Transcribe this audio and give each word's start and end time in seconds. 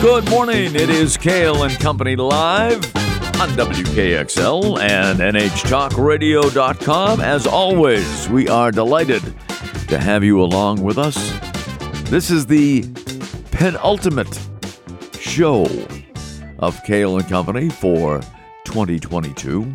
Good 0.00 0.30
morning. 0.30 0.76
It 0.76 0.90
is 0.90 1.16
Kale 1.16 1.64
and 1.64 1.76
Company 1.80 2.14
live 2.14 2.76
on 3.40 3.48
WKXL 3.56 4.78
and 4.78 5.18
NHTalkRadio.com. 5.18 7.20
As 7.20 7.48
always, 7.48 8.28
we 8.28 8.48
are 8.48 8.70
delighted 8.70 9.22
to 9.88 9.98
have 9.98 10.22
you 10.22 10.40
along 10.40 10.84
with 10.84 10.98
us. 10.98 11.16
This 12.10 12.30
is 12.30 12.46
the 12.46 12.84
penultimate 13.50 14.38
show 15.18 15.66
of 16.60 16.80
Kale 16.84 17.18
and 17.18 17.28
Company 17.28 17.68
for 17.68 18.20
2022, 18.66 19.72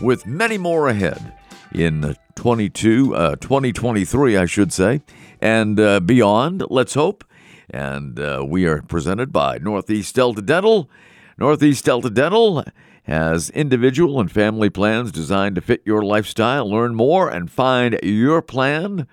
with 0.00 0.26
many 0.26 0.56
more 0.56 0.88
ahead 0.88 1.34
in 1.74 2.16
22, 2.36 3.14
uh, 3.14 3.36
2023, 3.36 4.38
I 4.38 4.46
should 4.46 4.72
say, 4.72 5.02
and 5.42 5.78
uh, 5.78 6.00
beyond. 6.00 6.64
Let's 6.70 6.94
hope. 6.94 7.22
And 7.70 8.18
uh, 8.18 8.44
we 8.46 8.66
are 8.66 8.82
presented 8.82 9.32
by 9.32 9.58
Northeast 9.58 10.14
Delta 10.14 10.42
Dental. 10.42 10.90
Northeast 11.36 11.84
Delta 11.84 12.10
Dental 12.10 12.64
has 13.02 13.50
individual 13.50 14.20
and 14.20 14.30
family 14.30 14.70
plans 14.70 15.12
designed 15.12 15.56
to 15.56 15.60
fit 15.60 15.82
your 15.84 16.02
lifestyle. 16.02 16.70
Learn 16.70 16.94
more 16.94 17.28
and 17.28 17.50
find 17.50 17.98
your 18.02 18.42
plan 18.42 19.06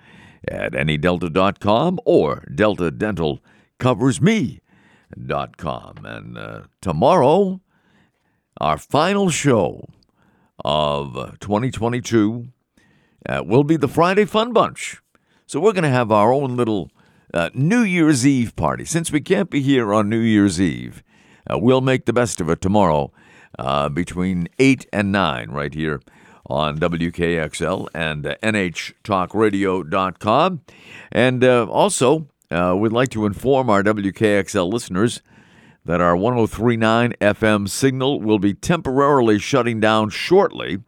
at 0.48 0.72
nedelta.com 0.72 2.00
or 2.04 2.46
delta 2.54 2.90
dental 2.90 3.40
deltadentalcoversme.com. 3.78 6.04
And 6.04 6.38
uh, 6.38 6.62
tomorrow, 6.80 7.60
our 8.58 8.78
final 8.78 9.30
show 9.30 9.88
of 10.64 11.38
2022 11.40 12.48
uh, 13.28 13.42
will 13.44 13.64
be 13.64 13.76
the 13.76 13.88
Friday 13.88 14.24
Fun 14.24 14.52
Bunch. 14.52 15.02
So 15.46 15.60
we're 15.60 15.72
going 15.72 15.84
to 15.84 15.90
have 15.90 16.10
our 16.10 16.32
own 16.32 16.56
little 16.56 16.90
uh, 17.36 17.50
New 17.52 17.82
Year's 17.82 18.26
Eve 18.26 18.56
party. 18.56 18.86
Since 18.86 19.12
we 19.12 19.20
can't 19.20 19.50
be 19.50 19.60
here 19.60 19.92
on 19.92 20.08
New 20.08 20.20
Year's 20.20 20.58
Eve, 20.60 21.02
uh, 21.48 21.56
we'll 21.58 21.82
make 21.82 22.06
the 22.06 22.12
best 22.12 22.40
of 22.40 22.48
it 22.48 22.62
tomorrow 22.62 23.12
uh, 23.58 23.88
between 23.90 24.48
8 24.58 24.86
and 24.92 25.12
9 25.12 25.50
right 25.50 25.74
here 25.74 26.00
on 26.46 26.78
WKXL 26.78 27.88
and 27.94 28.26
uh, 28.26 28.34
NHTalkRadio.com. 28.42 30.62
And 31.12 31.44
uh, 31.44 31.66
also, 31.66 32.26
uh, 32.50 32.74
we'd 32.78 32.92
like 32.92 33.10
to 33.10 33.26
inform 33.26 33.68
our 33.68 33.82
WKXL 33.82 34.72
listeners 34.72 35.20
that 35.84 36.00
our 36.00 36.16
1039 36.16 37.12
FM 37.20 37.68
signal 37.68 38.18
will 38.20 38.38
be 38.38 38.54
temporarily 38.54 39.38
shutting 39.38 39.78
down 39.78 40.08
shortly 40.08 40.78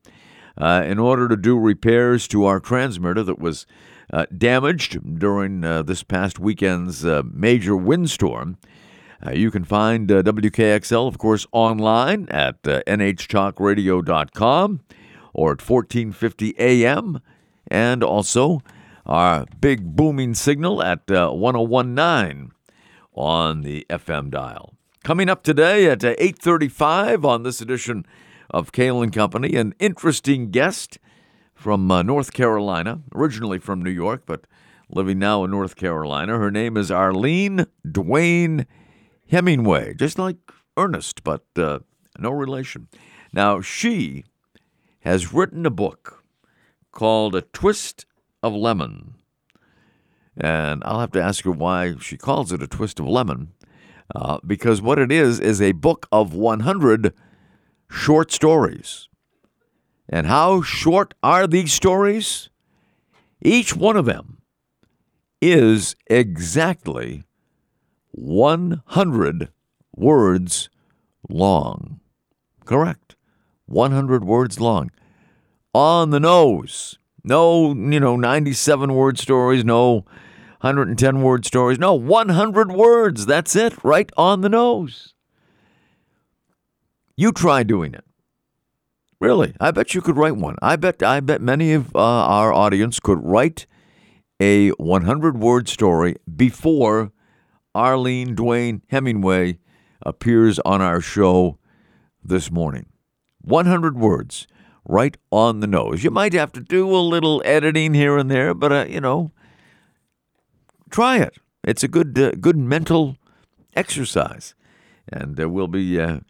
uh, 0.59 0.83
in 0.84 0.98
order 0.98 1.28
to 1.28 1.37
do 1.37 1.56
repairs 1.59 2.28
to 2.28 2.45
our 2.45 2.61
transmitter 2.61 3.23
that 3.23 3.39
was 3.39 3.67
uh, 4.12 4.27
damaged 4.37 5.19
during 5.19 5.64
uh, 5.64 5.81
this 5.83 6.03
past 6.03 6.39
weekend's 6.39 7.03
uh, 7.05 7.23
major 7.31 7.77
windstorm. 7.77 8.56
Uh, 9.25 9.31
you 9.33 9.51
can 9.51 9.64
find 9.64 10.11
uh, 10.11 10.23
WKXL, 10.23 11.06
of 11.06 11.19
course, 11.19 11.47
online 11.53 12.27
at 12.31 12.62
nhtalkradio.com 12.62 14.81
or 15.34 15.53
at 15.53 15.69
1450 15.69 16.59
AM, 16.59 17.20
and 17.69 18.03
also 18.03 18.62
our 19.06 19.45
big 19.61 19.95
booming 19.97 20.34
signal 20.34 20.83
at 20.83 21.09
1019 21.09 22.53
on 23.14 23.61
the 23.62 23.86
FM 23.91 24.31
dial. 24.31 24.75
Coming 25.05 25.29
up 25.29 25.42
today 25.42 25.91
at 25.91 26.01
8:35 26.01 27.25
on 27.25 27.42
this 27.42 27.61
edition 27.61 28.06
of 28.51 28.73
Kale 28.73 29.03
and 29.03 29.13
Company, 29.13 29.55
an 29.57 29.75
interesting 29.79 30.51
guest 30.51 30.99
from 31.55 31.91
uh, 31.91 32.03
North 32.03 32.33
Carolina, 32.33 33.03
originally 33.15 33.59
from 33.59 33.83
New 33.83 33.91
York, 33.91 34.23
but 34.27 34.47
living 34.91 35.19
now 35.19 35.45
in 35.45 35.51
North 35.51 35.77
Carolina. 35.77 36.39
Her 36.39 36.51
name 36.51 36.77
is 36.77 36.91
Arlene 36.91 37.67
Dwayne 37.87 38.67
Hemingway, 39.31 39.95
just 39.95 40.19
like 40.19 40.37
Ernest, 40.77 41.25
but 41.25 41.45
uh, 41.57 41.81
no 42.19 42.31
relation. 42.31 42.89
Now, 43.33 43.61
she 43.61 44.25
has 45.01 45.33
written 45.33 45.67
a 45.67 45.70
book 45.70 46.25
called 46.92 47.35
A 47.35 47.42
Twist 47.42 48.07
of 48.42 48.55
Lemon. 48.55 49.14
And 50.37 50.83
I'll 50.85 51.01
have 51.01 51.13
to 51.13 51.23
ask 51.23 51.45
her 51.45 51.51
why 51.51 51.97
she 52.01 52.17
calls 52.17 52.53
it 52.53 52.63
a 52.63 52.69
twist 52.69 53.01
of 53.01 53.08
lemon, 53.08 53.53
uh, 54.14 54.39
because 54.47 54.81
what 54.81 54.98
it 54.98 55.11
is 55.11 55.41
is 55.41 55.61
a 55.61 55.73
book 55.73 56.07
of 56.13 56.33
100 56.33 57.13
short 57.91 58.33
stories. 58.33 59.09
And 60.09 60.27
how 60.27 60.63
short 60.63 61.15
are 61.23 61.47
these 61.47 61.73
stories? 61.73 62.49
Each 63.43 63.77
one 63.77 63.97
of 63.97 64.07
them 64.07 64.39
is 65.41 65.95
exactly 66.07 67.25
100 68.13 69.49
words 69.95 70.71
long. 71.29 72.01
Correct. 72.65 73.17
100 73.67 74.25
words 74.25 74.61
long. 74.61 74.91
On 75.75 76.11
the 76.11 76.20
nose. 76.20 76.99
No, 77.23 77.75
you 77.75 78.01
know, 78.01 78.17
97 78.17 78.95
word 78.95 79.19
stories, 79.19 79.65
no 79.65 80.07
110 80.61 81.23
word 81.23 81.45
stories. 81.45 81.79
No, 81.79 81.95
100 81.95 82.73
words. 82.73 83.27
That's 83.27 83.55
it, 83.55 83.85
right 83.85 84.11
on 84.17 84.41
the 84.41 84.49
nose. 84.49 85.15
You 87.18 87.33
try 87.33 87.64
doing 87.64 87.95
it. 87.95 88.05
Really, 89.18 89.52
I 89.58 89.73
bet 89.73 89.92
you 89.92 90.01
could 90.01 90.17
write 90.17 90.36
one. 90.36 90.55
I 90.62 90.77
bet 90.77 91.02
I 91.02 91.18
bet 91.18 91.40
many 91.40 91.73
of 91.73 91.89
uh, 91.96 91.98
our 91.98 92.52
audience 92.52 93.01
could 93.01 93.18
write 93.24 93.67
a 94.39 94.68
100 94.68 95.36
word 95.36 95.68
story 95.68 96.14
before 96.36 97.11
Arlene 97.74 98.36
Dwayne 98.36 98.83
Hemingway 98.86 99.58
appears 100.01 100.61
on 100.61 100.80
our 100.80 101.01
show 101.01 101.58
this 102.23 102.52
morning. 102.52 102.86
100 103.40 103.98
words, 103.98 104.46
right 104.84 105.17
on 105.33 105.58
the 105.58 105.67
nose. 105.67 106.05
You 106.05 106.12
might 106.12 106.34
have 106.34 106.52
to 106.52 106.61
do 106.61 106.89
a 106.89 107.02
little 107.02 107.42
editing 107.45 107.95
here 107.95 108.17
and 108.17 108.30
there, 108.30 108.55
but 108.55 108.70
uh, 108.70 108.86
you 108.89 109.01
know, 109.01 109.33
try 110.89 111.18
it. 111.18 111.34
It's 111.64 111.83
a 111.83 111.89
good 111.89 112.17
uh, 112.17 112.30
good 112.40 112.57
mental 112.57 113.17
exercise, 113.74 114.55
and 115.08 115.40
uh, 115.40 115.48
we'll 115.48 115.67
be 115.67 115.98
uh, 115.98 116.20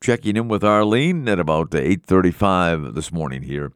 checking 0.00 0.36
in 0.36 0.48
with 0.48 0.64
Arlene 0.64 1.28
at 1.28 1.38
about 1.40 1.70
8:35 1.70 2.94
this 2.94 3.12
morning 3.12 3.42
here 3.42 3.72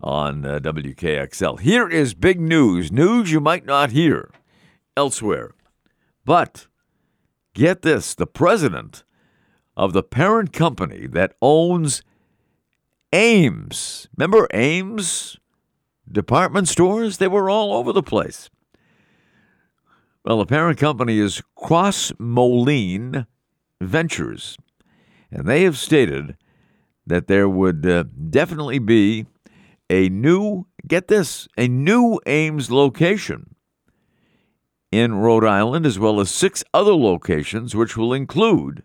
on 0.00 0.44
uh, 0.44 0.58
WKXL. 0.58 1.60
Here 1.60 1.88
is 1.88 2.14
big 2.14 2.40
news, 2.40 2.90
news 2.90 3.30
you 3.30 3.40
might 3.40 3.64
not 3.64 3.92
hear 3.92 4.30
elsewhere. 4.96 5.52
But 6.24 6.66
get 7.54 7.82
this, 7.82 8.14
the 8.14 8.26
president 8.26 9.04
of 9.76 9.92
the 9.92 10.02
parent 10.02 10.52
company 10.52 11.06
that 11.06 11.34
owns 11.40 12.02
Ames. 13.12 14.08
Remember 14.16 14.46
Ames 14.52 15.36
department 16.10 16.68
stores? 16.68 17.18
They 17.18 17.28
were 17.28 17.50
all 17.50 17.72
over 17.72 17.92
the 17.92 18.02
place. 18.02 18.50
Well, 20.24 20.38
the 20.38 20.46
parent 20.46 20.78
company 20.78 21.18
is 21.18 21.42
Cross 21.56 22.12
Moline 22.18 23.26
Ventures 23.80 24.56
and 25.32 25.46
they 25.46 25.62
have 25.62 25.78
stated 25.78 26.36
that 27.06 27.26
there 27.26 27.48
would 27.48 27.86
uh, 27.86 28.04
definitely 28.30 28.78
be 28.78 29.26
a 29.88 30.08
new, 30.08 30.66
get 30.86 31.08
this, 31.08 31.48
a 31.56 31.66
new 31.66 32.20
Ames 32.26 32.70
location 32.70 33.54
in 34.92 35.14
Rhode 35.14 35.44
Island, 35.44 35.86
as 35.86 35.98
well 35.98 36.20
as 36.20 36.30
six 36.30 36.62
other 36.74 36.94
locations, 36.94 37.74
which 37.74 37.96
will 37.96 38.12
include 38.12 38.82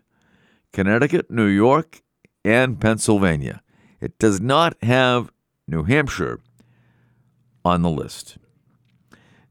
Connecticut, 0.72 1.30
New 1.30 1.46
York, 1.46 2.02
and 2.44 2.80
Pennsylvania. 2.80 3.62
It 4.00 4.18
does 4.18 4.40
not 4.40 4.74
have 4.82 5.30
New 5.66 5.84
Hampshire 5.84 6.40
on 7.64 7.82
the 7.82 7.90
list. 7.90 8.38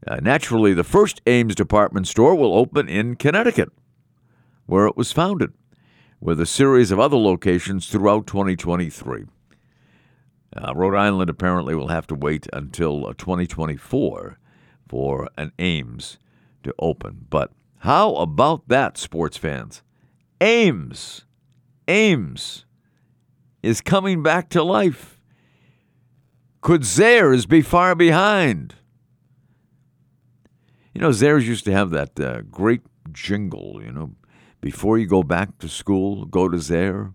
Uh, 0.05 0.17
naturally, 0.21 0.73
the 0.73 0.83
first 0.83 1.21
Ames 1.27 1.53
department 1.53 2.07
store 2.07 2.33
will 2.33 2.55
open 2.55 2.89
in 2.89 3.15
Connecticut, 3.15 3.69
where 4.65 4.87
it 4.87 4.97
was 4.97 5.11
founded 5.11 5.53
with 6.19 6.41
a 6.41 6.45
series 6.45 6.91
of 6.91 6.99
other 6.99 7.17
locations 7.17 7.87
throughout 7.87 8.27
2023. 8.27 9.25
Uh, 10.55 10.73
Rhode 10.73 10.95
Island 10.95 11.29
apparently 11.29 11.75
will 11.75 11.89
have 11.89 12.07
to 12.07 12.15
wait 12.15 12.47
until 12.51 13.05
uh, 13.05 13.13
2024 13.17 14.39
for 14.87 15.29
an 15.37 15.51
Ames 15.59 16.17
to 16.63 16.73
open. 16.79 17.27
But 17.29 17.51
how 17.79 18.15
about 18.15 18.67
that, 18.67 18.97
sports 18.97 19.37
fans? 19.37 19.83
Ames, 20.41 21.25
Ames 21.87 22.65
is 23.61 23.81
coming 23.81 24.23
back 24.23 24.49
to 24.49 24.63
life. 24.63 25.19
Could 26.61 26.81
Zayres 26.81 27.47
be 27.47 27.61
far 27.61 27.95
behind? 27.95 28.75
You 30.93 31.01
know, 31.01 31.09
Zayres 31.09 31.43
used 31.43 31.65
to 31.65 31.71
have 31.71 31.91
that 31.91 32.19
uh, 32.19 32.41
great 32.41 32.81
jingle, 33.11 33.81
you 33.83 33.91
know, 33.91 34.11
before 34.61 34.97
you 34.97 35.05
go 35.05 35.23
back 35.23 35.57
to 35.59 35.69
school, 35.69 36.25
go 36.25 36.49
to 36.49 36.59
Zaire. 36.59 37.13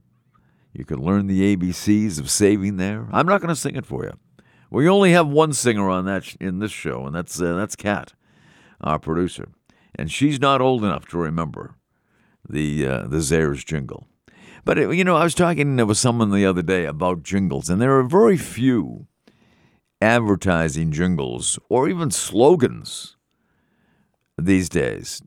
You 0.72 0.84
can 0.84 1.02
learn 1.02 1.26
the 1.26 1.54
ABCs 1.56 2.18
of 2.18 2.30
saving 2.30 2.76
there. 2.76 3.08
I'm 3.12 3.26
not 3.26 3.40
going 3.40 3.48
to 3.48 3.56
sing 3.56 3.76
it 3.76 3.86
for 3.86 4.04
you. 4.04 4.12
We 4.70 4.88
only 4.88 5.12
have 5.12 5.28
one 5.28 5.52
singer 5.52 5.90
on 5.90 6.06
that 6.06 6.24
sh- 6.24 6.36
in 6.40 6.60
this 6.60 6.72
show, 6.72 7.06
and 7.06 7.14
that's 7.14 7.40
uh, 7.40 7.56
that's 7.56 7.76
Kat, 7.76 8.14
our 8.80 8.98
producer, 8.98 9.48
and 9.94 10.10
she's 10.10 10.40
not 10.40 10.62
old 10.62 10.82
enough 10.82 11.06
to 11.08 11.18
remember 11.18 11.76
the 12.48 12.86
uh, 12.86 13.06
the 13.06 13.20
Zayre's 13.20 13.64
jingle. 13.64 14.06
But 14.64 14.78
it, 14.78 14.94
you 14.94 15.04
know, 15.04 15.16
I 15.16 15.24
was 15.24 15.34
talking 15.34 15.76
with 15.86 15.98
someone 15.98 16.30
the 16.30 16.46
other 16.46 16.62
day 16.62 16.86
about 16.86 17.22
jingles, 17.22 17.68
and 17.68 17.82
there 17.82 17.98
are 17.98 18.04
very 18.04 18.38
few 18.38 19.08
advertising 20.00 20.90
jingles 20.90 21.58
or 21.68 21.88
even 21.88 22.10
slogans 22.10 23.16
these 24.38 24.68
days. 24.68 25.22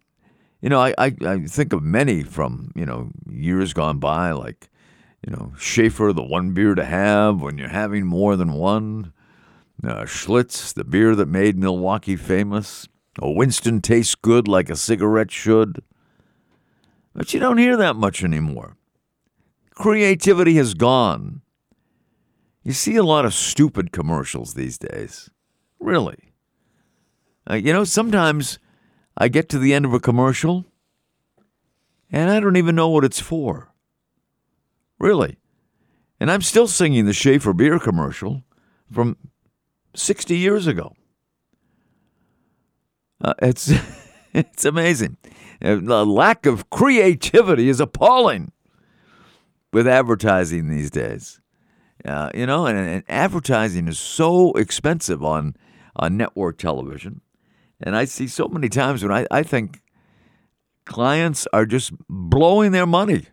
You 0.61 0.69
know, 0.69 0.79
I, 0.79 0.93
I, 0.97 1.15
I 1.25 1.39
think 1.45 1.73
of 1.73 1.83
many 1.83 2.23
from 2.23 2.71
you 2.75 2.85
know 2.85 3.11
years 3.29 3.73
gone 3.73 3.99
by, 3.99 4.31
like 4.31 4.69
you 5.25 5.31
know 5.31 5.53
Schaefer, 5.57 6.13
the 6.13 6.23
one 6.23 6.53
beer 6.53 6.75
to 6.75 6.85
have 6.85 7.41
when 7.41 7.57
you're 7.57 7.69
having 7.69 8.05
more 8.05 8.35
than 8.35 8.53
one. 8.53 9.11
Uh, 9.83 10.03
Schlitz, 10.03 10.73
the 10.73 10.83
beer 10.83 11.15
that 11.15 11.27
made 11.27 11.57
Milwaukee 11.57 12.15
famous. 12.15 12.87
A 13.19 13.29
Winston 13.29 13.81
tastes 13.81 14.15
good 14.15 14.47
like 14.47 14.69
a 14.69 14.75
cigarette 14.75 15.31
should. 15.31 15.83
But 17.13 17.33
you 17.33 17.39
don't 17.39 17.57
hear 17.57 17.77
that 17.77 17.95
much 17.95 18.23
anymore. 18.23 18.75
Creativity 19.73 20.55
has 20.55 20.73
gone. 20.73 21.41
You 22.63 22.73
see 22.73 22.95
a 22.95 23.03
lot 23.03 23.25
of 23.25 23.33
stupid 23.33 23.91
commercials 23.91 24.53
these 24.53 24.77
days. 24.77 25.29
Really. 25.79 26.33
Uh, 27.49 27.55
you 27.55 27.71
know, 27.71 27.83
sometimes 27.83 28.57
I 29.17 29.27
get 29.27 29.49
to 29.49 29.59
the 29.59 29.73
end 29.73 29.85
of 29.85 29.93
a 29.93 29.99
commercial 29.99 30.65
and 32.11 32.29
I 32.29 32.39
don't 32.39 32.57
even 32.57 32.75
know 32.75 32.89
what 32.89 33.03
it's 33.03 33.19
for. 33.19 33.73
Really. 34.99 35.37
And 36.19 36.31
I'm 36.31 36.41
still 36.41 36.67
singing 36.67 37.05
the 37.05 37.13
Schaefer 37.13 37.53
beer 37.53 37.79
commercial 37.79 38.43
from 38.91 39.17
60 39.95 40.37
years 40.37 40.67
ago. 40.67 40.93
Uh, 43.21 43.33
it's 43.41 43.71
it's 44.33 44.65
amazing. 44.65 45.17
The 45.59 46.05
lack 46.05 46.45
of 46.45 46.69
creativity 46.69 47.69
is 47.69 47.79
appalling 47.79 48.51
with 49.73 49.87
advertising 49.87 50.69
these 50.69 50.91
days. 50.91 51.41
Uh, 52.03 52.29
you 52.35 52.45
know, 52.45 52.65
and, 52.65 52.77
and, 52.77 53.03
advertising 53.09 53.87
is 53.87 53.97
so 53.97 54.51
expensive 54.53 55.23
on 55.23 55.55
on 55.95 56.17
network 56.17 56.57
television, 56.57 57.21
and 57.81 57.95
I 57.95 58.05
see 58.05 58.27
so 58.27 58.47
many 58.47 58.69
times 58.69 59.03
when 59.03 59.11
I, 59.11 59.25
I 59.31 59.43
think 59.43 59.81
clients 60.85 61.47
are 61.53 61.65
just 61.65 61.91
blowing 62.09 62.71
their 62.71 62.85
money. 62.85 63.25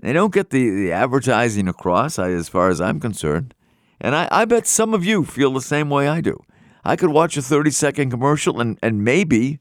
They 0.00 0.12
don't 0.12 0.32
get 0.32 0.50
the, 0.50 0.70
the 0.70 0.92
advertising 0.92 1.68
across, 1.68 2.18
as 2.18 2.48
far 2.48 2.68
as 2.68 2.80
I'm 2.80 3.00
concerned. 3.00 3.54
And 4.00 4.14
I, 4.14 4.28
I 4.30 4.44
bet 4.44 4.66
some 4.66 4.94
of 4.94 5.04
you 5.04 5.24
feel 5.24 5.52
the 5.52 5.60
same 5.60 5.88
way 5.88 6.06
I 6.06 6.20
do. 6.20 6.38
I 6.84 6.96
could 6.96 7.10
watch 7.10 7.36
a 7.36 7.42
30 7.42 7.70
second 7.70 8.10
commercial 8.10 8.60
and, 8.60 8.78
and 8.82 9.02
maybe 9.02 9.58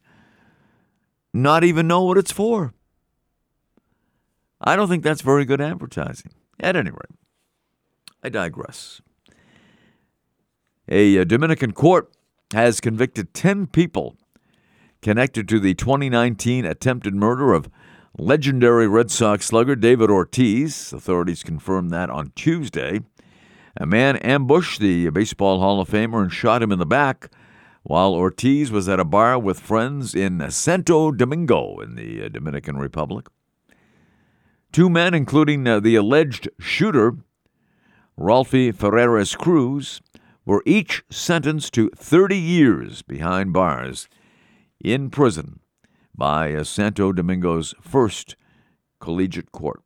not 1.33 1.63
even 1.63 1.87
know 1.87 2.03
what 2.03 2.17
it's 2.17 2.31
for. 2.31 2.73
I 4.61 4.75
don't 4.75 4.87
think 4.87 5.03
that's 5.03 5.21
very 5.21 5.45
good 5.45 5.61
advertising. 5.61 6.31
At 6.59 6.75
any 6.75 6.91
rate, 6.91 7.19
I 8.23 8.29
digress. 8.29 9.01
A, 10.87 11.15
a 11.15 11.21
uh, 11.21 11.23
Dominican 11.25 11.71
court 11.71 12.14
has 12.55 12.79
convicted 12.79 13.33
10 13.33 13.67
people 13.67 14.15
connected 15.01 15.45
to 15.49 15.59
the 15.59 15.73
2019 15.73 16.63
attempted 16.63 17.13
murder 17.13 17.51
of 17.51 17.69
legendary 18.17 18.87
Red 18.87 19.11
Sox 19.11 19.47
slugger 19.47 19.75
David 19.75 20.09
Ortiz. 20.09 20.93
Authorities 20.93 21.43
confirmed 21.43 21.91
that 21.91 22.09
on 22.09 22.31
Tuesday. 22.33 23.01
A 23.75 23.85
man 23.85 24.15
ambushed 24.17 24.79
the 24.79 25.09
Baseball 25.09 25.59
Hall 25.59 25.81
of 25.81 25.89
Famer 25.89 26.21
and 26.21 26.31
shot 26.31 26.63
him 26.63 26.71
in 26.71 26.79
the 26.79 26.85
back 26.85 27.29
while 27.83 28.13
Ortiz 28.13 28.71
was 28.71 28.87
at 28.87 29.01
a 29.01 29.05
bar 29.05 29.37
with 29.37 29.59
friends 29.59 30.15
in 30.15 30.49
Santo 30.49 31.11
Domingo 31.11 31.81
in 31.81 31.95
the 31.95 32.23
uh, 32.23 32.29
Dominican 32.29 32.77
Republic. 32.77 33.27
Two 34.71 34.89
men, 34.89 35.13
including 35.13 35.67
uh, 35.67 35.81
the 35.81 35.97
alleged 35.97 36.47
shooter, 36.57 37.17
Ralphie 38.15 38.71
Ferreras 38.71 39.37
Cruz, 39.37 39.99
were 40.45 40.63
each 40.65 41.03
sentenced 41.09 41.73
to 41.73 41.89
30 41.95 42.37
years 42.37 43.01
behind 43.01 43.51
bars 43.51 44.07
in 44.79 45.09
prison 45.09 45.59
by 46.15 46.61
Santo 46.63 47.11
Domingo's 47.11 47.73
first 47.81 48.35
collegiate 48.99 49.51
court. 49.51 49.81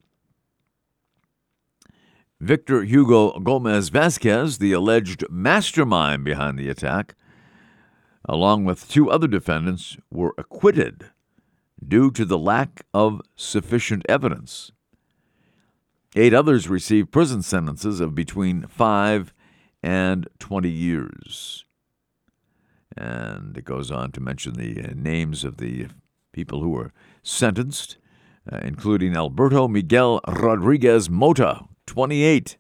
Victor 2.40 2.84
Hugo 2.84 3.38
Gomez 3.40 3.90
Vasquez, 3.90 4.60
the 4.60 4.72
alleged 4.72 5.26
mastermind 5.30 6.24
behind 6.24 6.58
the 6.58 6.70
attack, 6.70 7.16
along 8.24 8.64
with 8.64 8.88
two 8.88 9.10
other 9.10 9.28
defendants, 9.28 9.98
were 10.10 10.34
acquitted 10.38 11.10
due 11.86 12.12
to 12.12 12.26
the 12.26 12.38
lack 12.38 12.86
of 12.94 13.22
sufficient 13.36 14.06
evidence. 14.08 14.72
Eight 16.16 16.34
others 16.34 16.70
received 16.70 17.12
prison 17.12 17.42
sentences 17.42 18.00
of 18.00 18.16
between 18.16 18.68
five 18.68 19.34
and 19.82 20.28
20 20.40 20.70
years. 20.70 21.66
And 22.98 23.58
it 23.58 23.66
goes 23.66 23.92
on 23.92 24.12
to 24.14 24.20
mention 24.20 24.54
the 24.54 24.84
uh, 24.84 24.94
names 24.96 25.44
of 25.44 25.58
the 25.58 25.88
people 26.32 26.62
who 26.62 26.70
were 26.70 26.92
sentenced, 27.24 27.98
uh, 28.52 28.60
including 28.64 29.16
Alberto 29.16 29.68
Miguel 29.68 30.20
Rodriguez 30.28 31.10
Mota, 31.10 31.62
28. 31.86 32.58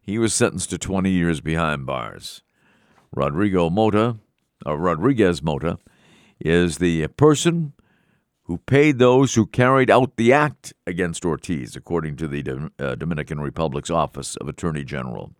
He 0.00 0.18
was 0.18 0.34
sentenced 0.34 0.70
to 0.70 0.78
20 0.78 1.10
years 1.10 1.40
behind 1.40 1.86
bars. 1.86 2.42
Rodrigo 3.14 3.70
Mota, 3.70 4.16
or 4.66 4.76
Rodriguez 4.76 5.42
Mota, 5.42 5.78
is 6.40 6.78
the 6.78 7.06
person 7.08 7.72
who 8.44 8.58
paid 8.58 8.98
those 8.98 9.34
who 9.34 9.46
carried 9.46 9.90
out 9.90 10.16
the 10.16 10.32
act 10.32 10.74
against 10.86 11.24
Ortiz, 11.24 11.74
according 11.76 12.16
to 12.16 12.28
the 12.28 12.70
uh, 12.78 12.94
Dominican 12.96 13.40
Republic's 13.40 13.90
Office 13.90 14.36
of 14.36 14.48
Attorney 14.48 14.84
General. 14.84 15.32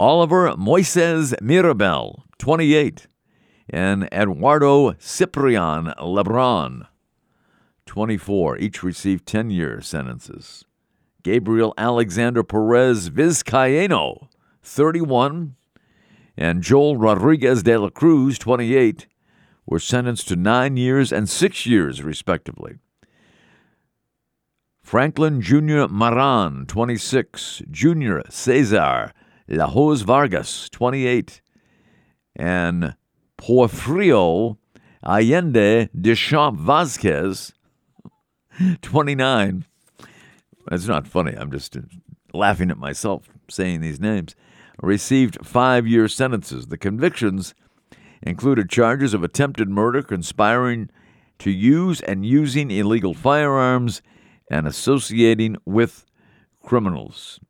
Oliver 0.00 0.54
Moises 0.54 1.34
Mirabel, 1.42 2.24
28, 2.38 3.06
and 3.68 4.08
Eduardo 4.10 4.94
Ciprian 4.94 5.92
Lebron, 5.98 6.86
24, 7.84 8.56
each 8.56 8.82
received 8.82 9.26
10 9.26 9.50
year 9.50 9.82
sentences. 9.82 10.64
Gabriel 11.22 11.74
Alexander 11.76 12.42
Perez 12.42 13.10
Vizcaino, 13.10 14.28
31, 14.62 15.56
and 16.34 16.62
Joel 16.62 16.96
Rodriguez 16.96 17.62
de 17.62 17.78
la 17.78 17.90
Cruz, 17.90 18.38
28, 18.38 19.06
were 19.66 19.78
sentenced 19.78 20.28
to 20.28 20.34
nine 20.34 20.78
years 20.78 21.12
and 21.12 21.28
six 21.28 21.66
years, 21.66 22.02
respectively. 22.02 22.76
Franklin 24.82 25.42
Jr. 25.42 25.88
Maran, 25.90 26.64
26, 26.64 27.64
Junior 27.70 28.22
Cesar 28.30 29.12
Lajos 29.50 30.02
Vargas, 30.02 30.68
28, 30.70 31.40
and 32.36 32.94
Porfirio 33.36 34.56
Allende 35.04 35.88
Deschamps 35.98 36.60
Vasquez, 36.60 37.52
29, 38.82 39.64
it's 40.70 40.86
not 40.86 41.06
funny. 41.06 41.34
I'm 41.36 41.50
just 41.50 41.76
uh, 41.76 41.80
laughing 42.32 42.70
at 42.70 42.78
myself 42.78 43.28
saying 43.48 43.80
these 43.80 44.00
names. 44.00 44.34
Received 44.80 45.44
five 45.44 45.86
year 45.86 46.08
sentences. 46.08 46.66
The 46.68 46.78
convictions 46.78 47.54
included 48.22 48.70
charges 48.70 49.14
of 49.14 49.24
attempted 49.24 49.68
murder, 49.68 50.02
conspiring 50.02 50.90
to 51.40 51.50
use 51.50 52.00
and 52.02 52.24
using 52.24 52.70
illegal 52.70 53.14
firearms, 53.14 54.02
and 54.50 54.66
associating 54.66 55.56
with 55.64 56.04
criminals. 56.62 57.40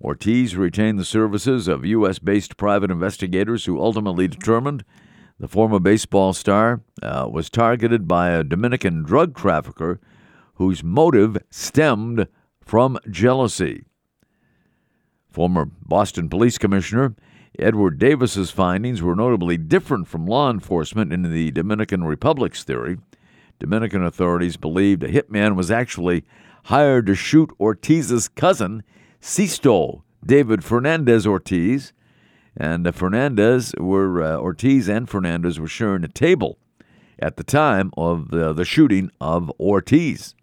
Ortiz 0.00 0.56
retained 0.56 0.98
the 0.98 1.04
services 1.04 1.68
of 1.68 1.84
U.S. 1.84 2.18
based 2.18 2.56
private 2.56 2.90
investigators 2.90 3.64
who 3.64 3.80
ultimately 3.80 4.28
determined 4.28 4.84
the 5.38 5.48
former 5.48 5.78
baseball 5.78 6.32
star 6.32 6.82
uh, 7.02 7.28
was 7.30 7.50
targeted 7.50 8.06
by 8.06 8.30
a 8.30 8.44
Dominican 8.44 9.02
drug 9.02 9.34
trafficker 9.34 10.00
whose 10.54 10.82
motive 10.82 11.36
stemmed 11.50 12.26
from 12.60 12.98
jealousy. 13.10 13.84
Former 15.28 15.66
Boston 15.82 16.28
Police 16.28 16.58
Commissioner 16.58 17.14
Edward 17.58 17.98
Davis's 17.98 18.50
findings 18.50 19.02
were 19.02 19.16
notably 19.16 19.56
different 19.56 20.08
from 20.08 20.26
law 20.26 20.50
enforcement 20.50 21.12
in 21.12 21.22
the 21.22 21.50
Dominican 21.52 22.04
Republic's 22.04 22.64
theory. 22.64 22.98
Dominican 23.58 24.04
authorities 24.04 24.58
believed 24.58 25.02
a 25.02 25.08
hitman 25.08 25.56
was 25.56 25.70
actually 25.70 26.24
hired 26.64 27.06
to 27.06 27.14
shoot 27.14 27.50
Ortiz's 27.58 28.28
cousin, 28.28 28.82
Sixto 29.26 30.02
David 30.24 30.62
Fernandez 30.62 31.26
Ortiz, 31.26 31.92
and 32.56 32.94
Fernandez 32.94 33.74
were 33.76 34.22
uh, 34.22 34.36
Ortiz 34.36 34.88
and 34.88 35.08
Fernandez 35.08 35.58
were 35.58 35.66
sharing 35.68 36.04
a 36.04 36.08
table 36.08 36.58
at 37.18 37.36
the 37.36 37.44
time 37.44 37.90
of 37.96 38.30
the, 38.30 38.52
the 38.52 38.64
shooting 38.64 39.10
of 39.20 39.50
Ortiz 39.58 40.36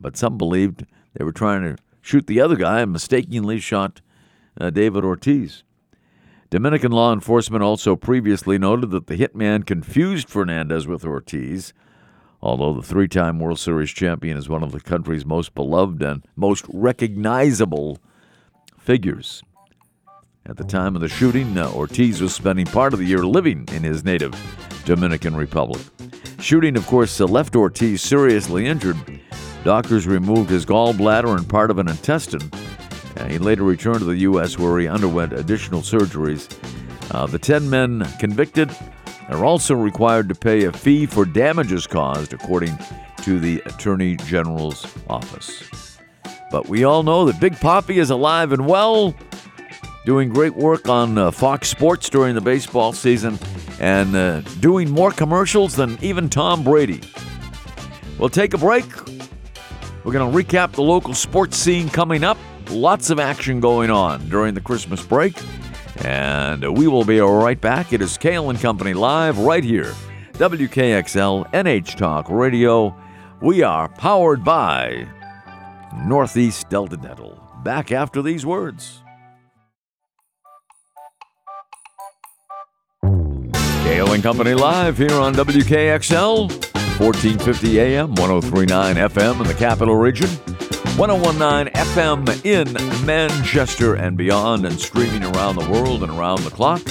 but 0.00 0.16
some 0.16 0.38
believed 0.38 0.86
they 1.14 1.24
were 1.24 1.32
trying 1.32 1.62
to 1.62 1.82
shoot 2.00 2.26
the 2.26 2.40
other 2.40 2.56
guy 2.56 2.80
and 2.80 2.92
mistakenly 2.92 3.60
shot 3.60 4.00
uh, 4.58 4.70
David 4.70 5.04
Ortiz. 5.04 5.62
Dominican 6.48 6.90
law 6.90 7.12
enforcement 7.12 7.62
also 7.62 7.94
previously 7.94 8.58
noted 8.58 8.90
that 8.90 9.06
the 9.06 9.16
hitman 9.16 9.66
confused 9.66 10.28
Fernandez 10.28 10.86
with 10.86 11.04
Ortiz, 11.04 11.72
Although 12.42 12.74
the 12.74 12.82
three 12.82 13.08
time 13.08 13.38
World 13.38 13.58
Series 13.58 13.90
champion 13.90 14.36
is 14.36 14.48
one 14.48 14.62
of 14.62 14.72
the 14.72 14.80
country's 14.80 15.26
most 15.26 15.54
beloved 15.54 16.02
and 16.02 16.24
most 16.36 16.64
recognizable 16.68 17.98
figures. 18.78 19.42
At 20.46 20.56
the 20.56 20.64
time 20.64 20.94
of 20.94 21.02
the 21.02 21.08
shooting, 21.08 21.56
Ortiz 21.58 22.22
was 22.22 22.34
spending 22.34 22.66
part 22.66 22.92
of 22.94 22.98
the 22.98 23.04
year 23.04 23.24
living 23.24 23.68
in 23.72 23.82
his 23.82 24.04
native 24.04 24.34
Dominican 24.86 25.36
Republic. 25.36 25.82
Shooting, 26.40 26.76
of 26.76 26.86
course, 26.86 27.20
left 27.20 27.54
Ortiz 27.54 28.00
seriously 28.00 28.66
injured. 28.66 28.96
Doctors 29.62 30.06
removed 30.06 30.48
his 30.48 30.64
gallbladder 30.64 31.36
and 31.36 31.46
part 31.46 31.70
of 31.70 31.78
an 31.78 31.88
intestine. 31.88 32.50
He 33.28 33.38
later 33.38 33.64
returned 33.64 33.98
to 33.98 34.06
the 34.06 34.16
U.S., 34.16 34.58
where 34.58 34.78
he 34.78 34.88
underwent 34.88 35.34
additional 35.34 35.82
surgeries. 35.82 36.48
Uh, 37.14 37.26
the 37.26 37.38
10 37.38 37.68
men 37.68 38.08
convicted 38.18 38.74
are 39.30 39.44
also 39.44 39.74
required 39.74 40.28
to 40.28 40.34
pay 40.34 40.64
a 40.64 40.72
fee 40.72 41.06
for 41.06 41.24
damages 41.24 41.86
caused, 41.86 42.32
according 42.32 42.76
to 43.22 43.38
the 43.38 43.62
Attorney 43.66 44.16
General's 44.16 44.86
office. 45.08 45.98
But 46.50 46.68
we 46.68 46.84
all 46.84 47.02
know 47.02 47.24
that 47.26 47.40
Big 47.40 47.58
Poppy 47.60 47.98
is 47.98 48.10
alive 48.10 48.52
and 48.52 48.66
well, 48.66 49.14
doing 50.04 50.30
great 50.30 50.54
work 50.54 50.88
on 50.88 51.16
uh, 51.16 51.30
Fox 51.30 51.68
Sports 51.68 52.08
during 52.08 52.34
the 52.34 52.40
baseball 52.40 52.92
season 52.92 53.38
and 53.78 54.16
uh, 54.16 54.40
doing 54.60 54.90
more 54.90 55.12
commercials 55.12 55.76
than 55.76 55.98
even 56.02 56.28
Tom 56.28 56.64
Brady. 56.64 57.00
We'll 58.18 58.30
take 58.30 58.52
a 58.52 58.58
break. 58.58 58.84
We're 60.04 60.12
going 60.12 60.32
to 60.32 60.36
recap 60.36 60.72
the 60.72 60.82
local 60.82 61.14
sports 61.14 61.56
scene 61.56 61.88
coming 61.88 62.24
up. 62.24 62.38
Lots 62.70 63.10
of 63.10 63.18
action 63.18 63.60
going 63.60 63.90
on 63.90 64.28
during 64.28 64.54
the 64.54 64.60
Christmas 64.60 65.04
break. 65.04 65.36
And 65.98 66.76
we 66.76 66.88
will 66.88 67.04
be 67.04 67.20
right 67.20 67.60
back. 67.60 67.92
It 67.92 68.00
is 68.00 68.16
Kale 68.16 68.50
and 68.50 68.60
Company 68.60 68.94
live 68.94 69.38
right 69.38 69.64
here. 69.64 69.92
WKXL 70.34 71.50
NH 71.52 71.96
Talk 71.96 72.30
Radio. 72.30 72.96
We 73.42 73.62
are 73.62 73.88
powered 73.88 74.42
by 74.42 75.06
Northeast 76.06 76.68
Delta 76.68 76.96
Dental. 76.96 77.42
Back 77.62 77.92
after 77.92 78.22
these 78.22 78.46
words. 78.46 79.02
Kale 83.02 84.12
and 84.12 84.22
Company 84.22 84.54
live 84.54 84.96
here 84.96 85.12
on 85.12 85.34
WKXL, 85.34 86.48
1450 87.00 87.80
AM, 87.80 88.14
1039 88.14 88.96
FM 88.96 89.40
in 89.40 89.46
the 89.46 89.54
capital 89.54 89.96
region, 89.96 90.28
1019 91.00 91.72
FM 91.72 92.44
in 92.44 92.74
Manchester 93.06 93.94
and 93.94 94.18
beyond, 94.18 94.66
and 94.66 94.78
streaming 94.78 95.24
around 95.24 95.56
the 95.56 95.66
world 95.70 96.02
and 96.02 96.12
around 96.12 96.42
the 96.42 96.50
clock 96.50 96.86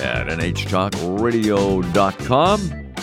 at 0.00 0.28
nhtalkradio.com. 0.28 2.94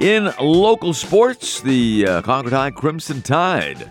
In 0.00 0.32
local 0.40 0.94
sports, 0.94 1.60
the 1.60 2.06
uh, 2.08 2.22
Concord 2.22 2.74
Crimson 2.76 3.20
Tide 3.20 3.90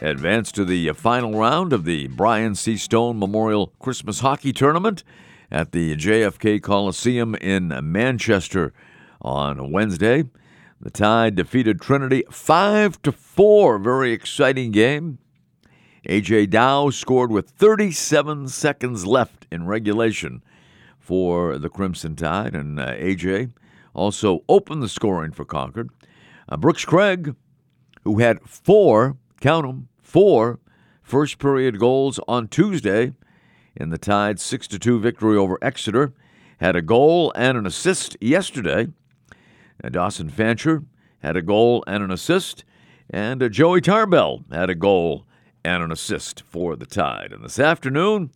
advanced 0.00 0.56
to 0.56 0.64
the 0.64 0.90
final 0.94 1.38
round 1.38 1.72
of 1.72 1.84
the 1.84 2.08
Brian 2.08 2.56
C. 2.56 2.76
Stone 2.76 3.20
Memorial 3.20 3.68
Christmas 3.78 4.18
Hockey 4.18 4.52
Tournament 4.52 5.04
at 5.52 5.70
the 5.70 5.94
JFK 5.94 6.60
Coliseum 6.60 7.36
in 7.36 7.72
Manchester 7.80 8.72
on 9.22 9.70
Wednesday. 9.70 10.24
The 10.80 10.90
Tide 10.90 11.34
defeated 11.34 11.80
Trinity 11.80 12.22
5 12.30 13.00
to 13.02 13.12
4. 13.12 13.78
Very 13.78 14.12
exciting 14.12 14.72
game. 14.72 15.18
AJ 16.06 16.50
Dow 16.50 16.90
scored 16.90 17.32
with 17.32 17.50
37 17.50 18.48
seconds 18.48 19.06
left 19.06 19.46
in 19.50 19.66
regulation 19.66 20.44
for 20.98 21.58
the 21.58 21.70
Crimson 21.70 22.14
Tide, 22.14 22.54
and 22.54 22.78
uh, 22.78 22.94
AJ 22.94 23.52
also 23.94 24.44
opened 24.48 24.82
the 24.82 24.88
scoring 24.88 25.32
for 25.32 25.44
Concord. 25.44 25.90
Uh, 26.48 26.56
Brooks 26.56 26.84
Craig, 26.84 27.34
who 28.04 28.18
had 28.18 28.42
four, 28.42 29.16
count 29.40 29.66
them, 29.66 29.88
four 30.00 30.60
first 31.02 31.38
period 31.38 31.78
goals 31.78 32.20
on 32.28 32.48
Tuesday, 32.48 33.12
in 33.74 33.90
the 33.90 33.98
Tide 33.98 34.40
6 34.40 34.68
to 34.68 34.78
2 34.78 35.00
victory 35.00 35.36
over 35.36 35.58
Exeter. 35.62 36.12
Had 36.58 36.76
a 36.76 36.82
goal 36.82 37.32
and 37.34 37.56
an 37.58 37.66
assist 37.66 38.16
yesterday. 38.20 38.88
Dawson 39.90 40.28
Fancher 40.28 40.84
had 41.20 41.36
a 41.36 41.42
goal 41.42 41.84
and 41.86 42.02
an 42.02 42.10
assist. 42.10 42.64
And 43.10 43.42
uh, 43.42 43.48
Joey 43.48 43.80
Tarbell 43.80 44.44
had 44.50 44.70
a 44.70 44.74
goal 44.74 45.26
and 45.64 45.82
an 45.82 45.92
assist 45.92 46.42
for 46.42 46.76
the 46.76 46.86
Tide. 46.86 47.32
And 47.32 47.44
this 47.44 47.58
afternoon, 47.58 48.30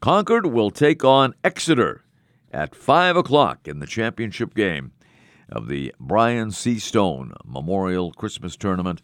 Concord 0.00 0.46
will 0.46 0.70
take 0.70 1.04
on 1.04 1.34
Exeter 1.44 2.04
at 2.52 2.74
5 2.74 3.16
o'clock 3.16 3.68
in 3.68 3.78
the 3.78 3.86
championship 3.86 4.54
game 4.54 4.92
of 5.50 5.68
the 5.68 5.94
Brian 5.98 6.50
C. 6.50 6.78
Stone 6.78 7.34
Memorial 7.44 8.12
Christmas 8.12 8.56
Tournament 8.56 9.02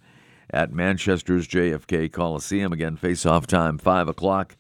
at 0.51 0.73
Manchester's 0.73 1.49
JFK 1.49 2.11
Coliseum. 2.11 2.73
Again, 2.73 2.97
face-off 2.97 3.47
time 3.47 3.79
5 3.79 4.09
o'clock 4.09 4.57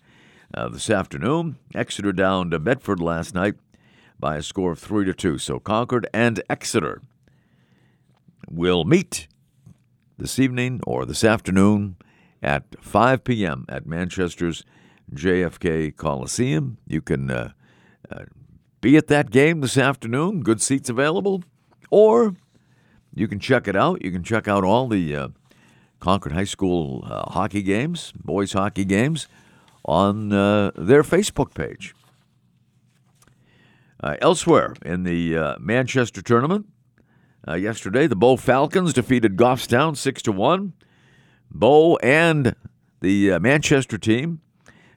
uh, 0.54 0.68
this 0.68 0.90
afternoon. 0.90 1.56
Exeter 1.74 2.12
down 2.12 2.50
to 2.50 2.58
Bedford 2.58 3.00
last 3.00 3.34
night 3.34 3.54
by 4.18 4.36
a 4.36 4.42
score 4.42 4.72
of 4.72 4.78
3 4.78 5.04
to 5.04 5.14
2. 5.14 5.38
So 5.38 5.58
Concord 5.58 6.06
and 6.12 6.42
Exeter 6.50 7.02
will 8.50 8.84
meet 8.84 9.28
this 10.18 10.38
evening 10.38 10.80
or 10.86 11.04
this 11.04 11.24
afternoon 11.24 11.96
at 12.42 12.64
5 12.80 13.24
p.m. 13.24 13.64
at 13.68 13.86
Manchester's 13.86 14.64
JFK 15.12 15.96
Coliseum. 15.96 16.78
You 16.86 17.00
can 17.00 17.30
uh, 17.30 17.52
uh, 18.10 18.24
be 18.80 18.96
at 18.96 19.08
that 19.08 19.30
game 19.30 19.60
this 19.60 19.76
afternoon, 19.76 20.42
good 20.42 20.60
seats 20.60 20.88
available, 20.88 21.42
or 21.90 22.34
you 23.14 23.28
can 23.28 23.38
check 23.38 23.68
it 23.68 23.76
out. 23.76 24.04
You 24.04 24.10
can 24.10 24.22
check 24.22 24.48
out 24.48 24.64
all 24.64 24.88
the 24.88 25.16
uh, 25.16 25.28
Concord 26.00 26.32
High 26.32 26.44
School 26.44 27.04
uh, 27.06 27.30
hockey 27.30 27.62
games, 27.62 28.12
boys 28.12 28.52
hockey 28.52 28.84
games 28.84 29.28
on 29.84 30.32
uh, 30.32 30.72
their 30.76 31.02
Facebook 31.02 31.54
page. 31.54 31.94
Uh, 34.02 34.16
elsewhere 34.20 34.74
in 34.84 35.04
the 35.04 35.56
Manchester 35.58 36.20
tournament, 36.20 36.66
uh, 37.48 37.54
yesterday 37.54 38.06
the 38.06 38.16
Bow 38.16 38.36
Falcons 38.36 38.92
defeated 38.92 39.36
Goffstown 39.36 39.96
six 39.96 40.22
to 40.22 40.32
one. 40.32 40.72
Bow 41.50 41.96
and 42.02 42.54
the 43.00 43.32
uh, 43.32 43.40
Manchester 43.40 43.98
team 43.98 44.40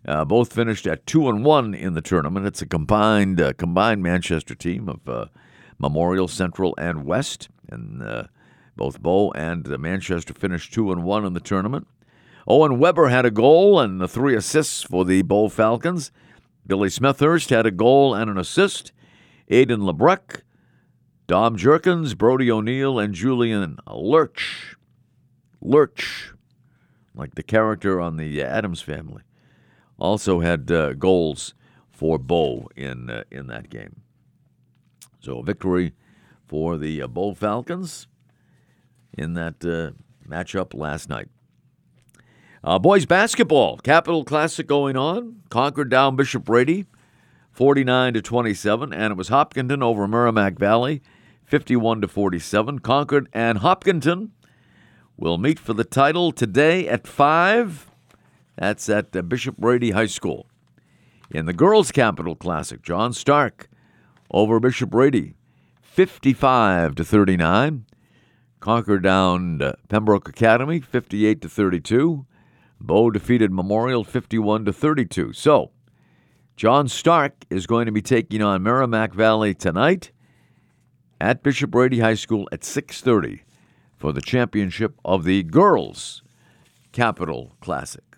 uh, 0.08 0.26
both 0.26 0.54
finished 0.54 0.88
at 0.88 1.06
two 1.06 1.30
and 1.30 1.44
one 1.44 1.74
in 1.74 1.94
the 1.94 2.02
tournament. 2.02 2.46
It's 2.46 2.62
a 2.62 2.66
combined 2.66 3.42
combined 3.58 4.02
Manchester 4.02 4.56
team 4.56 4.90
of 4.90 5.30
Memorial, 5.78 6.28
Central, 6.28 6.74
and 6.78 7.06
West, 7.06 7.50
and 7.70 8.28
both 8.76 9.02
Bow 9.02 9.32
and 9.34 9.68
Manchester 9.68 10.34
finished 10.34 10.74
two 10.74 10.92
and 10.92 11.04
one 11.04 11.26
in 11.26 11.34
the 11.34 11.40
tournament. 11.40 11.88
Owen 12.48 12.80
Weber 12.80 13.10
had 13.10 13.26
a 13.26 13.32
goal 13.32 13.80
and 13.80 14.02
the 14.02 14.08
three 14.08 14.36
assists 14.36 14.82
for 14.82 15.06
the 15.06 15.22
Bow 15.22 15.50
Falcons. 15.50 16.12
Billy 16.66 16.90
Smethurst 16.90 17.52
had 17.52 17.66
a 17.66 17.72
goal 17.72 18.16
and 18.16 18.30
an 18.30 18.38
assist. 18.38 18.92
Aidan 19.50 19.82
LeBruck, 19.82 20.42
Dom 21.30 21.58
Jerkins, 21.58 22.16
Brody 22.16 22.50
O'Neill, 22.50 22.98
and 22.98 23.14
Julian 23.14 23.78
Lurch. 23.88 24.76
Lurch, 25.62 26.34
like 27.14 27.36
the 27.36 27.44
character 27.44 28.02
on 28.02 28.18
the 28.18 28.42
Addams 28.42 28.82
family, 28.82 29.22
also 30.00 30.40
had 30.40 30.72
uh, 30.72 30.94
goals 30.94 31.54
for 31.92 32.18
Bow 32.18 32.68
in 32.76 33.12
uh, 33.12 33.26
in 33.30 33.46
that 33.46 33.70
game. 33.70 34.02
So 35.20 35.38
a 35.38 35.44
victory 35.44 35.94
for 36.48 36.80
the 36.80 37.04
uh, 37.04 37.08
Bow 37.08 37.36
Falcons 37.36 38.08
in 39.16 39.36
that 39.36 39.64
uh, 39.64 39.92
matchup 40.28 40.74
last 40.74 41.10
night. 41.10 41.30
Uh, 42.64 42.80
boys 42.80 43.06
basketball, 43.06 43.78
Capital 43.78 44.24
Classic 44.24 44.66
going 44.66 44.98
on. 44.98 45.44
Concord 45.50 45.92
down 45.92 46.16
Bishop 46.16 46.44
Brady, 46.44 46.88
49 47.52 48.16
to 48.16 48.22
27, 48.24 48.92
and 48.92 49.12
it 49.12 49.16
was 49.16 49.28
Hopkinton 49.28 49.84
over 49.84 50.08
Merrimack 50.08 50.58
Valley, 50.58 51.04
51 51.50 52.02
to 52.02 52.08
47. 52.08 52.78
Concord 52.78 53.28
and 53.34 53.58
Hopkinton 53.58 54.34
will 55.18 55.40
meet 55.40 55.58
for 55.58 55.74
the 55.74 55.84
title 55.84 56.32
today 56.32 56.88
at 56.88 57.08
5. 57.08 57.90
That's 58.56 58.88
at 58.88 59.16
uh, 59.16 59.24
Bishop 59.24 59.58
Brady 59.58 59.92
High 59.92 60.06
School. 60.06 60.46
In 61.32 61.48
the 61.48 61.54
Girls 61.54 61.92
Capital 61.92 62.36
Classic, 62.36 62.84
John 62.84 63.14
Stark 63.14 63.68
over 64.30 64.60
Bishop 64.60 64.92
Brady, 64.92 65.34
55 65.82 66.94
to 66.94 67.04
39. 67.04 67.86
Concord 68.60 69.02
down 69.02 69.74
Pembroke 69.88 70.30
Academy, 70.30 70.80
58 70.80 71.42
to 71.42 71.50
32. 71.50 72.28
Bow 72.80 73.10
defeated 73.10 73.52
Memorial 73.52 74.04
51 74.04 74.66
to 74.66 74.74
32. 74.74 75.34
So, 75.34 75.72
John 76.56 76.88
Stark 76.88 77.46
is 77.50 77.66
going 77.66 77.88
to 77.88 77.92
be 77.92 78.04
taking 78.04 78.44
on 78.44 78.62
Merrimack 78.62 79.16
Valley 79.16 79.56
tonight 79.56 80.12
at 81.20 81.44
Bishop 81.44 81.72
Brady 81.72 82.00
High 82.00 82.16
School 82.16 82.48
at 82.52 82.62
6:30 82.62 83.42
for 83.98 84.14
the 84.14 84.22
championship 84.22 84.96
of 85.04 85.24
the 85.24 85.44
girls 85.44 86.24
Capital 86.92 87.56
Classic. 87.60 88.18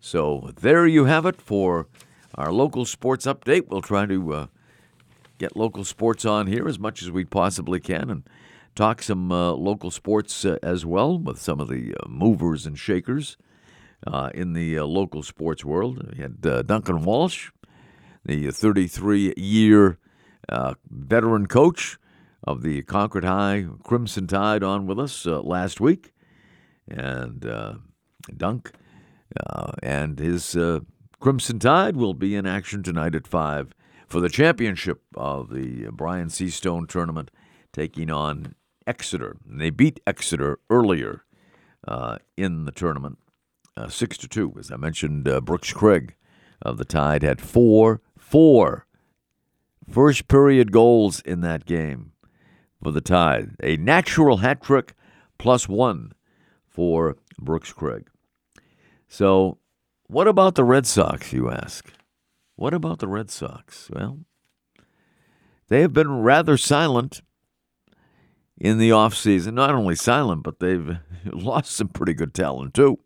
So 0.00 0.52
there 0.60 0.86
you 0.86 1.04
have 1.06 1.26
it 1.26 1.40
for 1.40 1.88
our 2.34 2.52
local 2.52 2.84
sports 2.84 3.26
update. 3.26 3.68
We'll 3.68 3.82
try 3.82 4.06
to 4.06 4.32
uh, 4.32 4.46
get 5.38 5.56
local 5.56 5.84
sports 5.84 6.24
on 6.24 6.46
here 6.46 6.68
as 6.68 6.78
much 6.78 7.02
as 7.02 7.10
we 7.10 7.24
possibly 7.24 7.80
can 7.80 8.10
and 8.10 8.22
talk 8.74 9.02
some 9.02 9.32
uh, 9.32 9.52
local 9.52 9.90
sports 9.90 10.44
uh, 10.44 10.56
as 10.62 10.86
well 10.86 11.18
with 11.18 11.40
some 11.40 11.58
of 11.58 11.68
the 11.68 11.94
uh, 11.94 12.08
movers 12.08 12.64
and 12.64 12.78
shakers 12.78 13.36
uh, 14.06 14.30
in 14.34 14.52
the 14.52 14.78
uh, 14.78 14.84
local 14.84 15.22
sports 15.22 15.64
world. 15.64 16.12
We 16.12 16.22
had 16.22 16.40
Duncan 16.40 17.02
Walsh, 17.02 17.50
the 18.24 18.50
33 18.50 19.34
year 19.36 19.98
veteran 20.90 21.46
coach 21.46 21.98
of 22.44 22.62
the 22.62 22.82
Concord 22.82 23.24
High 23.24 23.66
Crimson 23.84 24.26
Tide, 24.26 24.62
on 24.62 24.86
with 24.86 24.98
us 24.98 25.26
last 25.26 25.80
week. 25.80 26.12
And 26.88 27.40
Dunk 28.36 28.72
and 29.82 30.18
his 30.18 30.56
Crimson 31.20 31.58
Tide 31.58 31.96
will 31.96 32.14
be 32.14 32.36
in 32.36 32.46
action 32.46 32.82
tonight 32.82 33.14
at 33.14 33.26
5 33.26 33.74
for 34.08 34.20
the 34.20 34.28
championship 34.28 35.02
of 35.16 35.50
the 35.50 35.88
Brian 35.92 36.30
C. 36.30 36.48
Stone 36.48 36.86
tournament, 36.86 37.30
taking 37.72 38.10
on 38.10 38.54
Exeter. 38.86 39.36
And 39.48 39.60
they 39.60 39.70
beat 39.70 40.00
Exeter 40.06 40.58
earlier 40.70 41.24
uh, 41.86 42.18
in 42.36 42.64
the 42.64 42.72
tournament, 42.72 43.18
uh, 43.76 43.88
six 43.88 44.16
to 44.18 44.28
two. 44.28 44.54
As 44.58 44.72
I 44.72 44.76
mentioned, 44.76 45.28
uh, 45.28 45.40
Brooks 45.40 45.72
Craig 45.72 46.14
of 46.62 46.78
the 46.78 46.84
Tide 46.84 47.22
had 47.22 47.40
four, 47.40 48.00
four 48.16 48.86
first 49.88 50.28
period 50.28 50.72
goals 50.72 51.20
in 51.20 51.40
that 51.40 51.64
game 51.64 52.12
for 52.82 52.92
the 52.92 53.00
Tide. 53.00 53.56
A 53.62 53.76
natural 53.76 54.38
hat 54.38 54.62
trick 54.62 54.94
plus 55.38 55.68
one 55.68 56.12
for 56.66 57.16
Brooks 57.38 57.72
Craig. 57.72 58.08
So, 59.08 59.58
what 60.06 60.28
about 60.28 60.54
the 60.54 60.64
Red 60.64 60.86
Sox, 60.86 61.32
you 61.32 61.50
ask? 61.50 61.92
What 62.56 62.74
about 62.74 62.98
the 62.98 63.08
Red 63.08 63.30
Sox? 63.30 63.90
Well, 63.92 64.20
they 65.68 65.80
have 65.80 65.92
been 65.92 66.22
rather 66.22 66.56
silent 66.56 67.22
in 68.56 68.78
the 68.78 68.90
offseason. 68.90 69.54
Not 69.54 69.74
only 69.74 69.94
silent, 69.94 70.42
but 70.42 70.60
they've 70.60 70.98
lost 71.24 71.72
some 71.72 71.88
pretty 71.88 72.14
good 72.14 72.34
talent, 72.34 72.74
too. 72.74 72.98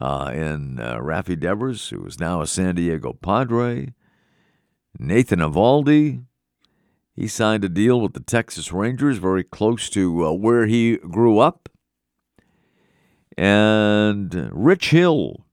Uh, 0.00 0.30
in 0.32 0.78
uh, 0.78 0.98
Raffy 0.98 1.38
Devers, 1.38 1.88
who 1.88 2.04
is 2.06 2.20
now 2.20 2.40
a 2.40 2.46
San 2.46 2.76
Diego 2.76 3.12
Padre, 3.12 3.94
Nathan 4.98 5.38
Eovaldi, 5.38 6.24
He 7.14 7.28
signed 7.28 7.64
a 7.64 7.68
deal 7.68 8.00
with 8.00 8.14
the 8.14 8.20
Texas 8.20 8.72
Rangers, 8.72 9.18
very 9.18 9.44
close 9.44 9.88
to 9.90 10.26
uh, 10.26 10.32
where 10.32 10.66
he 10.66 10.96
grew 10.96 11.38
up. 11.38 11.68
And 13.36 14.50
Rich 14.52 14.90
Hill, 14.90 15.46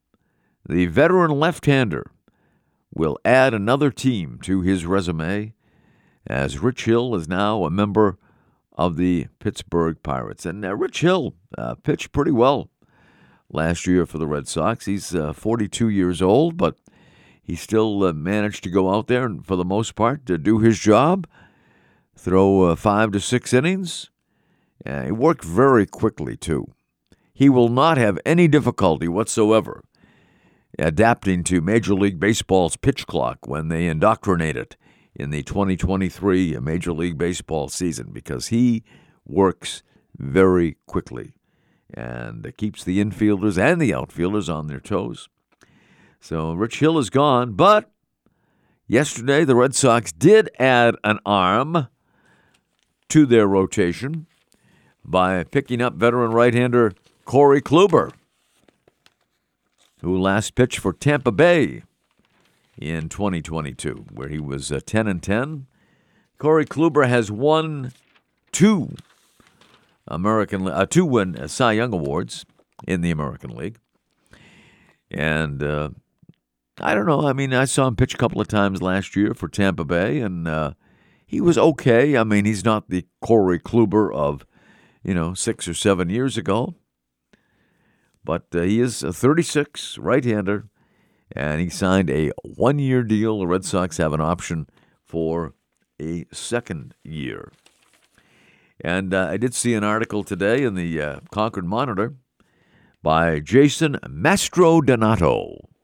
the 0.68 0.88
veteran 0.88 1.32
left 1.32 1.68
hander, 1.68 2.12
will 2.92 3.20
add 3.24 3.54
another 3.54 3.92
team 3.92 4.40
to 4.44 4.62
his 4.62 4.86
resume, 4.86 5.54
as 6.26 6.58
Rich 6.58 6.86
Hill 6.86 7.14
is 7.14 7.28
now 7.28 7.66
a 7.66 7.70
member 7.70 8.18
of 8.74 8.98
the 8.98 9.28
Pittsburgh 9.40 10.02
Pirates. 10.02 10.46
And 10.46 10.66
uh, 10.66 10.76
Rich 10.76 11.02
Hill 11.02 11.36
uh, 11.56 11.76
pitched 11.76 12.12
pretty 12.12 12.32
well 12.32 12.72
last 13.52 13.86
year 13.86 14.08
for 14.08 14.18
the 14.18 14.28
Red 14.28 14.48
Sox. 14.48 14.86
He's 14.86 15.14
uh, 15.14 15.34
42 15.34 15.90
years 15.90 16.22
old, 16.22 16.58
but 16.58 16.78
he 17.46 17.56
still 17.56 18.04
uh, 18.04 18.14
managed 18.14 18.64
to 18.64 18.70
go 18.70 18.94
out 18.94 19.08
there 19.08 19.26
and, 19.26 19.46
for 19.46 19.56
the 19.56 19.64
most 19.64 19.96
part, 19.96 20.26
to 20.26 20.38
do 20.38 20.60
his 20.60 20.80
job, 20.80 21.28
throw 22.18 22.64
uh, 22.64 22.76
five 22.76 23.12
to 23.12 23.20
six 23.20 23.54
innings. 23.54 24.10
he 24.86 25.12
worked 25.12 25.44
very 25.44 25.86
quickly, 25.86 26.36
too. 26.36 26.74
He 27.34 27.50
will 27.50 27.70
not 27.70 27.98
have 27.98 28.18
any 28.26 28.48
difficulty 28.48 29.08
whatsoever 29.08 29.84
adapting 30.80 31.44
to 31.46 31.62
Major 31.62 31.94
League 31.94 32.20
Baseball's 32.20 32.76
pitch 32.76 33.08
clock 33.08 33.48
when 33.48 33.70
they 33.70 33.88
indoctrinate 33.88 34.58
it 34.58 34.76
in 35.16 35.30
the 35.30 35.44
2023 35.44 36.58
Major 36.60 36.92
League 36.92 37.18
Baseball 37.18 37.70
season 37.70 38.10
because 38.12 38.48
he 38.48 38.84
works 39.26 39.84
very 40.18 40.78
quickly 40.86 41.34
and 41.94 42.52
keeps 42.58 42.84
the 42.84 43.04
infielders 43.04 43.58
and 43.58 43.82
the 43.82 43.94
outfielders 43.94 44.50
on 44.50 44.68
their 44.68 44.80
toes. 44.80 45.30
So 46.26 46.54
Rich 46.54 46.80
Hill 46.80 46.98
is 46.98 47.12
gone, 47.12 47.52
but 47.52 47.92
yesterday 48.88 49.46
the 49.46 49.54
Red 49.54 49.76
Sox 49.76 50.12
did 50.12 50.50
add 50.58 50.96
an 51.04 51.20
arm 51.24 51.88
to 53.10 53.28
their 53.28 53.46
rotation 53.46 54.26
by 55.04 55.44
picking 55.44 55.84
up 55.84 55.94
veteran 55.94 56.32
right 56.32 56.52
hander 56.52 56.94
Corey 57.26 57.62
Kluber 57.62 58.12
who 60.02 60.20
last 60.20 60.56
pitched 60.56 60.80
for 60.80 60.94
Tampa 60.94 61.32
Bay 61.32 61.84
in 62.76 63.08
2022, 63.08 64.08
where 64.12 64.30
he 64.30 64.40
was 64.40 64.72
uh, 64.72 64.80
10 64.84 65.08
and 65.08 65.22
10. 65.22 65.68
Corey 66.40 66.66
Kluber 66.66 67.08
has 67.08 67.30
won 67.30 67.92
two 68.52 68.96
American 70.08 70.68
uh, 70.68 70.88
two 70.88 71.06
win 71.06 71.38
uh, 71.38 71.48
Cy 71.48 71.74
Young 71.74 71.94
awards 71.94 72.48
in 72.88 73.02
the 73.02 73.12
American 73.12 73.56
League, 73.56 73.78
and 75.12 75.62
uh, 75.62 75.90
I 76.80 76.94
don't 76.94 77.06
know. 77.06 77.28
I 77.28 77.34
mean, 77.34 77.54
I 77.54 77.66
saw 77.66 77.88
him 77.88 77.96
pitch 77.96 78.14
a 78.14 78.18
couple 78.18 78.42
of 78.42 78.48
times 78.48 78.82
last 78.82 79.16
year 79.16 79.34
for 79.34 79.48
Tampa 79.48 79.86
Bay, 79.86 80.20
and 80.20 80.48
uh, 80.48 80.72
he 81.26 81.40
was 81.40 81.58
okay. 81.58 82.18
I 82.18 82.24
mean, 82.24 82.46
he's 82.46 82.66
not 82.66 82.90
the 82.90 83.06
Corey 83.22 83.60
Kluber 83.60 84.14
of 84.14 84.46
you 85.04 85.14
know 85.14 85.34
six 85.34 85.68
or 85.68 85.74
seven 85.74 86.10
years 86.10 86.38
ago, 86.38 86.76
but 88.24 88.48
uh, 88.54 88.62
he 88.62 88.82
is 88.82 89.04
a 89.04 89.14
36 89.14 89.98
right-hander, 90.00 90.68
and 91.32 91.62
he 91.62 91.70
signed 91.70 92.10
a 92.10 92.32
one-year 92.44 93.04
deal. 93.04 93.40
The 93.40 93.48
Red 93.48 93.64
Sox 93.64 93.98
have 93.98 94.14
an 94.14 94.22
option 94.22 94.68
for 95.06 95.54
a 96.02 96.26
second 96.34 96.94
year. 97.04 97.52
And 98.82 99.14
uh, 99.14 99.28
I 99.32 99.38
did 99.38 99.54
see 99.54 99.74
an 99.74 99.86
article 99.86 100.26
today 100.26 100.64
in 100.64 100.76
the 100.76 101.02
uh, 101.02 101.20
Concord 101.32 101.66
Monitor 101.66 102.16
by 103.02 103.40
Jason 103.40 103.98
Mastrodonato. 104.06 105.75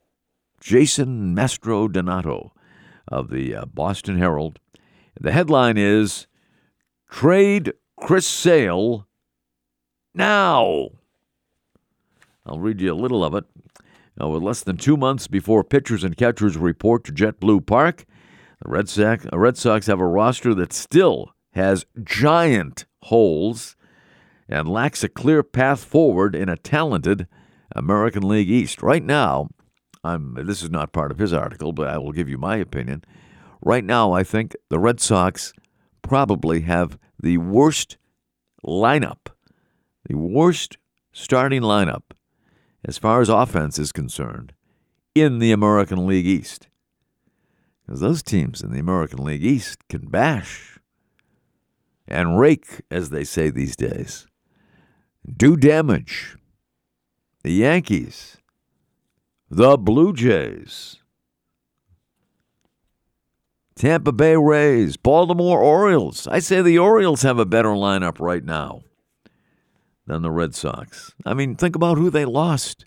Jason 0.62 1.36
Mastrodonato 1.36 2.52
of 3.08 3.30
the 3.30 3.56
uh, 3.56 3.66
Boston 3.66 4.18
Herald. 4.18 4.60
The 5.20 5.32
headline 5.32 5.78
is 5.78 6.28
Trade 7.10 7.74
Chris 8.00 8.28
Sale 8.28 9.08
now. 10.14 10.90
I'll 12.46 12.60
read 12.60 12.80
you 12.80 12.94
a 12.94 12.96
little 12.96 13.26
of 13.26 13.34
it. 13.36 13.46
Now, 14.20 14.30
with 14.30 14.44
less 14.44 14.62
than 14.62 14.78
two 14.78 14.98
months 14.98 15.28
before 15.28 15.64
pitchers 15.64 16.04
and 16.04 16.16
catchers 16.16 16.58
report 16.58 17.04
to 17.06 17.12
JetBlue 17.12 17.66
Park, 17.66 18.06
the 18.64 18.70
Red 18.70 18.88
Sox, 18.88 19.26
the 19.30 19.40
Red 19.40 19.58
Sox 19.58 19.88
have 19.88 20.00
a 20.00 20.06
roster 20.06 20.54
that 20.54 20.74
still 20.74 21.34
has 21.54 21.86
giant 22.04 22.86
holes 23.04 23.76
and 24.48 24.70
lacks 24.70 25.04
a 25.04 25.10
clear 25.10 25.44
path 25.44 25.84
forward 25.84 26.36
in 26.36 26.50
a 26.50 26.58
talented 26.58 27.28
American 27.76 28.28
League 28.28 28.50
East. 28.50 28.84
Right 28.84 29.04
now, 29.04 29.50
I'm, 30.04 30.36
this 30.46 30.64
is 30.64 30.70
not 30.70 30.94
part 30.94 31.12
of 31.12 31.20
his 31.20 31.34
article, 31.34 31.74
but 31.74 31.88
I 31.88 31.98
will 31.98 32.12
give 32.12 32.30
you 32.30 32.38
my 32.38 32.58
opinion. 32.58 33.04
Right 33.62 33.84
now, 33.84 34.12
I 34.14 34.24
think 34.24 34.56
the 34.70 34.80
Red 34.80 35.00
Sox 35.00 35.54
probably 36.02 36.62
have 36.62 36.98
the 37.22 37.38
worst 37.38 37.98
lineup, 38.66 39.28
the 40.08 40.16
worst 40.16 40.78
starting 41.14 41.62
lineup 41.62 42.04
as 42.84 42.98
far 42.98 43.22
as 43.22 43.30
offense 43.30 43.78
is 43.78 43.92
concerned, 43.92 44.54
in 45.14 45.40
the 45.40 45.52
American 45.52 46.08
League 46.08 46.26
East. 46.26 46.68
Because 47.86 48.00
those 48.00 48.24
teams 48.24 48.62
in 48.62 48.72
the 48.72 48.80
American 48.80 49.24
League 49.24 49.44
East 49.44 49.88
can 49.88 50.08
bash 50.08 50.80
and 52.08 52.40
rake, 52.40 52.82
as 52.90 53.10
they 53.10 53.24
say 53.24 53.50
these 53.50 53.76
days, 53.76 54.28
do 55.38 55.56
damage. 55.56 56.38
The 57.44 57.54
Yankees, 57.54 58.38
the 59.52 59.78
Blue 59.78 60.14
Jays, 60.14 60.96
Tampa 63.76 64.14
Bay 64.14 64.38
Rays, 64.38 64.96
Baltimore 64.96 65.60
Orioles. 65.60 66.26
I 66.26 66.40
say 66.40 66.62
the 66.62 66.80
Orioles 66.80 67.24
have 67.24 67.38
a 67.38 67.46
better 67.46 67.70
lineup 67.70 68.22
right 68.22 68.46
now 68.46 68.84
than 70.08 70.22
the 70.22 70.32
Red 70.32 70.56
Sox. 70.56 71.14
I 71.26 71.34
mean, 71.34 71.56
think 71.56 71.76
about 71.76 71.98
who 71.98 72.10
they 72.10 72.24
lost 72.24 72.86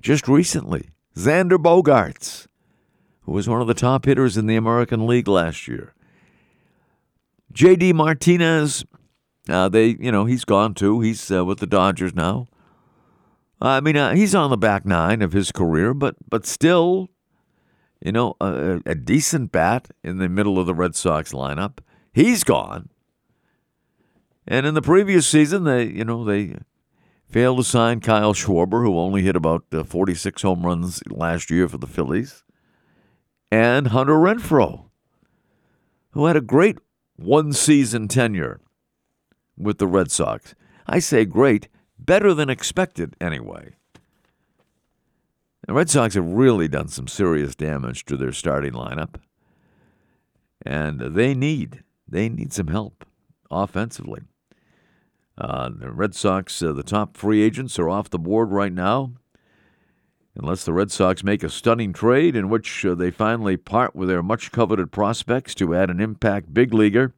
just 0.00 0.28
recently 0.28 0.90
Xander 1.16 1.58
Bogaerts, 1.58 2.46
who 3.22 3.32
was 3.32 3.48
one 3.48 3.60
of 3.60 3.66
the 3.66 3.74
top 3.74 4.04
hitters 4.04 4.36
in 4.36 4.46
the 4.46 4.54
American 4.54 5.08
League 5.08 5.26
last 5.26 5.66
year. 5.66 5.92
JD 7.52 7.94
Martinez, 7.94 8.84
uh, 9.48 9.68
they, 9.68 9.96
you 9.98 10.12
know, 10.12 10.24
he's 10.24 10.44
gone 10.44 10.72
too. 10.72 11.00
He's 11.00 11.32
uh, 11.32 11.44
with 11.44 11.58
the 11.58 11.66
Dodgers 11.66 12.14
now. 12.14 12.46
I 13.60 13.80
mean, 13.80 13.96
uh, 13.96 14.14
he's 14.14 14.34
on 14.34 14.50
the 14.50 14.56
back 14.56 14.84
nine 14.84 15.22
of 15.22 15.32
his 15.32 15.50
career, 15.50 15.94
but 15.94 16.16
but 16.28 16.46
still, 16.46 17.08
you 18.00 18.12
know, 18.12 18.36
a, 18.40 18.80
a 18.84 18.94
decent 18.94 19.50
bat 19.52 19.88
in 20.04 20.18
the 20.18 20.28
middle 20.28 20.58
of 20.58 20.66
the 20.66 20.74
Red 20.74 20.94
Sox 20.94 21.32
lineup. 21.32 21.78
He's 22.12 22.44
gone. 22.44 22.90
And 24.46 24.66
in 24.66 24.74
the 24.74 24.82
previous 24.82 25.26
season, 25.26 25.64
they 25.64 25.84
you 25.84 26.04
know 26.04 26.24
they 26.24 26.56
failed 27.28 27.58
to 27.58 27.64
sign 27.64 28.00
Kyle 28.00 28.34
Schwarber, 28.34 28.84
who 28.84 28.98
only 28.98 29.22
hit 29.22 29.36
about 29.36 29.64
uh, 29.72 29.84
46 29.84 30.42
home 30.42 30.64
runs 30.64 31.02
last 31.10 31.50
year 31.50 31.68
for 31.68 31.78
the 31.78 31.86
Phillies, 31.86 32.44
and 33.50 33.88
Hunter 33.88 34.14
Renfroe, 34.14 34.84
who 36.10 36.26
had 36.26 36.36
a 36.36 36.40
great 36.40 36.78
one 37.16 37.52
season 37.52 38.06
tenure 38.08 38.60
with 39.56 39.78
the 39.78 39.86
Red 39.86 40.10
Sox. 40.10 40.54
I 40.86 40.98
say 40.98 41.24
great, 41.24 41.68
better 42.06 42.32
than 42.32 42.48
expected 42.48 43.14
anyway. 43.20 43.74
The 45.66 45.74
Red 45.74 45.90
Sox 45.90 46.14
have 46.14 46.26
really 46.26 46.68
done 46.68 46.88
some 46.88 47.08
serious 47.08 47.56
damage 47.56 48.04
to 48.04 48.16
their 48.16 48.32
starting 48.32 48.72
lineup, 48.72 49.16
and 50.64 51.00
they 51.00 51.34
need 51.34 51.82
they 52.08 52.28
need 52.28 52.52
some 52.52 52.68
help 52.68 53.04
offensively. 53.50 54.22
Uh, 55.36 55.70
the 55.76 55.90
Red 55.90 56.14
Sox, 56.14 56.62
uh, 56.62 56.72
the 56.72 56.84
top 56.84 57.16
free 57.16 57.42
agents 57.42 57.78
are 57.78 57.90
off 57.90 58.08
the 58.08 58.18
board 58.18 58.52
right 58.52 58.72
now. 58.72 59.12
Unless 60.36 60.64
the 60.64 60.72
Red 60.72 60.90
Sox 60.90 61.24
make 61.24 61.42
a 61.42 61.50
stunning 61.50 61.92
trade 61.92 62.36
in 62.36 62.48
which 62.48 62.84
uh, 62.84 62.94
they 62.94 63.10
finally 63.10 63.56
part 63.56 63.96
with 63.96 64.08
their 64.08 64.22
much 64.22 64.52
coveted 64.52 64.92
prospects 64.92 65.54
to 65.56 65.74
add 65.74 65.90
an 65.90 66.00
impact 66.00 66.54
big 66.54 66.72
leaguer, 66.72 67.14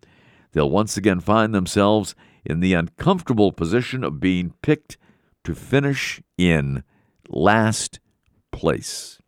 they'll 0.53 0.71
once 0.71 0.97
again 0.97 1.21
find 1.21 1.55
themselves 1.55 2.15
in 2.45 2.61
the 2.61 2.75
uncomfortable 2.75 3.53
position 3.53 4.05
of 4.05 4.21
being 4.21 4.55
picked 4.63 4.97
to 5.45 5.55
finish 5.55 6.21
in 6.37 6.83
last 7.29 8.01
place. 8.53 9.21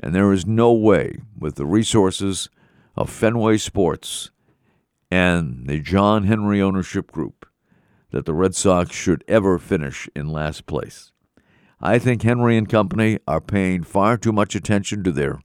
And 0.00 0.14
there 0.14 0.32
is 0.32 0.46
no 0.46 0.72
way, 0.72 1.18
with 1.36 1.56
the 1.56 1.66
resources 1.66 2.48
of 2.96 3.10
Fenway 3.10 3.56
Sports 3.58 4.30
and 5.10 5.66
the 5.66 5.80
John 5.80 6.24
Henry 6.24 6.60
ownership 6.60 7.10
group, 7.10 7.46
that 8.10 8.24
the 8.24 8.34
Red 8.34 8.54
Sox 8.54 8.94
should 8.94 9.24
ever 9.28 9.58
finish 9.58 10.08
in 10.14 10.28
last 10.28 10.66
place. 10.66 11.12
I 11.80 11.98
think 11.98 12.22
Henry 12.22 12.56
and 12.56 12.68
Company 12.68 13.18
are 13.26 13.40
paying 13.40 13.82
far 13.82 14.16
too 14.16 14.32
much 14.32 14.54
attention 14.54 15.04
to 15.04 15.12
their 15.12 15.40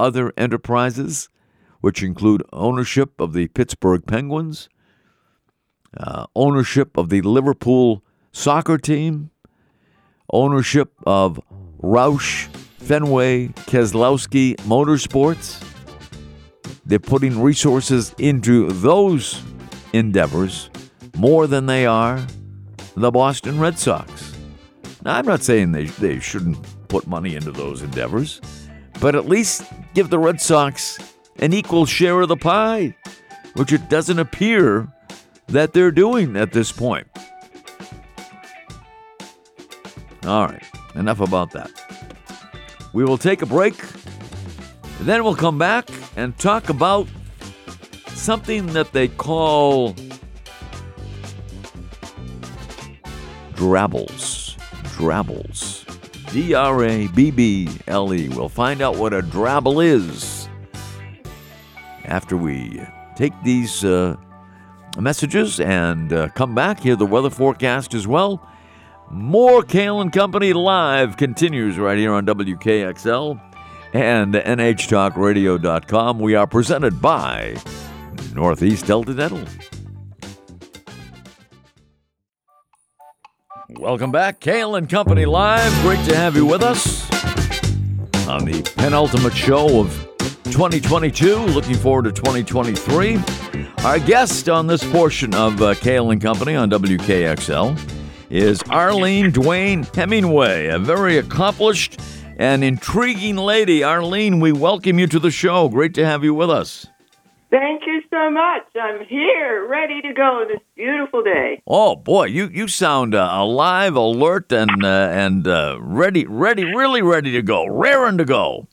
other 0.00 0.32
enterprises, 0.36 1.28
which 1.80 2.02
include 2.02 2.42
ownership 2.52 3.20
of 3.20 3.32
the 3.32 3.48
Pittsburgh 3.48 4.04
Penguins, 4.06 4.68
uh, 5.98 6.26
ownership 6.34 6.96
of 6.96 7.08
the 7.08 7.22
Liverpool 7.22 8.02
soccer 8.32 8.78
team, 8.78 9.30
ownership 10.32 10.92
of 11.06 11.40
Roush, 11.82 12.46
Fenway, 12.78 13.48
Keselowski 13.48 14.56
Motorsports. 14.58 15.62
They're 16.84 16.98
putting 16.98 17.42
resources 17.42 18.14
into 18.18 18.70
those 18.70 19.42
endeavors 19.92 20.70
more 21.16 21.46
than 21.46 21.66
they 21.66 21.86
are 21.86 22.24
the 22.96 23.10
Boston 23.10 23.58
Red 23.58 23.78
Sox. 23.78 24.34
Now, 25.04 25.16
I'm 25.16 25.26
not 25.26 25.42
saying 25.42 25.72
they, 25.72 25.84
they 25.84 26.18
shouldn't 26.20 26.58
put 26.88 27.06
money 27.06 27.34
into 27.34 27.52
those 27.52 27.82
endeavors, 27.82 28.40
but 29.00 29.14
at 29.14 29.26
least 29.26 29.64
give 29.94 30.10
the 30.10 30.18
Red 30.18 30.40
Sox 30.40 30.98
an 31.38 31.52
equal 31.52 31.86
share 31.86 32.20
of 32.20 32.28
the 32.28 32.36
pie, 32.36 32.96
which 33.54 33.72
it 33.72 33.88
doesn't 33.88 34.18
appear 34.18 34.88
that 35.48 35.72
they're 35.72 35.90
doing 35.90 36.36
at 36.36 36.52
this 36.52 36.72
point. 36.72 37.06
All 40.24 40.46
right, 40.46 40.62
enough 40.94 41.20
about 41.20 41.52
that. 41.52 41.70
We 42.92 43.04
will 43.04 43.18
take 43.18 43.42
a 43.42 43.46
break, 43.46 43.74
then 45.00 45.22
we'll 45.22 45.36
come 45.36 45.58
back 45.58 45.88
and 46.16 46.36
talk 46.38 46.68
about 46.68 47.06
something 48.08 48.66
that 48.68 48.92
they 48.92 49.08
call 49.08 49.94
drabbles. 53.54 54.56
Drabbles. 54.96 55.84
D 56.32 56.54
R 56.54 56.84
A 56.84 57.06
B 57.08 57.30
B 57.30 57.68
L 57.86 58.12
E. 58.12 58.28
We'll 58.28 58.48
find 58.48 58.82
out 58.82 58.96
what 58.96 59.12
a 59.12 59.20
drabble 59.20 59.84
is 59.84 60.48
after 62.04 62.36
we 62.36 62.80
take 63.14 63.32
these 63.42 63.84
uh, 63.84 64.16
messages 65.00 65.60
and 65.60 66.12
uh, 66.12 66.28
come 66.30 66.54
back, 66.54 66.80
hear 66.80 66.96
the 66.96 67.06
weather 67.06 67.30
forecast 67.30 67.94
as 67.94 68.06
well. 68.06 68.46
More 69.10 69.62
Kale 69.62 70.00
and 70.00 70.12
Company 70.12 70.52
Live 70.52 71.16
continues 71.16 71.78
right 71.78 71.96
here 71.96 72.12
on 72.12 72.26
WKXL 72.26 73.40
and 73.92 74.34
NHTalkRadio.com. 74.34 76.18
We 76.18 76.34
are 76.34 76.46
presented 76.46 77.00
by 77.00 77.56
Northeast 78.34 78.86
Delta 78.86 79.14
Dental. 79.14 79.44
Welcome 83.78 84.10
back, 84.10 84.40
Kale 84.40 84.76
and 84.76 84.88
Company 84.88 85.26
Live. 85.26 85.72
Great 85.82 86.04
to 86.08 86.16
have 86.16 86.34
you 86.34 86.46
with 86.46 86.62
us 86.62 87.10
on 88.26 88.44
the 88.44 88.62
penultimate 88.76 89.34
show 89.34 89.80
of 89.80 90.15
2022. 90.50 91.36
Looking 91.36 91.76
forward 91.76 92.04
to 92.04 92.12
2023. 92.12 93.18
Our 93.84 93.98
guest 93.98 94.48
on 94.48 94.66
this 94.66 94.82
portion 94.90 95.34
of 95.34 95.60
uh, 95.62 95.74
Kale 95.74 96.10
and 96.10 96.20
Company 96.20 96.54
on 96.54 96.70
WKXL 96.70 97.78
is 98.30 98.62
Arlene 98.64 99.30
Dwayne 99.30 99.94
Hemingway, 99.94 100.66
a 100.66 100.78
very 100.78 101.18
accomplished 101.18 102.00
and 102.36 102.64
intriguing 102.64 103.36
lady. 103.36 103.84
Arlene, 103.84 104.40
we 104.40 104.52
welcome 104.52 104.98
you 104.98 105.06
to 105.06 105.18
the 105.18 105.30
show. 105.30 105.68
Great 105.68 105.94
to 105.94 106.04
have 106.04 106.24
you 106.24 106.34
with 106.34 106.50
us. 106.50 106.86
Thank 107.48 107.82
you 107.86 108.02
so 108.10 108.28
much. 108.28 108.64
I'm 108.74 109.04
here, 109.06 109.68
ready 109.68 110.02
to 110.02 110.12
go 110.12 110.44
this 110.48 110.60
beautiful 110.74 111.22
day. 111.22 111.62
Oh 111.64 111.94
boy, 111.94 112.24
you 112.24 112.48
you 112.48 112.66
sound 112.66 113.14
uh, 113.14 113.28
alive, 113.32 113.94
alert, 113.94 114.50
and 114.50 114.84
uh, 114.84 115.08
and 115.12 115.46
uh, 115.46 115.78
ready, 115.80 116.26
ready, 116.26 116.64
really 116.64 117.02
ready 117.02 117.30
to 117.32 117.42
go, 117.42 117.64
raring 117.66 118.18
to 118.18 118.24
go. 118.24 118.66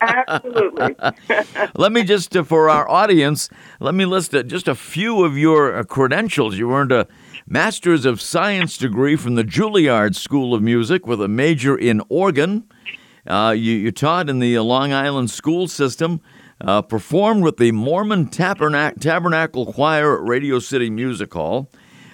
Absolutely. 0.00 0.94
let 1.74 1.90
me 1.90 2.04
just 2.04 2.36
uh, 2.36 2.44
for 2.44 2.70
our 2.70 2.88
audience, 2.88 3.48
let 3.80 3.94
me 3.94 4.04
list 4.04 4.32
uh, 4.36 4.44
just 4.44 4.68
a 4.68 4.76
few 4.76 5.24
of 5.24 5.36
your 5.36 5.76
uh, 5.76 5.82
credentials. 5.82 6.56
You 6.56 6.72
earned 6.72 6.92
a 6.92 7.08
Master's 7.48 8.04
of 8.04 8.20
Science 8.20 8.78
degree 8.78 9.16
from 9.16 9.34
the 9.34 9.42
Juilliard 9.42 10.14
School 10.14 10.54
of 10.54 10.62
Music 10.62 11.08
with 11.08 11.20
a 11.20 11.28
major 11.28 11.76
in 11.76 12.00
organ. 12.08 12.68
you, 13.28 13.52
you 13.52 13.90
taught 13.90 14.30
in 14.30 14.38
the 14.38 14.60
Long 14.60 14.92
Island 14.92 15.28
school 15.28 15.66
system 15.66 16.20
uh, 16.62 16.82
performed 16.82 17.42
with 17.42 17.56
the 17.56 17.72
Mormon 17.72 18.28
Tabernac- 18.28 19.00
Tabernacle 19.00 19.72
Choir 19.72 20.16
at 20.16 20.28
Radio 20.28 20.58
City 20.58 20.90
Music 20.90 21.32
Hall. 21.34 21.68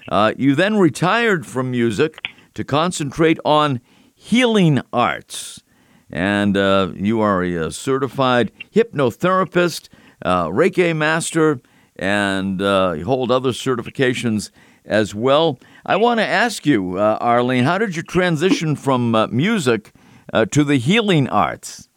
Uh, 0.09 0.33
you 0.39 0.55
then 0.55 0.79
retired 0.79 1.47
from 1.47 1.71
music 1.71 2.25
to 2.55 2.65
concentrate 2.65 3.39
on 3.45 3.81
healing 4.15 4.81
arts. 4.93 5.63
And 6.11 6.57
uh, 6.57 6.93
you 6.95 7.21
are 7.21 7.43
a, 7.43 7.71
certified 7.71 8.51
hypnotherapist, 8.75 9.89
uh, 10.25 10.47
Reiki 10.47 10.97
master, 10.97 11.61
and 11.97 12.63
uh, 12.63 12.95
you 12.97 13.05
hold 13.05 13.31
other 13.31 13.51
certifications 13.51 14.51
as 14.87 15.15
well. 15.15 15.59
I 15.85 15.97
want 15.97 16.21
to 16.21 16.27
ask 16.27 16.65
you, 16.65 16.97
uh, 16.97 17.19
Arlene, 17.21 17.65
how 17.65 17.77
did 17.77 17.95
you 17.95 18.03
transition 18.03 18.75
from 18.77 19.29
music 19.31 19.93
to 20.33 20.65
the 20.65 20.77
healing 20.77 21.29
arts? 21.29 21.88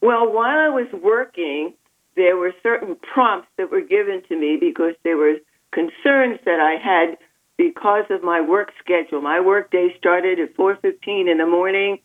Well, 0.00 0.32
while 0.32 0.58
I 0.58 0.68
was 0.68 0.88
working, 0.92 1.74
there 2.16 2.36
were 2.36 2.52
certain 2.62 2.96
prompts 2.96 3.48
that 3.58 3.70
were 3.70 3.80
given 3.80 4.22
to 4.28 4.36
me 4.36 4.56
because 4.60 4.94
there 5.04 5.16
were 5.16 5.36
concerns 5.72 6.38
that 6.44 6.60
I 6.60 6.76
had 6.82 7.18
because 7.56 8.04
of 8.10 8.22
my 8.22 8.40
work 8.40 8.72
schedule. 8.82 9.20
My 9.20 9.40
work 9.40 9.70
day 9.70 9.94
started 9.98 10.38
at 10.38 10.54
4:15 10.54 11.28
in 11.28 11.38
the 11.38 11.46
morning 11.46 11.98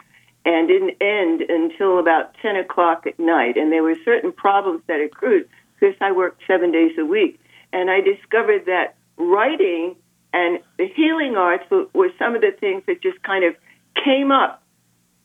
and 0.45 0.67
didn't 0.67 0.97
end 1.01 1.41
until 1.41 1.99
about 1.99 2.34
10 2.41 2.56
o'clock 2.56 3.06
at 3.06 3.19
night. 3.19 3.58
And 3.58 3.71
there 3.71 3.84
were 3.84 3.95
certain 4.04 4.32
problems 4.32 4.82
that 4.88 4.99
accrued 4.99 5.47
because 5.80 5.95
I 6.01 6.12
worked 6.12 6.41
seven 6.47 6.71
days 6.71 6.97
a 6.97 7.06
week. 7.06 7.39
And 7.73 7.89
I 7.89 8.01
discovered 8.01 8.65
that 8.65 8.95
writing 9.17 9.95
and 10.34 10.60
the 10.77 10.88
healing 10.88 11.36
arts 11.36 11.65
were 11.69 12.12
some 12.17 12.36
of 12.36 12.41
the 12.41 12.51
things 12.58 12.84
that 12.88 13.01
just 13.01 13.21
kind 13.23 13.43
of 13.43 13.56
came 14.04 14.32
up 14.32 14.63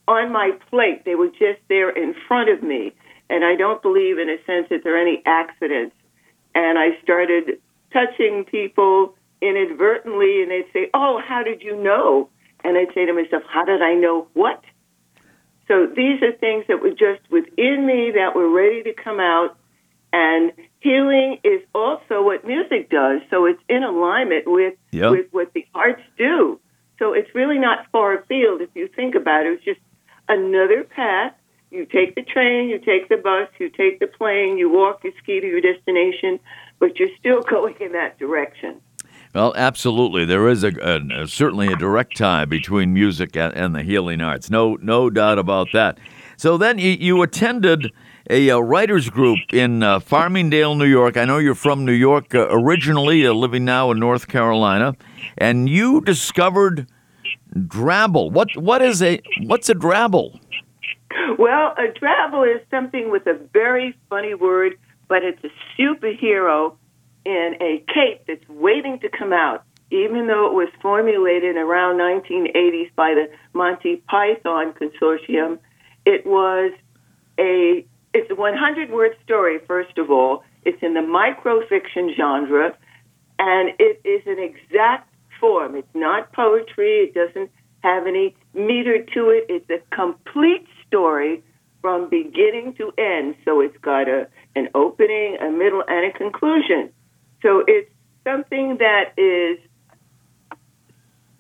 on 0.09 0.33
my 0.33 0.53
plate. 0.71 1.05
They 1.05 1.15
were 1.15 1.29
just 1.29 1.61
there 1.69 1.91
in 1.91 2.15
front 2.29 2.51
of 2.51 2.63
me. 2.63 2.93
And 3.29 3.45
I 3.45 3.57
don't 3.57 3.83
believe, 3.83 4.19
in 4.19 4.29
a 4.31 4.37
sense, 4.47 4.69
that 4.71 4.85
there 4.85 4.97
are 4.97 5.01
any 5.01 5.23
accidents. 5.27 5.97
And 6.55 6.79
I 6.79 7.01
started 7.03 7.61
touching 7.93 8.45
people 8.45 9.15
inadvertently, 9.43 10.43
and 10.43 10.51
they'd 10.51 10.73
say, 10.73 10.91
Oh, 10.95 11.21
how 11.27 11.43
did 11.43 11.63
you 11.63 11.77
know? 11.77 12.29
And 12.65 12.77
I'd 12.77 12.95
say 12.95 13.07
to 13.07 13.13
myself, 13.13 13.43
How 13.49 13.65
did 13.65 13.83
I 13.83 13.95
know 13.95 14.29
what? 14.35 14.63
So 15.69 15.87
these 15.87 16.23
are 16.23 16.33
things 16.33 16.65
that 16.69 16.81
were 16.81 16.91
just 16.91 17.29
within 17.31 17.87
me 17.87 18.13
that 18.15 18.35
were 18.35 18.49
ready 18.49 18.85
to 18.85 18.93
come 18.93 19.19
out. 19.19 19.57
And 20.13 20.53
healing 20.81 21.39
is 21.43 21.63
also 21.75 22.23
what 22.23 22.47
music 22.47 22.89
does. 22.89 23.21
So 23.31 23.47
it's 23.47 23.61
in 23.69 23.83
alignment 23.83 24.45
with, 24.47 24.75
yep. 24.93 25.11
with 25.11 25.27
what 25.33 25.53
the 25.53 25.67
arts 25.75 26.03
do. 26.17 26.61
So 26.99 27.13
it's 27.13 27.29
really 27.35 27.59
not 27.59 27.87
far 27.91 28.15
afield 28.15 28.63
if 28.63 28.71
you 28.75 28.89
think 28.89 29.15
about 29.17 29.45
it. 29.45 29.55
It's 29.55 29.65
just 29.65 29.81
another 30.29 30.85
path. 30.85 31.35
You 31.71 31.85
take 31.85 32.15
the 32.15 32.23
train, 32.23 32.69
you 32.69 32.79
take 32.79 33.09
the 33.09 33.17
bus, 33.17 33.49
you 33.59 33.69
take 33.69 33.99
the 33.99 34.07
plane, 34.07 34.57
you 34.57 34.71
walk, 34.71 35.03
you 35.05 35.13
ski 35.23 35.41
to 35.41 35.47
your 35.47 35.61
destination, 35.61 36.39
but 36.79 36.99
you're 36.99 37.15
still 37.19 37.43
going 37.51 37.75
in 37.81 37.93
that 37.93 38.19
direction. 38.19 38.81
Well, 39.35 39.53
absolutely. 39.55 40.25
There 40.25 40.49
is 40.49 40.65
a, 40.65 40.73
a, 40.81 41.23
a 41.25 41.27
certainly 41.27 41.67
a 41.67 41.77
direct 41.77 42.17
tie 42.17 42.47
between 42.47 42.95
music 42.95 43.37
and, 43.37 43.53
and, 43.55 43.75
the 43.75 43.83
healing 43.83 44.23
arts. 44.23 44.49
No, 44.49 44.77
no 44.81 45.11
doubt 45.11 45.39
about 45.39 45.69
that. 45.75 45.99
So 46.39 46.57
then 46.57 46.79
you, 46.79 46.93
you 46.93 47.21
attended 47.21 47.93
a 48.31 48.51
uh, 48.51 48.59
writers 48.59 49.11
group 49.11 49.39
in 49.53 49.83
uh, 49.83 50.01
Farmingdale, 50.01 50.77
New 50.77 50.87
York. 50.87 51.17
I 51.17 51.27
know 51.27 51.39
you're 51.39 51.55
from 51.55 51.85
New 51.85 51.93
York 51.93 52.35
uh, 52.35 52.49
originally, 52.51 53.27
uh, 53.27 53.33
living 53.33 53.65
now 53.65 53.91
in 53.91 53.99
North 53.99 54.27
Carolina, 54.27 54.97
and 55.37 55.69
you 55.69 56.01
discovered 56.01 56.87
Drabble. 57.57 58.31
What 58.31 58.57
what 58.57 58.83
is 58.83 59.03
a 59.03 59.21
what's 59.45 59.69
a 59.69 59.75
Drabble? 59.75 60.39
Well, 61.39 61.75
a 61.79 61.89
Drabble 61.99 62.55
is 62.55 62.61
something 62.71 63.11
with 63.11 63.27
a 63.27 63.39
very 63.53 63.97
funny 64.09 64.35
word, 64.35 64.79
but 65.09 65.23
it's 65.23 65.43
a 65.45 65.81
superhero 65.81 66.77
in 67.25 67.57
a 67.61 67.83
cape 67.93 68.23
that's 68.27 68.49
waiting 68.49 68.99
to 69.01 69.09
come 69.09 69.33
out. 69.33 69.65
Even 69.91 70.27
though 70.27 70.47
it 70.47 70.53
was 70.53 70.69
formulated 70.83 71.57
around 71.57 71.99
1980s 71.99 72.91
by 72.97 73.15
the 73.15 73.29
Monty 73.53 73.97
Python 74.09 74.73
Consortium, 74.73 75.59
it 76.05 76.27
was 76.27 76.73
a 77.39 77.85
it's 78.15 78.31
a 78.31 78.35
100 78.35 78.91
word 78.91 79.13
story. 79.25 79.59
First 79.67 79.99
of 79.99 80.11
all, 80.11 80.43
it's 80.65 80.83
in 80.83 80.95
the 80.95 81.01
microfiction 81.01 82.17
genre, 82.17 82.77
and 83.39 83.71
it 83.79 84.01
is 84.05 84.23
an 84.27 84.39
exact 84.39 85.06
form. 85.41 85.77
It's 85.77 85.95
not 85.95 86.33
poetry. 86.33 87.11
It 87.11 87.15
doesn't 87.15 87.51
have 87.81 88.07
any 88.07 88.35
meter 88.55 89.05
to 89.15 89.31
it. 89.31 89.47
It's 89.49 89.71
a 89.71 89.95
complete 89.95 90.67
story 90.87 91.43
from 91.81 92.09
beginning 92.09 92.75
to 92.79 92.93
end. 92.99 93.37
So 93.45 93.61
it's 93.61 93.77
got 93.79 94.09
a 94.09 94.29
an 94.55 94.69
opening, 94.75 95.37
a 95.41 95.51
middle, 95.51 95.85
and 95.87 96.07
a 96.07 96.17
conclusion. 96.17 96.91
So 97.43 97.63
it's 97.67 97.91
something 98.25 98.79
that 98.79 99.13
is 99.17 99.59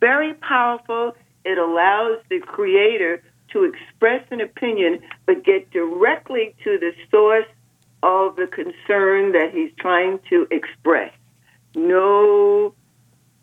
very 0.01 0.35
powerful. 0.35 1.17
It 1.45 1.59
allows 1.59 2.19
the 2.29 2.41
creator 2.41 3.23
to 3.53 3.65
express 3.65 4.23
an 4.31 4.41
opinion, 4.41 5.01
but 5.25 5.45
get 5.45 5.71
directly 5.71 6.55
to 6.65 6.79
the 6.79 6.93
source 7.11 7.47
of 8.03 8.37
the 8.37 8.47
concern 8.47 9.33
that 9.33 9.51
he's 9.53 9.71
trying 9.79 10.21
to 10.29 10.47
express. 10.51 11.13
No 11.75 12.75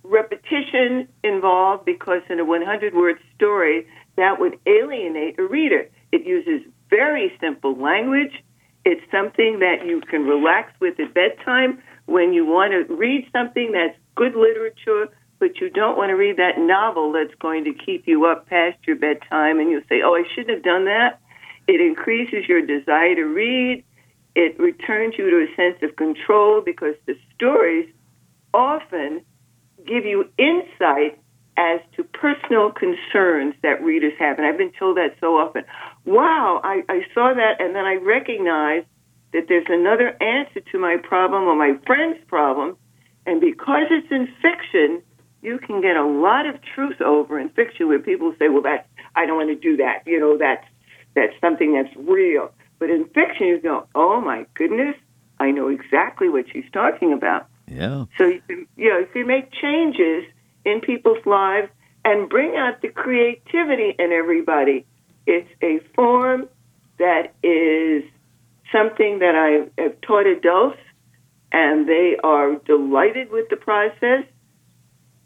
repetition 0.04 1.08
involved 1.24 1.86
because 1.86 2.22
in 2.30 2.40
a 2.40 2.46
100 2.46 2.94
word 2.94 3.18
story, 3.36 3.88
that 4.18 4.40
would 4.40 4.60
alienate 4.66 5.40
a 5.40 5.44
reader. 5.44 5.90
It 6.12 6.26
uses 6.26 6.68
very 6.90 7.32
simple 7.42 7.76
language. 7.76 8.44
It's 8.86 9.02
something 9.12 9.60
that 9.60 9.86
you 9.86 10.02
can 10.02 10.26
relax 10.26 10.72
with 10.80 11.00
at 11.00 11.14
bedtime 11.14 11.82
when 12.06 12.34
you 12.34 12.46
want 12.46 12.74
to 12.74 12.94
read 12.94 13.28
something 13.32 13.72
that's 13.72 13.98
good 14.16 14.36
literature, 14.36 15.08
but 15.40 15.60
you 15.60 15.70
don't 15.70 15.98
want 15.98 16.10
to 16.10 16.16
read 16.16 16.38
that 16.38 16.58
novel 16.60 17.14
that's 17.14 17.34
going 17.40 17.64
to 17.64 17.74
keep 17.74 18.08
you 18.08 18.26
up 18.26 18.48
past 18.48 18.78
your 18.86 18.98
bedtime 18.98 19.60
and 19.60 19.72
you'll 19.72 19.88
say, 19.90 20.02
oh, 20.04 20.16
I 20.16 20.24
shouldn't 20.36 20.56
have 20.56 20.64
done 20.64 20.86
that. 20.86 21.20
It 21.68 21.80
increases 21.80 22.48
your 22.48 22.62
desire 22.62 23.16
to 23.16 23.24
read. 23.24 23.84
It 24.36 24.60
returns 24.60 25.16
you 25.18 25.30
to 25.30 25.48
a 25.48 25.56
sense 25.56 25.82
of 25.82 25.96
control 25.96 26.62
because 26.62 26.96
the 27.06 27.16
stories 27.36 27.90
often 28.54 29.22
give 29.86 30.06
you 30.06 30.30
insight 30.38 31.20
as 31.56 31.80
to 31.96 32.04
personal 32.04 32.72
concerns 32.72 33.54
that 33.62 33.84
readers 33.84 34.14
have. 34.20 34.38
And 34.38 34.48
I've 34.48 34.58
been 34.58 34.74
told 34.78 34.98
that 34.98 35.16
so 35.20 35.38
often. 35.38 35.64
Wow, 36.06 36.62
I, 36.64 36.82
I 36.90 37.02
saw 37.14 37.34
that 37.34 37.62
and 37.62 37.76
then 37.76 37.86
I 37.86 37.96
recognized 37.96 38.88
that 39.34 39.46
there's 39.48 39.68
another 39.70 40.10
answer 40.22 40.62
to 40.72 40.80
my 40.80 40.98
problem 41.02 41.44
or 41.44 41.56
my 41.56 41.78
friend's 41.86 42.20
problem. 42.28 42.78
And 43.26 43.40
because 43.40 43.88
it's 43.90 44.12
in 44.12 44.28
fiction, 44.42 45.02
you 45.42 45.60
can 45.60 45.82
get 45.82 45.96
a 45.96 46.06
lot 46.06 46.46
of 46.48 46.56
truth 46.74 47.02
over 47.02 47.40
in 47.40 47.50
fiction 47.50 47.88
where 47.88 48.00
people 48.00 48.34
say, 48.40 48.50
well, 48.50 48.64
that's, 48.64 48.88
I 49.16 49.26
don't 49.26 49.38
want 49.38 49.50
to 49.50 49.56
do 49.56 49.78
that. 49.78 50.04
You 50.06 50.20
know, 50.20 50.38
that's, 50.38 50.66
that's 51.16 51.34
something 51.42 51.74
that's 51.74 51.96
real. 52.08 52.52
But 52.80 52.90
in 52.90 53.06
fiction, 53.06 53.48
you 53.48 53.62
go, 53.62 53.88
oh 53.94 54.22
my 54.22 54.46
goodness, 54.56 54.96
I 55.40 55.52
know 55.52 55.68
exactly 55.68 56.30
what 56.30 56.46
she's 56.52 56.70
talking 56.72 57.14
about. 57.14 57.48
Yeah. 57.68 58.06
So 58.18 58.26
you 58.26 58.42
can, 58.48 58.68
you 58.76 58.90
know, 58.90 59.00
if 59.00 59.16
you 59.16 59.26
make 59.26 59.52
changes 59.52 60.26
in 60.66 60.82
people's 60.82 61.26
lives 61.26 61.70
and 62.06 62.30
bring 62.30 62.56
out 62.56 62.82
the 62.82 62.90
creativity 62.90 63.96
in 63.98 64.12
everybody, 64.12 64.86
it's 65.26 65.50
a 65.62 65.80
form 65.96 66.50
that 67.00 67.34
is 67.42 68.04
something 68.72 69.20
that 69.20 69.36
I 69.36 69.82
have 69.82 70.00
taught 70.02 70.26
adults, 70.26 70.80
and 71.52 71.88
they 71.88 72.18
are 72.24 72.56
delighted 72.66 73.32
with 73.32 73.50
the 73.50 73.56
process. 73.56 74.26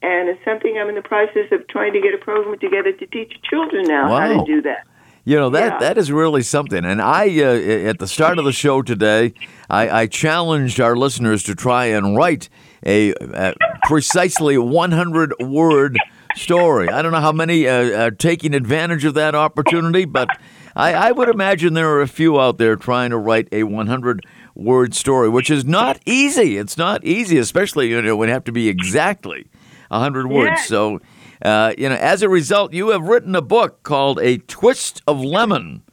And 0.01 0.29
it's 0.29 0.43
something 0.45 0.77
I'm 0.77 0.89
in 0.89 0.95
the 0.95 1.01
process 1.01 1.51
of 1.51 1.67
trying 1.67 1.93
to 1.93 2.01
get 2.01 2.13
a 2.13 2.19
program 2.19 2.59
together 2.59 2.91
to 2.91 3.05
teach 3.07 3.33
children 3.49 3.85
now 3.87 4.09
wow. 4.09 4.19
how 4.19 4.39
to 4.39 4.45
do 4.45 4.61
that. 4.61 4.85
You 5.27 5.35
know 5.35 5.49
that 5.49 5.73
yeah. 5.73 5.79
that 5.79 5.97
is 5.97 6.09
really 6.09 6.41
something. 6.41 6.85
And 6.85 7.01
I, 7.01 7.27
uh, 7.41 7.89
at 7.89 7.99
the 7.99 8.07
start 8.07 8.39
of 8.39 8.45
the 8.45 8.53
show 8.53 8.81
today, 8.81 9.33
I, 9.69 10.03
I, 10.03 10.07
challenged 10.07 10.79
our 10.79 10.95
listeners 10.95 11.43
to 11.43 11.53
try 11.53 11.87
and 11.87 12.15
write 12.15 12.47
a, 12.85 13.13
a 13.33 13.53
precisely 13.83 14.57
100 14.57 15.33
word 15.41 15.97
story. 16.37 16.87
I 16.87 17.01
don't 17.01 17.11
know 17.11 17.19
how 17.19 17.33
many 17.33 17.67
uh, 17.67 18.05
are 18.05 18.11
taking 18.11 18.53
advantage 18.53 19.03
of 19.03 19.15
that 19.15 19.35
opportunity, 19.35 20.05
but 20.05 20.29
I, 20.77 20.93
I 20.93 21.11
would 21.11 21.27
imagine 21.27 21.73
there 21.73 21.91
are 21.91 22.01
a 22.01 22.07
few 22.07 22.39
out 22.39 22.57
there 22.57 22.77
trying 22.77 23.09
to 23.09 23.17
write 23.17 23.49
a 23.51 23.63
100 23.63 24.25
word 24.55 24.95
story, 24.95 25.27
which 25.27 25.49
is 25.49 25.65
not 25.65 25.99
easy. 26.05 26.55
It's 26.55 26.77
not 26.77 27.03
easy, 27.03 27.37
especially 27.37 27.89
you 27.89 28.01
know 28.01 28.15
when 28.15 28.29
it 28.29 28.31
have 28.31 28.45
to 28.45 28.53
be 28.53 28.69
exactly 28.69 29.49
100 29.89 30.27
words. 30.27 30.51
Yes. 30.51 30.69
So, 30.69 31.01
uh, 31.41 31.73
you 31.77 31.89
know, 31.89 31.95
as 31.95 32.21
a 32.21 32.29
result, 32.29 32.73
you 32.73 32.89
have 32.89 33.03
written 33.03 33.35
a 33.35 33.41
book 33.41 33.83
called 33.83 34.19
A 34.19 34.37
Twist 34.37 35.01
of 35.07 35.21
Lemon, 35.21 35.83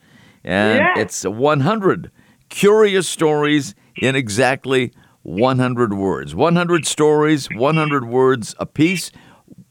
and 0.43 0.79
yes. 0.79 0.99
it's 0.99 1.25
100 1.25 2.11
curious 2.49 3.09
stories 3.09 3.75
in 3.97 4.17
exactly 4.17 4.93
100 5.23 5.95
words. 5.95 6.35
100 6.35 6.87
stories, 6.87 7.49
100 7.55 8.05
words 8.07 8.55
a 8.59 8.67
piece. 8.67 9.11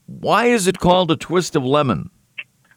Why 0.05 0.45
is 0.45 0.67
it 0.67 0.79
called 0.79 1.11
A 1.11 1.15
Twist 1.15 1.55
of 1.55 1.63
Lemon? 1.63 2.09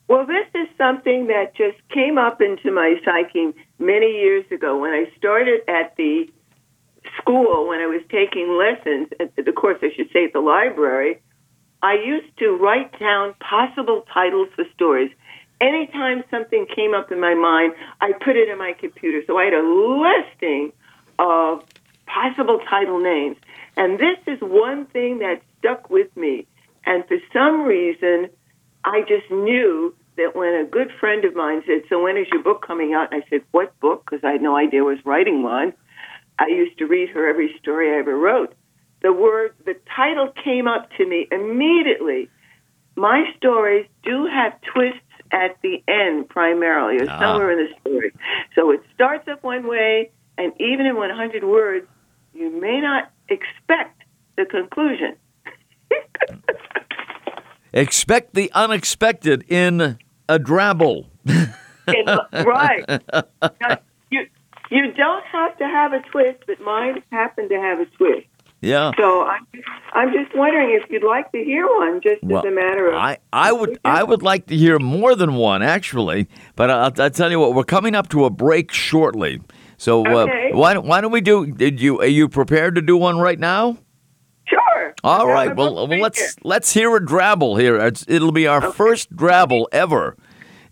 Well, 0.08 0.26
this 0.26 0.46
is 0.54 0.68
something 0.78 1.26
that 1.26 1.56
just 1.56 1.76
came 1.92 2.16
up 2.18 2.40
into 2.40 2.70
my 2.70 2.94
psyche 3.04 3.52
many 3.78 4.12
years 4.12 4.44
ago 4.52 4.78
when 4.78 4.92
I 4.92 5.06
started 5.16 5.60
at 5.68 5.96
the 5.96 6.28
school, 7.18 7.66
when 7.68 7.80
I 7.80 7.86
was 7.86 8.02
taking 8.10 8.56
lessons, 8.56 9.08
at 9.18 9.44
the 9.44 9.52
course, 9.52 9.78
I 9.82 9.88
should 9.96 10.10
say, 10.12 10.24
at 10.24 10.32
the 10.32 10.40
library. 10.40 11.20
I 11.82 11.94
used 11.94 12.36
to 12.38 12.56
write 12.56 12.98
down 12.98 13.34
possible 13.40 14.04
titles 14.12 14.48
for 14.54 14.64
stories. 14.74 15.10
Anytime 15.60 16.24
something 16.30 16.66
came 16.74 16.94
up 16.94 17.12
in 17.12 17.20
my 17.20 17.34
mind, 17.34 17.74
I 18.00 18.12
put 18.12 18.36
it 18.36 18.48
in 18.48 18.58
my 18.58 18.74
computer. 18.78 19.22
So 19.26 19.38
I 19.38 19.44
had 19.44 19.54
a 19.54 19.62
listing 19.62 20.72
of 21.18 21.62
possible 22.06 22.60
title 22.68 23.00
names. 23.00 23.36
And 23.76 23.98
this 23.98 24.18
is 24.26 24.38
one 24.40 24.86
thing 24.86 25.18
that 25.18 25.42
stuck 25.58 25.90
with 25.90 26.14
me. 26.16 26.46
And 26.84 27.04
for 27.06 27.18
some 27.32 27.62
reason, 27.62 28.30
I 28.84 29.02
just 29.02 29.30
knew 29.30 29.94
that 30.16 30.34
when 30.34 30.54
a 30.54 30.64
good 30.64 30.90
friend 30.98 31.24
of 31.24 31.34
mine 31.34 31.62
said, 31.66 31.82
So 31.88 32.02
when 32.02 32.16
is 32.16 32.26
your 32.32 32.42
book 32.42 32.66
coming 32.66 32.94
out? 32.94 33.12
And 33.12 33.22
I 33.22 33.28
said, 33.28 33.42
What 33.50 33.78
book? 33.80 34.04
Because 34.08 34.24
I 34.24 34.32
had 34.32 34.42
no 34.42 34.56
idea 34.56 34.80
I 34.80 34.84
was 34.84 35.04
writing 35.04 35.42
one. 35.42 35.72
I 36.38 36.46
used 36.46 36.78
to 36.78 36.86
read 36.86 37.10
her 37.10 37.28
every 37.28 37.54
story 37.60 37.94
I 37.94 37.98
ever 37.98 38.16
wrote. 38.16 38.54
The 39.02 39.12
word, 39.12 39.54
the 39.64 39.76
title 39.94 40.32
came 40.42 40.66
up 40.66 40.88
to 40.96 41.06
me 41.06 41.28
immediately. 41.30 42.28
My 42.96 43.24
stories 43.36 43.86
do 44.02 44.26
have 44.26 44.54
twists 44.72 45.00
at 45.32 45.56
the 45.62 45.82
end 45.86 46.28
primarily, 46.28 47.02
or 47.02 47.10
ah. 47.10 47.18
somewhere 47.18 47.50
in 47.52 47.66
the 47.66 47.80
story. 47.80 48.12
So 48.54 48.70
it 48.70 48.80
starts 48.94 49.28
up 49.28 49.42
one 49.42 49.66
way, 49.66 50.10
and 50.38 50.52
even 50.60 50.86
in 50.86 50.96
100 50.96 51.44
words, 51.44 51.86
you 52.34 52.50
may 52.60 52.80
not 52.80 53.10
expect 53.28 54.02
the 54.36 54.44
conclusion. 54.44 55.16
expect 57.72 58.34
the 58.34 58.50
unexpected 58.54 59.44
in 59.50 59.98
a 60.28 60.38
drabble. 60.38 61.06
right. 61.26 62.84
Now, 63.60 63.78
you, 64.10 64.26
you 64.70 64.92
don't 64.92 65.24
have 65.24 65.56
to 65.58 65.64
have 65.64 65.92
a 65.92 66.00
twist, 66.10 66.44
but 66.46 66.60
mine 66.60 67.02
happened 67.10 67.50
to 67.50 67.56
have 67.56 67.80
a 67.80 67.86
twist. 67.86 68.26
Yeah. 68.60 68.92
So 68.98 69.24
I'm 69.24 69.46
just, 69.54 69.68
I'm 69.92 70.12
just 70.12 70.34
wondering 70.34 70.78
if 70.82 70.90
you'd 70.90 71.04
like 71.04 71.30
to 71.32 71.38
hear 71.38 71.66
one, 71.66 72.00
just 72.00 72.22
well, 72.22 72.38
as 72.38 72.44
a 72.44 72.54
matter 72.54 72.88
of. 72.88 72.94
I, 72.94 73.18
I 73.32 73.52
would 73.52 73.78
I 73.84 74.02
would 74.02 74.22
like 74.22 74.46
to 74.46 74.56
hear 74.56 74.78
more 74.78 75.14
than 75.14 75.34
one 75.34 75.62
actually, 75.62 76.28
but 76.56 76.70
I'll, 76.70 76.92
I'll 76.98 77.10
tell 77.10 77.30
you 77.30 77.38
what, 77.38 77.54
we're 77.54 77.64
coming 77.64 77.94
up 77.94 78.08
to 78.10 78.24
a 78.24 78.30
break 78.30 78.72
shortly. 78.72 79.40
So 79.76 80.06
uh, 80.06 80.24
okay. 80.24 80.50
uh, 80.52 80.56
why 80.56 80.78
why 80.78 81.00
don't 81.00 81.12
we 81.12 81.20
do? 81.20 81.46
Did 81.46 81.80
you 81.80 82.00
are 82.00 82.06
you 82.06 82.28
prepared 82.28 82.74
to 82.76 82.82
do 82.82 82.96
one 82.96 83.18
right 83.18 83.38
now? 83.38 83.76
Sure. 84.46 84.94
All 85.04 85.28
right. 85.28 85.54
Well, 85.54 85.86
well 85.86 86.00
let's 86.00 86.36
let's 86.42 86.72
hear 86.72 86.96
a 86.96 87.00
drabble 87.00 87.60
here. 87.60 87.76
It's, 87.76 88.04
it'll 88.08 88.32
be 88.32 88.46
our 88.46 88.64
okay. 88.64 88.76
first 88.76 89.14
drabble 89.14 89.66
ever. 89.72 90.16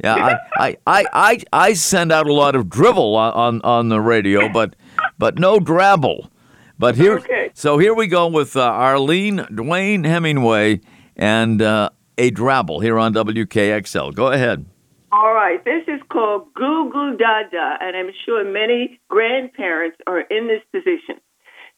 Yeah, 0.03 0.15
I, 0.17 0.37
I, 0.57 0.77
I, 0.87 1.07
I, 1.13 1.39
I 1.53 1.73
send 1.73 2.13
out 2.13 2.27
a 2.27 2.33
lot 2.33 2.57
of 2.57 2.69
drivel 2.69 3.15
on, 3.15 3.33
on, 3.33 3.61
on 3.63 3.89
the 3.89 4.01
radio, 4.01 4.49
but 4.49 4.75
but 5.19 5.39
no 5.39 5.59
drabble. 5.59 6.29
But 6.79 6.97
here, 6.97 7.19
okay. 7.19 7.51
so 7.55 7.79
here 7.79 7.95
we 7.95 8.07
go 8.07 8.27
with 8.27 8.57
uh, 8.57 8.63
Arlene 8.63 9.39
Dwayne 9.51 10.05
Hemingway 10.05 10.81
and 11.17 11.63
uh, 11.63 11.91
a 12.19 12.31
drabble 12.31 12.83
here 12.83 12.99
on 12.99 13.15
WKXL. 13.15 14.15
Go 14.15 14.29
ahead. 14.29 14.67
All 15.13 15.33
right, 15.33 15.65
this 15.65 15.85
is 15.87 16.01
called 16.11 16.53
Goo 16.55 16.91
Goo 16.93 17.17
Dada, 17.17 17.77
and 17.81 17.97
I'm 17.97 18.13
sure 18.25 18.45
many 18.45 18.99
grandparents 19.09 19.97
are 20.09 20.23
in 20.23 20.49
this 20.49 20.63
position. 20.73 21.21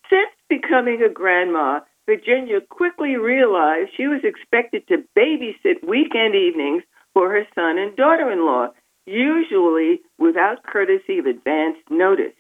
Since 0.09 0.31
becoming 0.49 1.03
a 1.03 1.13
grandma, 1.13 1.81
Virginia 2.07 2.61
quickly 2.63 3.17
realized 3.17 3.91
she 3.95 4.07
was 4.07 4.23
expected 4.25 4.89
to 4.89 5.05
babysit 5.15 5.87
weekend 5.87 6.35
evenings 6.35 6.85
for 7.13 7.31
her 7.31 7.47
son 7.55 7.77
and 7.77 7.95
daughter 7.97 8.31
in 8.31 8.47
law, 8.47 8.69
usually 9.05 10.01
without 10.19 10.63
courtesy 10.63 11.19
of 11.19 11.27
advance 11.27 11.77
notice. 11.91 12.33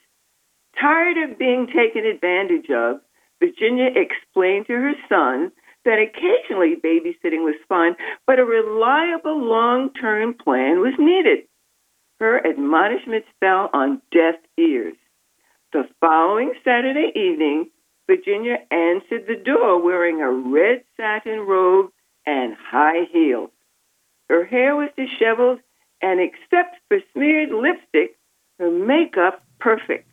Tired 0.80 1.16
of 1.30 1.38
being 1.38 1.66
taken 1.66 2.04
advantage 2.04 2.70
of, 2.70 3.00
Virginia 3.40 3.88
explained 3.94 4.66
to 4.66 4.74
her 4.74 4.92
son 5.08 5.52
that 5.84 5.98
occasionally 5.98 6.74
babysitting 6.76 7.44
was 7.44 7.54
fine, 7.68 7.94
but 8.26 8.38
a 8.38 8.44
reliable 8.44 9.42
long 9.42 9.90
term 9.94 10.34
plan 10.34 10.80
was 10.80 10.94
needed. 10.98 11.46
Her 12.18 12.44
admonishments 12.46 13.28
fell 13.40 13.70
on 13.72 14.02
deaf 14.10 14.36
ears. 14.58 14.96
The 15.72 15.84
following 16.00 16.52
Saturday 16.64 17.12
evening, 17.14 17.70
Virginia 18.06 18.56
answered 18.70 19.26
the 19.26 19.42
door 19.42 19.82
wearing 19.82 20.20
a 20.20 20.30
red 20.30 20.84
satin 20.96 21.40
robe 21.40 21.90
and 22.24 22.54
high 22.54 23.04
heels. 23.12 23.50
Her 24.28 24.44
hair 24.44 24.74
was 24.74 24.90
disheveled, 24.96 25.60
and 26.02 26.20
except 26.20 26.76
for 26.88 26.98
smeared 27.12 27.50
lipstick, 27.50 28.16
her 28.58 28.70
makeup 28.70 29.42
perfect. 29.60 30.08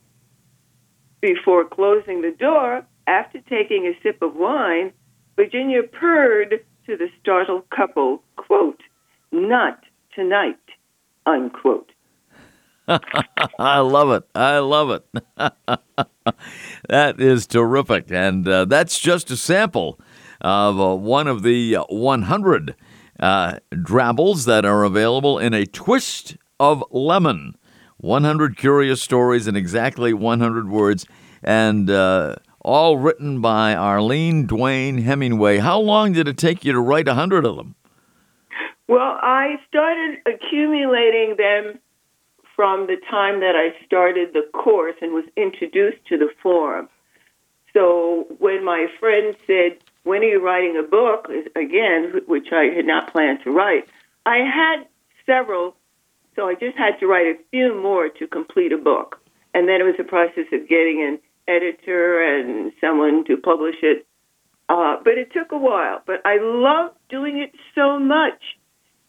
Before 1.23 1.63
closing 1.63 2.21
the 2.21 2.35
door, 2.37 2.85
after 3.07 3.39
taking 3.49 3.87
a 3.87 3.97
sip 4.03 4.21
of 4.21 4.35
wine, 4.35 4.91
Virginia 5.37 5.81
purred 5.81 6.65
to 6.85 6.97
the 6.97 7.07
startled 7.21 7.63
couple, 7.69 8.21
quote, 8.35 8.81
not 9.31 9.79
tonight, 10.13 10.59
unquote. 11.25 11.93
I 13.57 13.79
love 13.79 14.11
it. 14.11 14.23
I 14.35 14.57
love 14.57 14.89
it. 14.89 15.05
that 16.89 17.21
is 17.21 17.47
terrific. 17.47 18.11
And 18.11 18.45
uh, 18.45 18.65
that's 18.65 18.99
just 18.99 19.31
a 19.31 19.37
sample 19.37 20.01
of 20.41 20.77
uh, 20.77 20.93
one 20.93 21.29
of 21.29 21.41
the 21.41 21.75
100 21.87 22.75
uh, 23.21 23.59
drabbles 23.81 24.43
that 24.43 24.65
are 24.65 24.83
available 24.83 25.39
in 25.39 25.53
a 25.53 25.65
twist 25.65 26.35
of 26.59 26.83
lemon. 26.91 27.55
100 28.03 28.57
curious 28.57 29.01
stories 29.01 29.47
in 29.47 29.55
exactly 29.55 30.13
100 30.13 30.69
words. 30.69 31.05
And 31.41 31.89
uh, 31.89 32.35
all 32.59 32.97
written 32.97 33.41
by 33.41 33.75
Arlene 33.75 34.45
Duane 34.45 34.99
Hemingway. 34.99 35.57
How 35.57 35.79
long 35.79 36.13
did 36.13 36.27
it 36.27 36.37
take 36.37 36.63
you 36.63 36.73
to 36.73 36.79
write 36.79 37.07
a 37.07 37.13
hundred 37.13 37.45
of 37.45 37.55
them? 37.55 37.75
Well, 38.87 39.17
I 39.21 39.55
started 39.67 40.19
accumulating 40.25 41.35
them 41.37 41.79
from 42.55 42.87
the 42.87 42.97
time 43.09 43.39
that 43.39 43.55
I 43.55 43.73
started 43.85 44.33
the 44.33 44.47
course 44.53 44.95
and 45.01 45.13
was 45.13 45.25
introduced 45.35 46.05
to 46.09 46.17
the 46.17 46.29
forum. 46.41 46.89
So 47.73 48.27
when 48.39 48.63
my 48.63 48.87
friend 48.99 49.35
said, 49.47 49.77
When 50.03 50.21
are 50.21 50.25
you 50.25 50.45
writing 50.45 50.77
a 50.77 50.83
book? 50.87 51.29
again, 51.55 52.21
which 52.27 52.47
I 52.51 52.65
had 52.75 52.85
not 52.85 53.11
planned 53.11 53.39
to 53.45 53.51
write, 53.51 53.87
I 54.25 54.37
had 54.37 54.87
several, 55.25 55.75
so 56.35 56.47
I 56.47 56.55
just 56.55 56.77
had 56.77 56.99
to 56.99 57.07
write 57.07 57.27
a 57.27 57.39
few 57.51 57.79
more 57.81 58.09
to 58.09 58.27
complete 58.27 58.71
a 58.71 58.77
book. 58.77 59.19
And 59.53 59.67
then 59.67 59.81
it 59.81 59.83
was 59.83 59.95
a 59.99 60.03
process 60.03 60.45
of 60.51 60.67
getting 60.67 61.01
an 61.01 61.19
editor 61.47 62.21
and 62.21 62.71
someone 62.81 63.23
to 63.25 63.37
publish 63.37 63.75
it. 63.83 64.05
Uh, 64.69 64.95
but 65.03 65.17
it 65.17 65.31
took 65.31 65.51
a 65.51 65.57
while. 65.57 66.01
But 66.05 66.21
I 66.25 66.37
love 66.41 66.93
doing 67.09 67.37
it 67.37 67.51
so 67.75 67.99
much. 67.99 68.41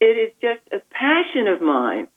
It 0.00 0.18
is 0.18 0.32
just 0.40 0.60
a 0.72 0.82
passion 0.90 1.46
of 1.48 1.62
mine. 1.62 2.08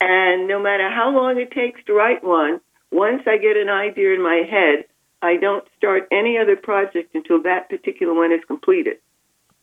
And 0.00 0.48
no 0.48 0.60
matter 0.60 0.90
how 0.90 1.10
long 1.14 1.38
it 1.38 1.52
takes 1.52 1.84
to 1.84 1.92
write 1.92 2.24
one, 2.24 2.60
once 2.90 3.22
I 3.26 3.36
get 3.36 3.56
an 3.56 3.68
idea 3.68 4.14
in 4.14 4.22
my 4.22 4.42
head, 4.50 4.86
I 5.22 5.36
don't 5.36 5.64
start 5.76 6.08
any 6.10 6.38
other 6.38 6.56
project 6.56 7.14
until 7.14 7.42
that 7.42 7.68
particular 7.68 8.14
one 8.14 8.32
is 8.32 8.40
completed. 8.46 8.96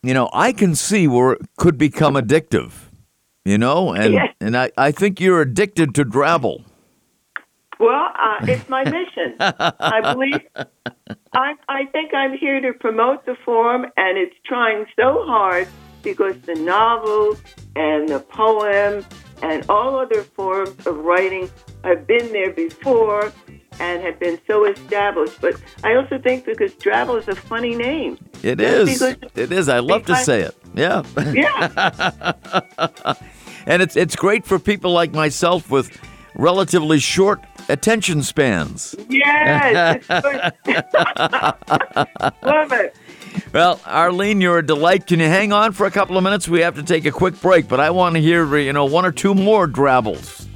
You 0.04 0.14
know, 0.14 0.30
I 0.32 0.54
can 0.54 0.76
see 0.76 1.08
where 1.08 1.34
it 1.34 1.42
could 1.58 1.78
become 1.78 2.14
addictive, 2.14 2.87
you 3.48 3.58
know, 3.58 3.94
and, 3.94 4.14
yes. 4.14 4.34
and 4.42 4.58
I, 4.58 4.72
I 4.78 4.92
think 4.92 5.22
you're 5.22 5.40
addicted 5.40 5.96
to 5.96 6.04
Drabble. 6.04 6.66
Well, 7.80 8.10
uh, 8.14 8.40
it's 8.42 8.68
my 8.68 8.84
mission. 8.84 9.36
I 9.40 10.14
believe. 10.14 10.42
I, 11.34 11.54
I 11.70 11.86
think 11.94 12.14
I'm 12.14 12.38
here 12.38 12.60
to 12.60 12.74
promote 12.74 13.26
the 13.26 13.38
forum, 13.46 13.86
and 13.96 14.18
it's 14.18 14.36
trying 14.46 14.86
so 15.00 15.24
hard 15.26 15.70
because 16.04 16.36
the 16.42 16.56
novel 16.56 17.38
and 17.78 18.10
the 18.10 18.20
poem 18.20 19.06
and 19.42 19.66
all 19.70 19.98
other 19.98 20.24
forms 20.24 20.86
of 20.86 20.98
writing 20.98 21.50
have 21.86 22.06
been 22.06 22.34
there 22.34 22.52
before 22.52 23.32
and 23.80 24.02
have 24.02 24.20
been 24.20 24.42
so 24.46 24.66
established. 24.66 25.40
But 25.40 25.56
I 25.86 25.96
also 25.96 26.18
think 26.18 26.46
because 26.46 26.74
Drabble 26.74 27.20
is 27.20 27.28
a 27.30 27.36
funny 27.36 27.76
name. 27.76 28.18
It 28.44 28.60
is. 28.60 29.02
It 29.02 29.52
is. 29.54 29.70
I 29.70 29.80
love 29.80 30.06
to 30.08 30.18
say 30.18 30.42
it. 30.42 30.58
Yeah. 30.74 31.04
Yeah. 31.32 33.14
and 33.68 33.82
it's 33.82 33.96
it's 33.96 34.16
great 34.16 34.46
for 34.46 34.58
people 34.58 34.92
like 34.92 35.14
myself 35.14 35.70
with 35.70 35.96
relatively 36.34 37.00
short 37.00 37.42
attention 37.70 38.24
spans. 38.24 38.96
Yes. 39.10 40.04
Love 42.44 42.72
it. 42.72 42.96
Well, 43.54 43.80
Arlene, 43.86 44.42
you're 44.42 44.60
a 44.60 44.66
delight. 44.66 45.06
Can 45.06 45.20
you 45.20 45.28
hang 45.28 45.54
on 45.54 45.74
for 45.74 45.86
a 45.86 45.92
couple 45.92 46.18
of 46.18 46.24
minutes? 46.24 46.48
We 46.48 46.62
have 46.62 46.76
to 46.76 46.84
take 46.84 47.06
a 47.06 47.12
quick 47.12 47.40
break, 47.40 47.68
but 47.68 47.80
I 47.80 47.92
want 47.92 48.16
to 48.16 48.22
hear, 48.22 48.58
you 48.58 48.74
know, 48.74 48.86
one 48.86 49.06
or 49.06 49.12
two 49.12 49.36
more 49.36 49.68
drabbles. 49.68 50.48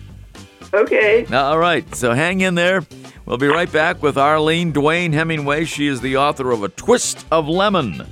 Okay. 0.74 1.26
All 1.26 1.60
right. 1.60 1.94
So 1.96 2.14
hang 2.14 2.42
in 2.42 2.56
there. 2.56 2.84
We'll 3.26 3.38
be 3.38 3.48
right 3.48 3.72
back 3.72 4.02
with 4.02 4.18
Arlene 4.18 4.72
Duane 4.72 5.14
Hemingway. 5.14 5.66
She 5.66 5.88
is 5.88 6.02
the 6.02 6.18
author 6.18 6.52
of 6.52 6.64
A 6.64 6.70
Twist 6.70 7.26
of 7.30 7.48
Lemon 7.48 8.08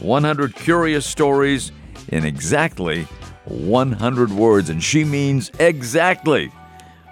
100 0.00 0.54
Curious 0.54 1.04
Stories 1.04 1.72
in 2.08 2.24
Exactly 2.24 3.06
100 3.46 4.30
Words. 4.30 4.70
And 4.70 4.82
she 4.82 5.04
means 5.04 5.50
exactly 5.58 6.52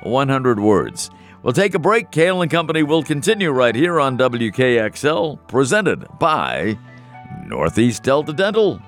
100 0.02 0.60
words. 0.60 1.10
We'll 1.42 1.52
take 1.52 1.74
a 1.74 1.78
break. 1.78 2.10
Kale 2.10 2.42
and 2.42 2.50
Company 2.50 2.82
will 2.82 3.02
continue 3.02 3.50
right 3.50 3.74
here 3.74 4.00
on 4.00 4.16
WKXL, 4.16 5.46
presented 5.46 6.06
by 6.18 6.78
Northeast 7.46 8.02
Delta 8.02 8.32
Dental. 8.32 8.80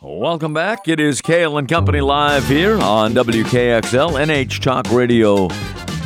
Welcome 0.00 0.54
back. 0.54 0.88
It 0.88 0.98
is 1.00 1.20
Kale 1.20 1.58
and 1.58 1.68
Company 1.68 2.00
live 2.00 2.46
here 2.48 2.78
on 2.78 3.14
WKXL, 3.14 4.12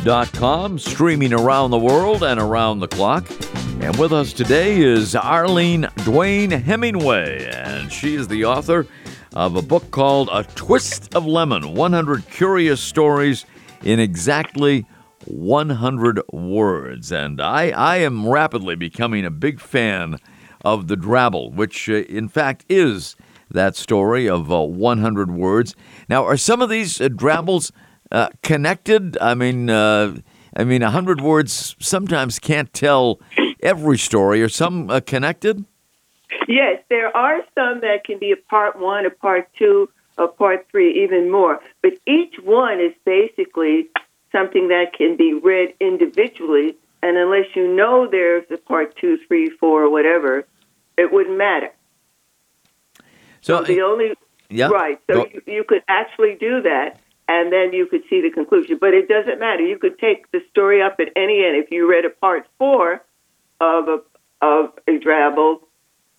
NHTalkRadio.com, 0.05 0.79
streaming 0.79 1.33
around 1.33 1.71
the 1.71 1.79
world 1.79 2.23
and 2.23 2.39
around 2.39 2.79
the 2.79 2.87
clock. 2.87 3.27
And 3.79 3.95
with 3.97 4.11
us 4.11 4.33
today 4.33 4.79
is 4.81 5.15
Arlene 5.15 5.87
Duane 6.03 6.51
Hemingway, 6.51 7.45
and 7.45 7.91
she 7.91 8.15
is 8.15 8.27
the 8.27 8.43
author 8.45 8.87
of 9.33 9.55
a 9.55 9.61
book 9.61 9.91
called 9.91 10.29
A 10.31 10.43
Twist 10.43 11.13
of 11.15 11.25
Lemon 11.25 11.73
100 11.73 12.29
Curious 12.29 12.81
Stories 12.81 13.45
in 13.83 13.99
Exactly 13.99 14.85
100 15.25 16.21
Words. 16.33 17.11
And 17.11 17.39
I, 17.39 17.69
I 17.69 17.97
am 17.97 18.27
rapidly 18.27 18.75
becoming 18.75 19.25
a 19.25 19.31
big 19.31 19.59
fan 19.59 20.17
of 20.65 20.87
The 20.87 20.97
Drabble, 20.97 21.53
which 21.53 21.87
uh, 21.87 21.93
in 21.93 22.27
fact 22.27 22.65
is 22.67 23.15
that 23.49 23.75
story 23.75 24.27
of 24.27 24.51
uh, 24.51 24.61
100 24.63 25.31
words. 25.31 25.75
Now, 26.09 26.25
are 26.25 26.37
some 26.37 26.61
of 26.61 26.69
these 26.69 26.99
uh, 26.99 27.07
Drabbles 27.09 27.71
uh, 28.11 28.29
connected? 28.43 29.17
I 29.19 29.35
mean, 29.35 29.69
uh, 29.69 30.17
I 30.55 30.63
mean, 30.63 30.81
100 30.81 31.21
words 31.21 31.75
sometimes 31.79 32.39
can't 32.39 32.73
tell 32.73 33.19
every 33.67 33.97
story. 33.97 34.41
Are 34.41 34.49
some 34.49 34.89
uh, 34.89 35.01
connected? 35.01 35.65
Yes, 36.47 36.81
there 36.89 37.15
are 37.15 37.41
some 37.53 37.81
that 37.81 38.03
can 38.05 38.17
be 38.17 38.31
a 38.31 38.37
part 38.37 38.79
one, 38.79 39.05
a 39.05 39.09
part 39.09 39.49
two, 39.57 39.89
a 40.17 40.27
part 40.27 40.67
three, 40.71 41.03
even 41.03 41.29
more. 41.29 41.59
But 41.81 41.93
each 42.05 42.35
one 42.43 42.79
is 42.79 42.93
basically 43.05 43.87
something 44.31 44.69
that 44.69 44.93
can 44.93 45.17
be 45.17 45.33
read 45.33 45.73
individually. 45.79 46.77
And 47.03 47.17
unless 47.17 47.55
you 47.55 47.67
know 47.75 48.07
there's 48.09 48.45
a 48.51 48.57
part 48.57 48.95
two, 48.95 49.19
three, 49.27 49.49
four, 49.49 49.83
or 49.83 49.89
whatever, 49.89 50.45
it 50.97 51.11
wouldn't 51.11 51.37
matter. 51.37 51.71
So, 53.41 53.63
so 53.63 53.63
the 53.63 53.81
only 53.81 54.13
yeah, 54.49 54.67
right. 54.67 54.99
So 55.09 55.27
you, 55.27 55.41
you 55.45 55.63
could 55.63 55.83
actually 55.87 56.35
do 56.39 56.61
that, 56.61 56.99
and 57.27 57.51
then 57.51 57.73
you 57.73 57.85
could 57.85 58.03
see 58.09 58.21
the 58.21 58.31
conclusion. 58.31 58.77
But 58.79 58.93
it 58.93 59.07
doesn't 59.07 59.39
matter. 59.39 59.63
You 59.65 59.77
could 59.77 59.99
take 59.99 60.31
the 60.31 60.41
story 60.49 60.81
up 60.81 60.95
at 60.99 61.09
any 61.15 61.45
end. 61.45 61.55
If 61.57 61.71
you 61.71 61.89
read 61.89 62.05
a 62.05 62.09
part 62.09 62.47
four 62.57 63.03
of 63.59 63.87
a 63.87 63.99
of 64.41 64.71
a 64.87 64.99
drabble, 64.99 65.61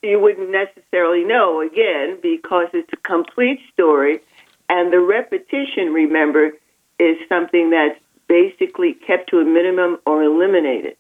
you 0.03 0.19
wouldn't 0.19 0.51
necessarily 0.51 1.25
know 1.25 1.61
again 1.61 2.19
because 2.21 2.67
it's 2.73 2.93
a 2.93 2.97
complete 2.97 3.61
story 3.73 4.21
and 4.69 4.93
the 4.93 4.99
repetition 4.99 5.93
remember 5.93 6.51
is 6.99 7.17
something 7.29 7.71
that's 7.71 7.99
basically 8.27 8.95
kept 9.07 9.31
to 9.31 9.39
a 9.39 9.45
minimum 9.45 9.99
or 10.05 10.23
eliminated 10.23 10.97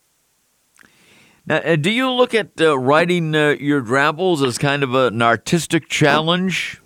now, 1.49 1.57
uh, 1.65 1.77
do 1.77 1.91
you 1.91 2.11
look 2.11 2.35
at 2.35 2.61
uh, 2.61 2.79
writing 2.79 3.35
uh, 3.35 3.57
your 3.59 3.81
drabbles 3.81 4.43
as 4.43 4.59
kind 4.59 4.83
of 4.83 4.95
an 4.95 5.23
artistic 5.23 5.89
challenge? 5.89 6.83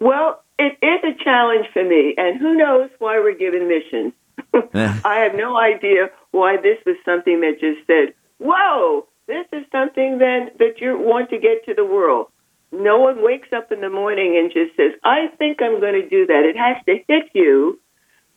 Well, 0.00 0.42
it 0.58 0.76
is 0.82 1.14
a 1.14 1.22
challenge 1.22 1.68
for 1.72 1.84
me, 1.84 2.14
and 2.18 2.40
who 2.40 2.56
knows 2.56 2.90
why 2.98 3.20
we're 3.20 3.36
given 3.36 3.68
missions. 3.68 4.14
I 5.04 5.20
have 5.20 5.36
no 5.36 5.56
idea 5.56 6.10
why 6.32 6.56
this 6.56 6.78
was 6.84 6.96
something 7.04 7.40
that 7.42 7.60
just 7.60 7.86
said, 7.86 8.14
"Whoa, 8.42 9.06
this 9.26 9.46
is 9.52 9.64
something 9.70 10.18
then 10.18 10.50
that 10.58 10.80
you 10.80 10.98
want 10.98 11.30
to 11.30 11.38
get 11.38 11.64
to 11.66 11.74
the 11.74 11.84
world." 11.84 12.26
No 12.72 12.98
one 12.98 13.22
wakes 13.22 13.52
up 13.52 13.70
in 13.70 13.80
the 13.80 13.90
morning 13.90 14.36
and 14.36 14.50
just 14.50 14.76
says, 14.76 14.92
"I 15.04 15.28
think 15.38 15.60
I'm 15.60 15.80
going 15.80 16.00
to 16.00 16.08
do 16.08 16.26
that." 16.26 16.44
It 16.44 16.56
has 16.56 16.76
to 16.86 17.04
hit 17.06 17.30
you 17.34 17.78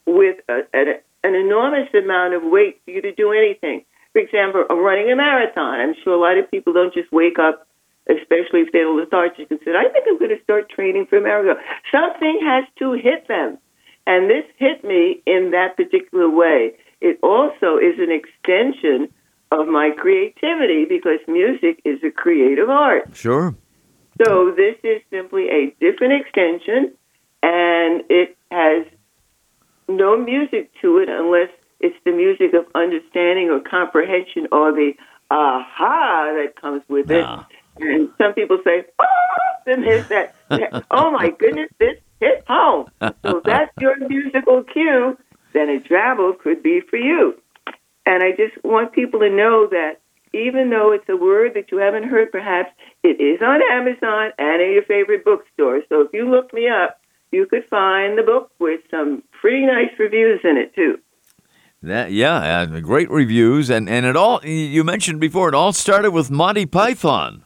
with 0.06 0.36
a, 0.48 0.60
a, 0.74 1.00
an 1.24 1.34
enormous 1.34 1.88
amount 1.94 2.34
of 2.34 2.42
weight 2.44 2.80
for 2.84 2.90
you 2.90 3.02
to 3.02 3.12
do 3.12 3.32
anything. 3.32 3.84
For 4.12 4.20
example, 4.20 4.64
running 4.70 5.10
a 5.10 5.16
marathon. 5.16 5.80
I'm 5.80 5.94
sure 6.04 6.14
a 6.14 6.20
lot 6.20 6.38
of 6.38 6.50
people 6.50 6.72
don't 6.72 6.94
just 6.94 7.10
wake 7.10 7.38
up 7.38 7.66
especially 8.08 8.62
if 8.62 8.72
they're 8.72 8.88
lethargic 8.88 9.50
and 9.50 9.58
said, 9.64 9.74
I 9.74 9.90
think 9.90 10.06
I'm 10.08 10.18
going 10.18 10.36
to 10.36 10.42
start 10.42 10.70
training 10.70 11.06
for 11.06 11.18
a 11.18 11.22
marathon. 11.22 11.62
Something 11.90 12.38
has 12.42 12.64
to 12.78 12.92
hit 12.92 13.26
them. 13.28 13.58
And 14.06 14.30
this 14.30 14.44
hit 14.56 14.84
me 14.84 15.22
in 15.26 15.50
that 15.50 15.76
particular 15.76 16.30
way. 16.30 16.74
It 17.00 17.18
also 17.22 17.78
is 17.78 17.98
an 17.98 18.14
extension 18.14 19.12
of 19.52 19.68
my 19.68 19.90
creativity 19.96 20.84
because 20.88 21.20
music 21.28 21.80
is 21.84 21.98
a 22.04 22.10
creative 22.10 22.68
art. 22.68 23.14
Sure. 23.14 23.54
So 24.24 24.52
this 24.56 24.76
is 24.82 25.02
simply 25.10 25.48
a 25.48 25.74
different 25.78 26.14
extension, 26.14 26.94
and 27.42 28.02
it 28.08 28.36
has 28.50 28.86
no 29.88 30.16
music 30.16 30.70
to 30.80 30.98
it 30.98 31.08
unless 31.08 31.50
it's 31.80 31.96
the 32.04 32.12
music 32.12 32.54
of 32.54 32.64
understanding 32.74 33.50
or 33.50 33.60
comprehension 33.60 34.48
or 34.50 34.72
the 34.72 34.92
aha 35.30 36.32
that 36.34 36.60
comes 36.60 36.82
with 36.88 37.10
it. 37.10 37.24
Ah. 37.24 37.46
And 37.78 38.08
some 38.16 38.32
people 38.32 38.58
say, 38.64 38.86
ah, 38.98 39.04
oh, 39.04 39.62
then 39.66 39.82
there's 39.82 40.08
that, 40.08 40.34
oh 40.90 41.10
my 41.10 41.30
goodness, 41.38 41.70
this 41.78 41.98
hit 42.20 42.44
home. 42.48 42.90
So 43.22 43.42
that's 43.44 43.72
your 43.80 43.96
musical 44.08 44.62
cue, 44.62 45.18
then 45.52 45.68
a 45.68 45.78
drabble 45.80 46.38
could 46.38 46.62
be 46.62 46.80
for 46.80 46.96
you. 46.96 47.34
And 48.06 48.22
I 48.22 48.30
just 48.30 48.62
want 48.64 48.92
people 48.92 49.20
to 49.20 49.28
know 49.28 49.66
that 49.70 50.00
even 50.32 50.70
though 50.70 50.92
it's 50.92 51.08
a 51.08 51.16
word 51.16 51.54
that 51.54 51.70
you 51.70 51.78
haven't 51.78 52.04
heard 52.04 52.30
perhaps, 52.30 52.70
it 53.02 53.20
is 53.20 53.40
on 53.42 53.60
Amazon 53.72 54.30
and 54.38 54.62
in 54.62 54.72
your 54.72 54.84
favorite 54.84 55.24
bookstore. 55.24 55.82
So 55.88 56.02
if 56.02 56.12
you 56.12 56.30
look 56.30 56.52
me 56.52 56.68
up, 56.68 57.00
you 57.32 57.46
could 57.46 57.64
find 57.68 58.16
the 58.16 58.22
book 58.22 58.50
with 58.58 58.80
some 58.90 59.22
pretty 59.40 59.66
nice 59.66 59.90
reviews 59.98 60.40
in 60.44 60.56
it 60.56 60.74
too. 60.74 60.98
That 61.82 62.10
yeah, 62.12 62.62
uh, 62.62 62.80
great 62.80 63.10
reviews, 63.10 63.70
and 63.70 63.88
and 63.88 64.06
it 64.06 64.16
all 64.16 64.44
you 64.44 64.82
mentioned 64.82 65.20
before. 65.20 65.48
It 65.48 65.54
all 65.54 65.72
started 65.72 66.10
with 66.10 66.30
Monty 66.30 66.66
Python. 66.66 67.44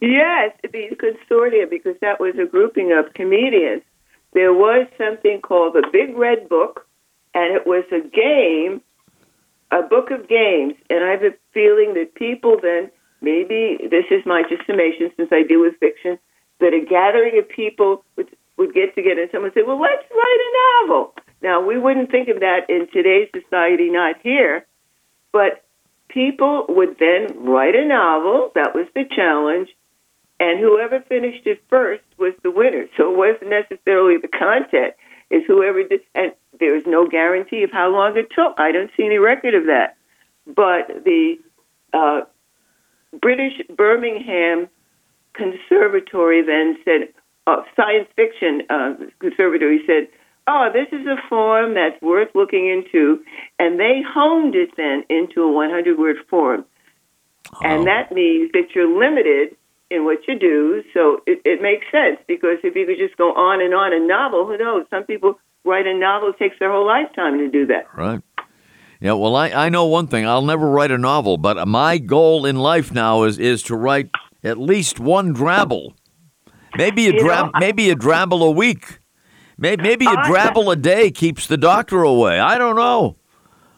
Yes, 0.00 0.52
the 0.62 0.90
consortia, 0.96 1.70
because 1.70 1.94
that 2.00 2.20
was 2.20 2.34
a 2.38 2.44
grouping 2.44 2.92
of 2.92 3.14
comedians. 3.14 3.82
There 4.32 4.52
was 4.52 4.88
something 4.98 5.40
called 5.40 5.74
the 5.74 5.88
Big 5.92 6.16
Red 6.16 6.48
Book, 6.48 6.86
and 7.34 7.54
it 7.54 7.66
was 7.66 7.84
a 7.92 8.00
game, 8.00 8.82
a 9.70 9.82
book 9.82 10.10
of 10.10 10.28
games. 10.28 10.74
And 10.90 11.04
I 11.04 11.10
have 11.10 11.22
a 11.22 11.34
feeling 11.52 11.94
that 11.94 12.14
people 12.14 12.58
then, 12.60 12.90
maybe 13.20 13.78
this 13.90 14.04
is 14.10 14.24
my 14.26 14.42
just 14.48 14.66
summation 14.66 15.10
since 15.16 15.30
I 15.32 15.42
deal 15.42 15.60
with 15.60 15.78
fiction, 15.78 16.18
that 16.60 16.72
a 16.72 16.84
gathering 16.84 17.38
of 17.38 17.48
people 17.48 18.04
would, 18.16 18.28
would 18.56 18.74
get 18.74 18.94
together 18.94 19.22
and 19.22 19.30
someone 19.30 19.50
would 19.50 19.54
say, 19.54 19.66
well, 19.66 19.80
let's 19.80 20.04
write 20.10 20.40
a 20.40 20.86
novel. 20.86 21.14
Now, 21.42 21.64
we 21.64 21.78
wouldn't 21.78 22.10
think 22.10 22.28
of 22.28 22.40
that 22.40 22.68
in 22.68 22.88
today's 22.92 23.28
society, 23.34 23.90
not 23.90 24.16
here, 24.22 24.66
but 25.32 25.64
people 26.08 26.64
would 26.68 26.96
then 26.98 27.44
write 27.44 27.74
a 27.74 27.86
novel. 27.86 28.52
That 28.54 28.74
was 28.74 28.86
the 28.94 29.04
challenge. 29.04 29.68
And 30.38 30.58
whoever 30.60 31.00
finished 31.00 31.46
it 31.46 31.62
first 31.68 32.04
was 32.18 32.32
the 32.42 32.50
winner. 32.50 32.86
So 32.96 33.12
it 33.12 33.16
wasn't 33.16 33.50
necessarily 33.50 34.16
the 34.20 34.28
content, 34.28 34.94
it's 35.30 35.46
whoever 35.46 35.82
did. 35.82 36.00
And 36.14 36.32
there's 36.58 36.84
no 36.86 37.06
guarantee 37.06 37.62
of 37.62 37.70
how 37.72 37.90
long 37.90 38.16
it 38.16 38.28
took. 38.34 38.58
I 38.58 38.72
don't 38.72 38.90
see 38.96 39.04
any 39.04 39.18
record 39.18 39.54
of 39.54 39.64
that. 39.64 39.96
But 40.46 41.04
the 41.04 41.36
uh, 41.92 42.20
British 43.20 43.54
Birmingham 43.76 44.68
Conservatory 45.34 46.42
then 46.42 46.76
said, 46.84 47.12
uh, 47.46 47.62
science 47.76 48.08
fiction 48.16 48.62
uh, 48.70 48.94
conservatory 49.20 49.82
said, 49.86 50.08
oh, 50.46 50.68
this 50.72 50.88
is 50.98 51.06
a 51.06 51.16
form 51.28 51.74
that's 51.74 52.00
worth 52.00 52.28
looking 52.34 52.68
into. 52.68 53.22
And 53.58 53.78
they 53.78 54.02
honed 54.06 54.54
it 54.54 54.70
then 54.76 55.04
into 55.10 55.42
a 55.42 55.52
100 55.52 55.98
word 55.98 56.16
form. 56.28 56.64
Oh. 57.54 57.60
And 57.64 57.86
that 57.86 58.12
means 58.12 58.50
that 58.52 58.74
you're 58.74 58.88
limited 58.88 59.56
in 59.90 60.04
what 60.04 60.18
you 60.26 60.38
do. 60.38 60.82
So 60.94 61.22
it, 61.26 61.40
it 61.44 61.62
makes 61.62 61.86
sense 61.92 62.18
because 62.26 62.58
if 62.64 62.74
you 62.74 62.86
could 62.86 62.98
just 62.98 63.16
go 63.16 63.30
on 63.32 63.62
and 63.62 63.74
on 63.74 63.92
a 63.92 64.04
novel, 64.04 64.46
who 64.46 64.58
knows? 64.58 64.86
Some 64.90 65.04
people 65.04 65.38
write 65.66 65.86
a 65.86 65.94
novel, 65.94 66.30
it 66.30 66.38
takes 66.38 66.58
their 66.58 66.70
whole 66.70 66.86
lifetime 66.86 67.38
to 67.38 67.48
do 67.48 67.66
that. 67.66 67.86
Right. 67.96 68.22
Yeah, 69.00 69.12
well, 69.12 69.36
I, 69.36 69.50
I 69.50 69.68
know 69.68 69.86
one 69.86 70.06
thing. 70.06 70.26
I'll 70.26 70.42
never 70.42 70.68
write 70.70 70.90
a 70.90 70.98
novel, 70.98 71.36
but 71.36 71.68
my 71.68 71.98
goal 71.98 72.46
in 72.46 72.56
life 72.56 72.92
now 72.92 73.24
is, 73.24 73.38
is 73.38 73.62
to 73.64 73.76
write 73.76 74.10
at 74.42 74.58
least 74.58 74.98
one 74.98 75.34
drabble. 75.34 75.94
Maybe 76.76 77.08
a 77.08 77.18
drab, 77.18 77.52
maybe 77.58 77.90
a 77.90 77.94
drabble 77.94 78.46
a 78.46 78.50
week. 78.50 79.00
Maybe, 79.58 79.82
maybe 79.82 80.06
a 80.06 80.16
drabble 80.16 80.70
a 80.72 80.76
day 80.76 81.10
keeps 81.10 81.46
the 81.46 81.56
doctor 81.56 82.02
away. 82.02 82.38
I 82.38 82.58
don't 82.58 82.76
know. 82.76 83.16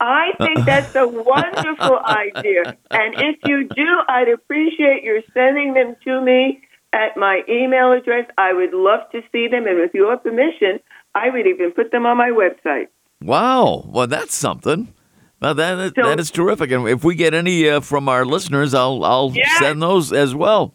I 0.01 0.30
think 0.39 0.64
that's 0.64 0.95
a 0.95 1.07
wonderful 1.07 1.99
idea. 2.05 2.76
And 2.91 3.14
if 3.14 3.36
you 3.45 3.68
do, 3.68 3.86
I'd 4.09 4.28
appreciate 4.28 5.03
your 5.03 5.20
sending 5.34 5.74
them 5.74 5.97
to 6.05 6.20
me 6.20 6.62
at 6.93 7.16
my 7.16 7.43
email 7.49 7.93
address. 7.93 8.26
I 8.36 8.53
would 8.53 8.72
love 8.72 9.01
to 9.12 9.20
see 9.32 9.49
them. 9.49 9.66
And 9.66 9.78
with 9.78 9.91
your 9.95 10.16
permission, 10.16 10.80
I 11.15 11.31
would 11.31 11.47
even 11.47 11.73
put 11.73 11.91
them 11.91 12.07
on 12.07 12.17
my 12.17 12.31
website. 12.31 12.89
Wow. 13.23 13.85
Well, 13.89 14.07
that's 14.07 14.35
something. 14.35 14.95
Well, 15.41 15.55
that, 15.55 15.95
so, 15.95 16.03
that 16.03 16.19
is 16.19 16.31
terrific. 16.31 16.71
And 16.71 16.89
if 16.89 17.05
we 17.05 17.15
get 17.15 17.35
any 17.35 17.69
uh, 17.69 17.81
from 17.81 18.09
our 18.09 18.25
listeners, 18.25 18.75
I'll, 18.75 19.05
I'll 19.05 19.35
send 19.59 19.81
those 19.81 20.13
as 20.13 20.35
well. 20.35 20.75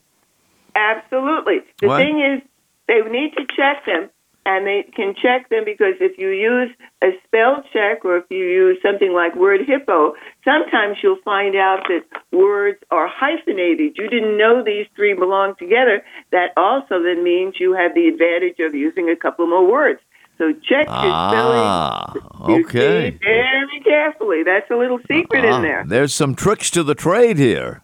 Absolutely. 0.76 1.60
The 1.82 1.88
what? 1.88 1.98
thing 1.98 2.20
is, 2.20 2.42
they 2.88 3.02
need 3.10 3.34
to 3.38 3.46
check 3.56 3.86
them 3.86 4.10
and 4.46 4.68
they 4.68 4.84
can 4.94 5.16
check 5.16 5.50
them 5.50 5.64
because 5.66 5.96
if 6.02 6.18
you 6.18 6.30
use 6.30 6.70
a 7.02 7.12
spell 7.26 7.64
check 7.72 8.04
or 8.04 8.18
if 8.18 8.26
you 8.30 8.44
use 8.44 8.78
something 8.82 9.14
like 9.14 9.36
Word 9.36 9.62
Hippo, 9.66 10.14
sometimes 10.44 10.98
you'll 11.02 11.22
find 11.24 11.56
out 11.56 11.88
that 11.88 12.04
words 12.32 12.80
are 12.92 13.08
hyphenated. 13.08 13.98
You 13.98 14.10
didn't 14.10 14.38
know 14.38 14.64
these 14.64 14.88
three 14.96 15.14
belong 15.14 15.56
together. 15.58 16.04
That 16.32 16.52
also 16.58 17.02
then 17.02 17.24
means 17.24 17.56
you 17.60 17.74
have 17.74 17.94
the 17.96 18.08
advantage 18.08 18.60
of 18.60 18.76
using 18.76 19.10
a 19.10 19.16
couple 19.16 19.48
more 19.48 19.70
words. 19.70 20.00
So 20.38 20.52
check 20.54 20.86
your 20.86 20.90
ah, 20.90 22.10
spelling. 22.10 22.64
Okay. 22.66 23.18
very 23.22 23.80
carefully. 23.84 24.44
That's 24.44 24.70
a 24.72 24.76
little 24.76 25.00
secret 25.08 25.46
in 25.46 25.62
there. 25.62 25.84
There's 25.88 26.14
some 26.14 26.36
tricks 26.36 26.72
to 26.72 26.84
the 26.84 26.96
trade 26.96 27.38
here. 27.38 27.84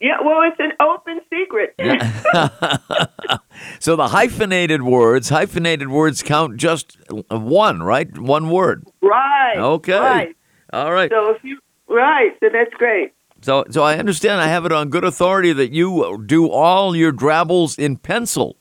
Yeah, 0.00 0.18
well, 0.24 0.42
it's 0.42 0.60
an 0.60 0.72
open 0.80 1.20
secret. 1.28 1.74
so 3.80 3.96
the 3.96 4.08
hyphenated 4.08 4.82
words, 4.82 5.28
hyphenated 5.28 5.88
words 5.88 6.22
count 6.22 6.56
just 6.56 6.96
one, 7.30 7.82
right? 7.82 8.16
One 8.16 8.48
word. 8.50 8.86
Right. 9.00 9.56
Okay. 9.56 9.98
Right. 9.98 10.36
All 10.72 10.92
right. 10.92 11.10
So 11.10 11.30
if 11.30 11.42
you 11.42 11.58
right, 11.88 12.30
so 12.40 12.48
that's 12.52 12.72
great. 12.74 13.12
So, 13.40 13.64
so 13.70 13.82
I 13.82 13.98
understand. 13.98 14.40
I 14.40 14.46
have 14.46 14.66
it 14.66 14.72
on 14.72 14.88
good 14.88 15.04
authority 15.04 15.52
that 15.52 15.72
you 15.72 16.22
do 16.26 16.48
all 16.48 16.94
your 16.94 17.12
drabbles 17.12 17.78
in 17.78 17.96
pencil. 17.96 18.56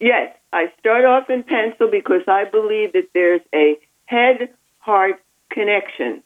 Yes, 0.00 0.36
I 0.54 0.72
start 0.78 1.04
off 1.04 1.28
in 1.28 1.42
pencil 1.42 1.88
because 1.90 2.22
I 2.28 2.44
believe 2.44 2.92
that 2.92 3.08
there's 3.12 3.42
a 3.54 3.78
head-heart 4.06 5.20
connection 5.50 6.22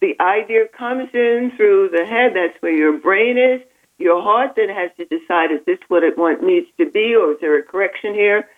the 0.00 0.14
idea 0.20 0.66
comes 0.68 1.08
in 1.12 1.52
through 1.56 1.90
the 1.90 2.04
head. 2.06 2.32
That's 2.34 2.60
where 2.62 2.72
your 2.72 2.98
brain 2.98 3.36
is. 3.36 3.60
Your 3.98 4.22
heart 4.22 4.52
then 4.56 4.68
has 4.68 4.90
to 4.96 5.04
decide 5.04 5.50
is 5.50 5.64
this 5.66 5.78
what 5.88 6.04
it 6.04 6.16
want, 6.16 6.42
needs 6.42 6.68
to 6.78 6.88
be, 6.88 7.16
or 7.16 7.32
is 7.32 7.38
there 7.40 7.58
a 7.58 7.62
correction 7.62 8.14
here? 8.14 8.48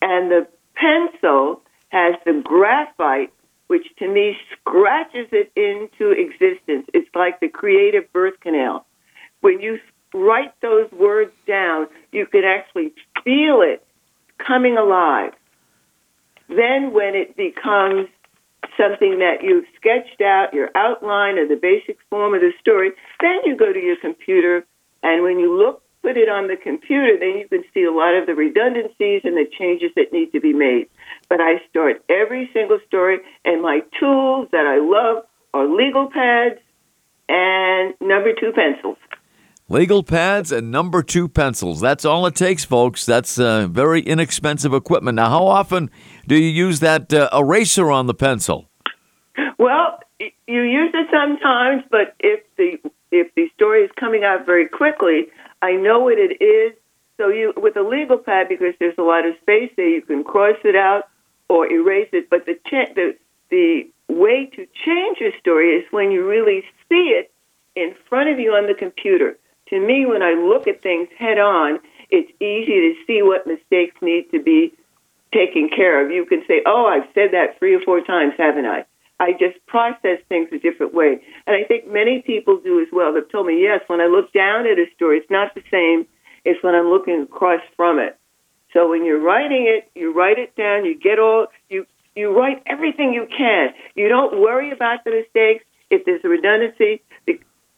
And 0.00 0.30
the 0.30 0.46
pencil 0.74 1.60
has 1.88 2.14
the 2.24 2.40
graphite, 2.42 3.32
which 3.66 3.86
to 3.98 4.08
me 4.08 4.36
scratches 4.52 5.28
it 5.32 5.52
into 5.54 6.12
existence. 6.12 6.88
It's 6.94 7.14
like 7.14 7.40
the 7.40 7.48
creative 7.48 8.10
birth 8.12 8.40
canal. 8.40 8.86
When 9.42 9.60
you 9.60 9.78
write 10.14 10.58
those 10.62 10.90
words 10.92 11.32
down, 11.46 11.88
you 12.10 12.26
can 12.26 12.44
actually 12.44 12.94
feel 13.22 13.60
it 13.60 13.85
coming 14.38 14.76
alive. 14.76 15.32
Then, 16.48 16.92
when 16.92 17.14
it 17.14 17.36
becomes 17.36 18.08
something 18.76 19.18
that 19.18 19.42
you've 19.42 19.64
sketched 19.76 20.20
out, 20.20 20.52
your 20.52 20.70
outline 20.74 21.38
or 21.38 21.46
the 21.46 21.56
basic 21.56 21.98
form 22.10 22.34
of 22.34 22.40
the 22.40 22.52
story. 22.60 22.92
Then 23.20 23.40
you 23.44 23.56
go 23.56 23.72
to 23.72 23.78
your 23.78 23.96
computer, 23.96 24.64
and 25.02 25.22
when 25.22 25.38
you 25.38 25.56
look, 25.56 25.82
put 26.02 26.16
it 26.16 26.28
on 26.28 26.46
the 26.46 26.56
computer, 26.56 27.18
then 27.18 27.38
you 27.38 27.48
can 27.48 27.64
see 27.74 27.82
a 27.82 27.92
lot 27.92 28.14
of 28.14 28.26
the 28.26 28.34
redundancies 28.34 29.22
and 29.24 29.36
the 29.36 29.46
changes 29.58 29.90
that 29.96 30.12
need 30.12 30.32
to 30.32 30.40
be 30.40 30.52
made. 30.52 30.88
But 31.28 31.40
I 31.40 31.60
start 31.68 32.04
every 32.08 32.50
single 32.52 32.78
story, 32.86 33.18
and 33.44 33.62
my 33.62 33.80
tools 33.98 34.48
that 34.52 34.66
I 34.66 34.78
love 34.78 35.24
are 35.52 35.66
legal 35.66 36.10
pads 36.10 36.60
and 37.28 37.94
number 38.00 38.32
two 38.38 38.52
pencils. 38.52 38.98
Legal 39.68 40.04
pads 40.04 40.52
and 40.52 40.70
number 40.70 41.02
two 41.02 41.26
pencils. 41.26 41.80
That's 41.80 42.04
all 42.04 42.24
it 42.26 42.36
takes, 42.36 42.64
folks. 42.64 43.04
That's 43.04 43.36
uh, 43.36 43.66
very 43.66 44.00
inexpensive 44.00 44.72
equipment. 44.72 45.16
Now, 45.16 45.28
how 45.28 45.44
often 45.44 45.90
do 46.24 46.36
you 46.36 46.48
use 46.48 46.78
that 46.80 47.12
uh, 47.12 47.28
eraser 47.32 47.90
on 47.90 48.06
the 48.06 48.14
pencil? 48.14 48.68
Well, 49.58 49.98
you 50.20 50.62
use 50.62 50.92
it 50.94 51.08
sometimes, 51.10 51.82
but 51.90 52.14
if 52.20 52.44
the 52.56 52.78
if 53.10 53.34
the 53.34 53.50
story 53.56 53.82
is 53.82 53.90
coming 53.98 54.22
out 54.22 54.46
very 54.46 54.68
quickly, 54.68 55.26
I 55.60 55.72
know 55.72 55.98
what 55.98 56.18
it 56.18 56.40
is. 56.40 56.72
So 57.16 57.28
you 57.28 57.52
with 57.56 57.76
a 57.76 57.82
legal 57.82 58.18
pad 58.18 58.48
because 58.48 58.74
there's 58.78 58.98
a 58.98 59.02
lot 59.02 59.26
of 59.26 59.34
space 59.42 59.72
there, 59.76 59.88
you 59.88 60.02
can 60.02 60.22
cross 60.22 60.58
it 60.62 60.76
out 60.76 61.08
or 61.48 61.66
erase 61.66 62.10
it. 62.12 62.30
But 62.30 62.46
the 62.46 62.54
cha- 62.70 62.94
the 62.94 63.16
the 63.50 63.90
way 64.08 64.46
to 64.46 64.66
change 64.84 65.18
your 65.18 65.32
story 65.40 65.70
is 65.70 65.84
when 65.90 66.12
you 66.12 66.24
really 66.24 66.62
see 66.88 67.16
it 67.18 67.32
in 67.74 67.96
front 68.08 68.30
of 68.30 68.38
you 68.38 68.52
on 68.52 68.68
the 68.68 68.74
computer. 68.74 69.36
To 69.70 69.80
me, 69.80 70.06
when 70.06 70.22
I 70.22 70.32
look 70.34 70.68
at 70.68 70.82
things 70.82 71.08
head 71.18 71.38
on, 71.38 71.80
it's 72.10 72.30
easy 72.40 72.66
to 72.66 72.94
see 73.06 73.22
what 73.22 73.46
mistakes 73.46 73.96
need 74.00 74.30
to 74.30 74.42
be 74.42 74.72
taken 75.32 75.68
care 75.68 76.04
of. 76.04 76.12
You 76.12 76.24
can 76.24 76.44
say, 76.46 76.62
"Oh, 76.64 76.86
I've 76.86 77.08
said 77.14 77.32
that 77.32 77.58
three 77.58 77.74
or 77.74 77.80
four 77.80 78.00
times, 78.00 78.34
haven't 78.38 78.66
I?" 78.66 78.84
I 79.18 79.32
just 79.32 79.64
process 79.66 80.20
things 80.28 80.48
a 80.52 80.58
different 80.58 80.94
way, 80.94 81.20
and 81.46 81.56
I 81.56 81.64
think 81.64 81.86
many 81.88 82.22
people 82.22 82.58
do 82.58 82.80
as 82.80 82.88
well. 82.92 83.12
They've 83.12 83.28
told 83.28 83.46
me, 83.46 83.62
"Yes, 83.62 83.82
when 83.88 84.00
I 84.00 84.06
look 84.06 84.32
down 84.32 84.66
at 84.66 84.78
a 84.78 84.86
story, 84.94 85.18
it's 85.18 85.30
not 85.30 85.54
the 85.54 85.62
same 85.70 86.06
as 86.44 86.56
when 86.62 86.74
I'm 86.74 86.90
looking 86.90 87.22
across 87.22 87.62
from 87.76 87.98
it." 87.98 88.16
So 88.72 88.88
when 88.88 89.04
you're 89.04 89.18
writing 89.18 89.66
it, 89.66 89.88
you 89.94 90.12
write 90.12 90.38
it 90.38 90.54
down. 90.54 90.84
You 90.84 90.94
get 90.94 91.18
all 91.18 91.46
you 91.70 91.86
you 92.14 92.30
write 92.30 92.62
everything 92.66 93.12
you 93.12 93.26
can. 93.26 93.74
You 93.94 94.08
don't 94.08 94.38
worry 94.38 94.70
about 94.70 95.04
the 95.04 95.10
mistakes 95.10 95.64
if 95.90 96.04
there's 96.04 96.24
a 96.24 96.28
redundancy 96.28 97.02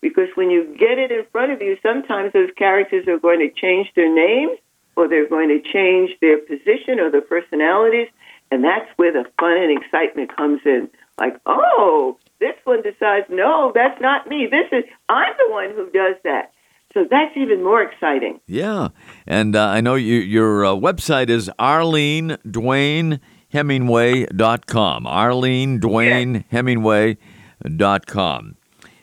because 0.01 0.29
when 0.35 0.51
you 0.51 0.75
get 0.79 0.99
it 0.99 1.11
in 1.11 1.25
front 1.33 1.53
of 1.53 1.61
you, 1.61 1.77
sometimes 1.83 2.33
those 2.33 2.51
characters 2.57 3.07
are 3.09 3.19
going 3.19 3.41
to 3.41 3.61
change 3.61 3.89
their 3.97 4.13
names 4.13 4.59
or 4.97 5.09
they're 5.09 5.29
going 5.29 5.49
to 5.49 5.61
change 5.61 6.11
their 6.21 6.39
position 6.39 6.99
or 6.99 7.11
their 7.11 7.23
personalities, 7.23 8.09
and 8.51 8.65
that's 8.65 8.89
where 8.97 9.13
the 9.13 9.25
fun 9.39 9.57
and 9.57 9.81
excitement 9.81 10.35
comes 10.37 10.61
in. 10.65 10.89
Like, 11.19 11.41
oh, 11.47 12.17
this 12.41 12.55
one 12.65 12.83
decides, 12.83 13.27
no, 13.29 13.73
that's 13.75 14.01
not 14.01 14.29
me. 14.29 14.49
This 14.51 14.67
is 14.73 14.85
I'm 15.09 15.33
the 15.39 15.53
one 15.53 15.71
who 15.71 15.91
does 15.91 16.17
that. 16.25 16.53
So 16.95 17.05
that's 17.09 17.37
even 17.37 17.63
more 17.63 17.83
exciting. 17.83 18.41
Yeah, 18.47 18.89
and 19.27 19.55
uh, 19.55 19.67
I 19.67 19.81
know 19.81 19.95
you, 19.95 20.17
your 20.17 20.65
uh, 20.65 20.71
website 20.71 21.29
is 21.29 21.51
Arlene 21.59 22.39
Dwayne 22.47 23.21
Hemingway.com. 23.51 25.07
Arlene 25.07 25.81
Dwayne 25.81 26.45
Hemingway.com. 26.51 28.58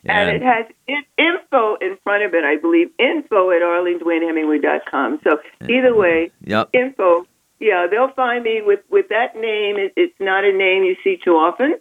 And, 0.05 0.29
it 0.29 0.41
has 0.43 0.65
in- 0.87 1.03
info 1.17 1.75
in 1.75 1.97
front 2.03 2.23
of 2.23 2.33
it, 2.33 2.43
I 2.43 2.57
believe, 2.57 2.89
info 2.99 3.51
at 3.51 3.61
arlenedwaynehemingway.com. 3.61 5.19
So 5.23 5.39
either 5.67 5.95
way, 5.95 6.31
Yep. 6.43 6.69
info, 6.73 7.25
yeah, 7.59 7.87
they'll 7.89 8.11
find 8.11 8.43
me 8.43 8.61
with, 8.63 8.81
with 8.89 9.09
that 9.09 9.35
name. 9.35 9.77
It, 9.77 9.93
it's 9.95 10.19
not 10.19 10.43
a 10.43 10.51
name 10.51 10.83
you 10.83 10.95
see 11.03 11.17
too 11.23 11.31
often. 11.33 11.75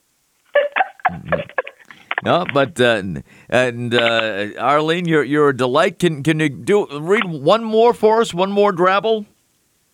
No, 2.24 2.46
but 2.54 2.80
uh, 2.80 3.02
and 3.50 3.94
uh, 3.94 4.46
Arlene, 4.58 5.06
you're 5.06 5.24
you're 5.24 5.50
a 5.50 5.56
delight. 5.56 5.98
Can 5.98 6.22
can 6.22 6.40
you 6.40 6.48
do 6.48 6.86
read 7.00 7.24
one 7.26 7.62
more 7.62 7.92
for 7.92 8.22
us? 8.22 8.32
One 8.32 8.50
more 8.50 8.72
drabble. 8.72 9.26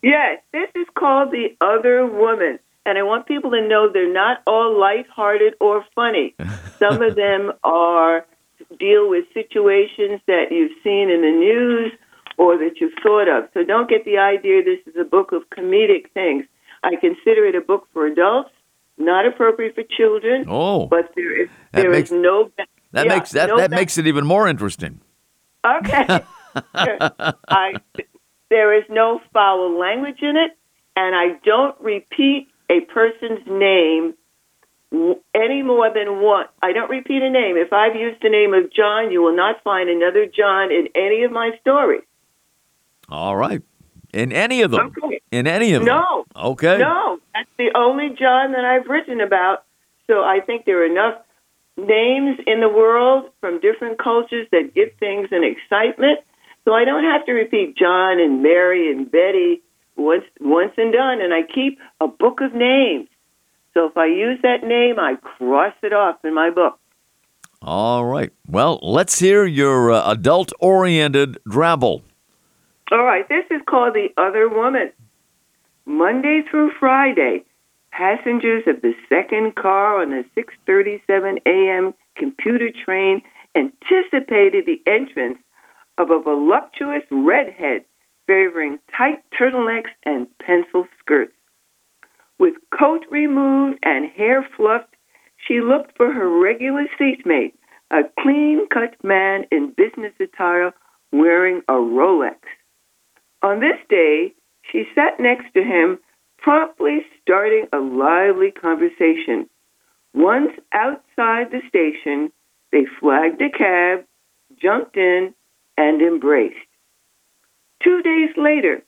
Yes, 0.03 0.41
this 0.53 0.69
is 0.77 0.87
called 0.97 1.33
The 1.33 1.57
Other 1.61 2.07
Woman. 2.07 2.61
And 2.87 2.97
I 2.97 3.03
want 3.03 3.27
people 3.27 3.51
to 3.51 3.67
know 3.67 3.91
they're 3.93 4.13
not 4.13 4.39
all 4.47 4.79
lighthearted 4.81 5.55
or 5.61 5.85
funny. 5.95 6.35
Some 6.81 7.01
of 7.03 7.15
them 7.15 7.53
are 7.63 8.27
deal 8.79 9.09
with 9.09 9.25
situations 9.35 10.21
that 10.27 10.47
you've 10.51 10.73
seen 10.83 11.11
in 11.11 11.21
the 11.23 11.31
news 11.31 11.93
or 12.37 12.57
that 12.59 12.81
you've 12.81 12.93
thought 13.03 13.29
of. 13.29 13.49
So 13.55 13.63
don't 13.65 13.89
get 13.89 14.05
the 14.05 14.19
idea 14.19 14.63
this 14.65 14.81
is 14.87 14.99
a 15.01 15.05
book 15.05 15.33
of 15.33 15.43
comedic 15.51 16.11
things. 16.15 16.45
I 16.83 16.97
consider 17.01 17.45
it 17.47 17.55
a 17.55 17.61
book 17.61 17.87
for 17.93 18.07
adults, 18.07 18.51
not 18.99 19.27
appropriate 19.27 19.75
for 19.75 19.83
children. 19.97 20.47
Oh, 20.49 20.87
But 20.87 21.13
there 21.15 21.43
is 21.43 21.49
there 21.73 21.91
makes- 21.91 22.11
is 22.11 22.19
no 22.19 22.51
that 22.93 23.07
yeah, 23.07 23.15
makes 23.15 23.31
that 23.33 23.49
no 23.49 23.59
that 23.59 23.71
makes 23.71 23.99
it 23.99 24.07
even 24.07 24.27
more 24.27 24.49
interesting. 24.49 25.01
Okay. 25.65 26.23
I, 26.75 27.75
there 28.49 28.75
is 28.77 28.85
no 28.89 29.21
foul 29.33 29.79
language 29.79 30.19
in 30.23 30.37
it, 30.37 30.57
and 30.97 31.15
I 31.15 31.39
don't 31.45 31.79
repeat 31.81 32.49
a 32.71 32.81
person's 32.81 33.47
name 33.47 34.15
any 35.35 35.63
more 35.63 35.93
than 35.93 36.21
one. 36.21 36.47
I 36.63 36.73
don't 36.73 36.91
repeat 36.91 37.23
a 37.23 37.31
name. 37.31 37.57
If 37.57 37.73
I've 37.73 37.95
used 37.95 38.23
the 38.23 38.29
name 38.29 38.55
of 38.55 38.73
John, 38.73 39.11
you 39.11 39.23
will 39.23 39.37
not 39.37 39.63
find 39.63 39.89
another 39.89 40.27
John 40.27 40.73
in 40.73 40.89
any 40.95 41.23
of 41.25 41.31
my 41.33 41.51
stories. 41.61 42.03
All 43.09 43.37
right, 43.37 43.63
in 44.13 44.33
any 44.33 44.63
of 44.63 44.71
them, 44.71 44.93
Okay. 44.97 45.21
in 45.31 45.47
any 45.47 45.73
of 45.75 45.83
No. 45.85 45.95
them. 45.95 46.25
No. 46.37 46.51
Okay. 46.53 46.79
No, 46.79 47.19
that's 47.35 47.49
the 47.57 47.71
only 47.77 48.11
John 48.11 48.53
that 48.53 48.65
I've 48.65 48.87
written 48.87 49.21
about. 49.21 49.65
So 50.07 50.23
I 50.23 50.41
think 50.41 50.65
there 50.65 50.83
are 50.83 50.87
enough 50.87 51.19
names 51.77 52.39
in 52.47 52.61
the 52.61 52.69
world 52.69 53.31
from 53.41 53.61
different 53.61 53.99
cultures 53.99 54.47
that 54.51 54.75
give 54.75 54.93
things 54.99 55.29
an 55.33 55.45
excitement. 55.45 56.21
So 56.65 56.75
I 56.75 56.85
don't 56.85 57.05
have 57.05 57.25
to 57.27 57.33
repeat 57.33 57.77
John 57.77 58.21
and 58.21 58.43
Mary 58.43 58.91
and 58.91 59.11
Betty 59.11 59.63
once 59.97 60.25
once 60.41 60.73
and 60.77 60.93
done. 60.93 61.21
And 61.21 61.33
I 61.33 61.43
keep 61.43 61.79
a 62.01 62.07
book 62.09 62.41
of 62.41 62.55
names. 62.55 63.09
So 63.75 63.87
if 63.87 63.97
I 63.97 64.07
use 64.07 64.39
that 64.43 64.65
name, 64.65 64.99
I 64.99 65.17
cross 65.17 65.75
it 65.83 65.93
off 65.93 66.17
in 66.25 66.35
my 66.35 66.51
book. 66.51 66.79
All 67.63 68.07
right. 68.07 68.33
Well, 68.47 68.81
let's 68.83 69.19
hear 69.19 69.45
your 69.45 69.93
uh, 69.93 70.11
adult-oriented 70.13 71.39
drabble. 71.49 72.03
All 72.91 73.05
right, 73.05 73.29
this 73.29 73.45
is 73.51 73.61
called 73.69 73.95
The 73.95 74.09
Other 74.17 74.49
Woman. 74.49 74.91
Monday 75.85 76.43
through 76.51 76.73
Friday, 76.81 77.45
passengers 77.93 78.65
of 78.67 78.83
the 78.83 78.95
second 79.09 79.55
car 79.55 80.03
on 80.03 80.11
the 80.11 80.25
6:37 80.37 81.39
a.m. 81.47 81.95
computer 82.17 82.71
train 82.85 83.23
anticipated 83.55 84.67
the 84.67 84.83
entrance 84.87 85.39
of 85.99 86.11
a 86.11 86.19
voluptuous 86.19 87.05
redhead 87.11 87.85
favoring 88.27 88.79
tight 88.97 89.23
turtlenecks 89.39 89.91
and 90.05 90.27
pencil 90.39 90.87
skirts. 90.99 91.35
With 92.41 92.55
coat 92.71 93.05
removed 93.11 93.81
and 93.83 94.11
hair 94.11 94.49
fluffed, 94.57 94.97
she 95.47 95.61
looked 95.61 95.95
for 95.99 96.11
her 96.11 96.41
regular 96.41 96.87
seatmate, 96.99 97.53
a 97.91 98.05
clean-cut 98.19 98.97
man 99.05 99.45
in 99.53 99.75
business 99.77 100.15
attire 100.19 100.73
wearing 101.13 101.61
a 101.69 101.75
Rolex. 101.75 102.39
On 103.43 103.61
this 103.61 103.77
day, 103.91 104.33
she 104.73 104.85
sat 104.95 105.21
next 105.21 105.53
to 105.53 105.63
him, 105.63 105.99
promptly 106.39 107.01
starting 107.21 107.67
a 107.75 107.79
lively 107.79 108.53
conversation. 108.53 109.47
Once 110.15 110.53
outside 110.73 111.51
the 111.51 111.61
station, 111.69 112.33
they 112.73 112.87
flagged 113.01 113.43
a 113.43 113.51
cab, 113.51 114.07
jumped 114.57 114.97
in, 114.97 115.35
and 115.77 116.01
embraced. 116.01 116.57
Two 117.83 118.01
days 118.01 118.31
later, 118.39 118.83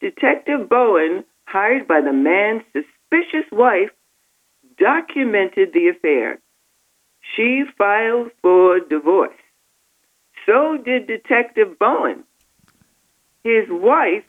Detective 0.00 0.68
Bowen, 0.68 1.24
hired 1.50 1.88
by 1.88 2.00
the 2.00 2.12
man's 2.12 2.62
suspicious 2.72 3.50
wife, 3.50 3.90
documented 4.78 5.72
the 5.72 5.88
affair. 5.88 6.38
She 7.36 7.64
filed 7.76 8.30
for 8.42 8.80
divorce. 8.80 9.34
So 10.46 10.78
did 10.78 11.06
Detective 11.06 11.78
Bowen. 11.78 12.24
His 13.44 13.66
wife 13.68 14.24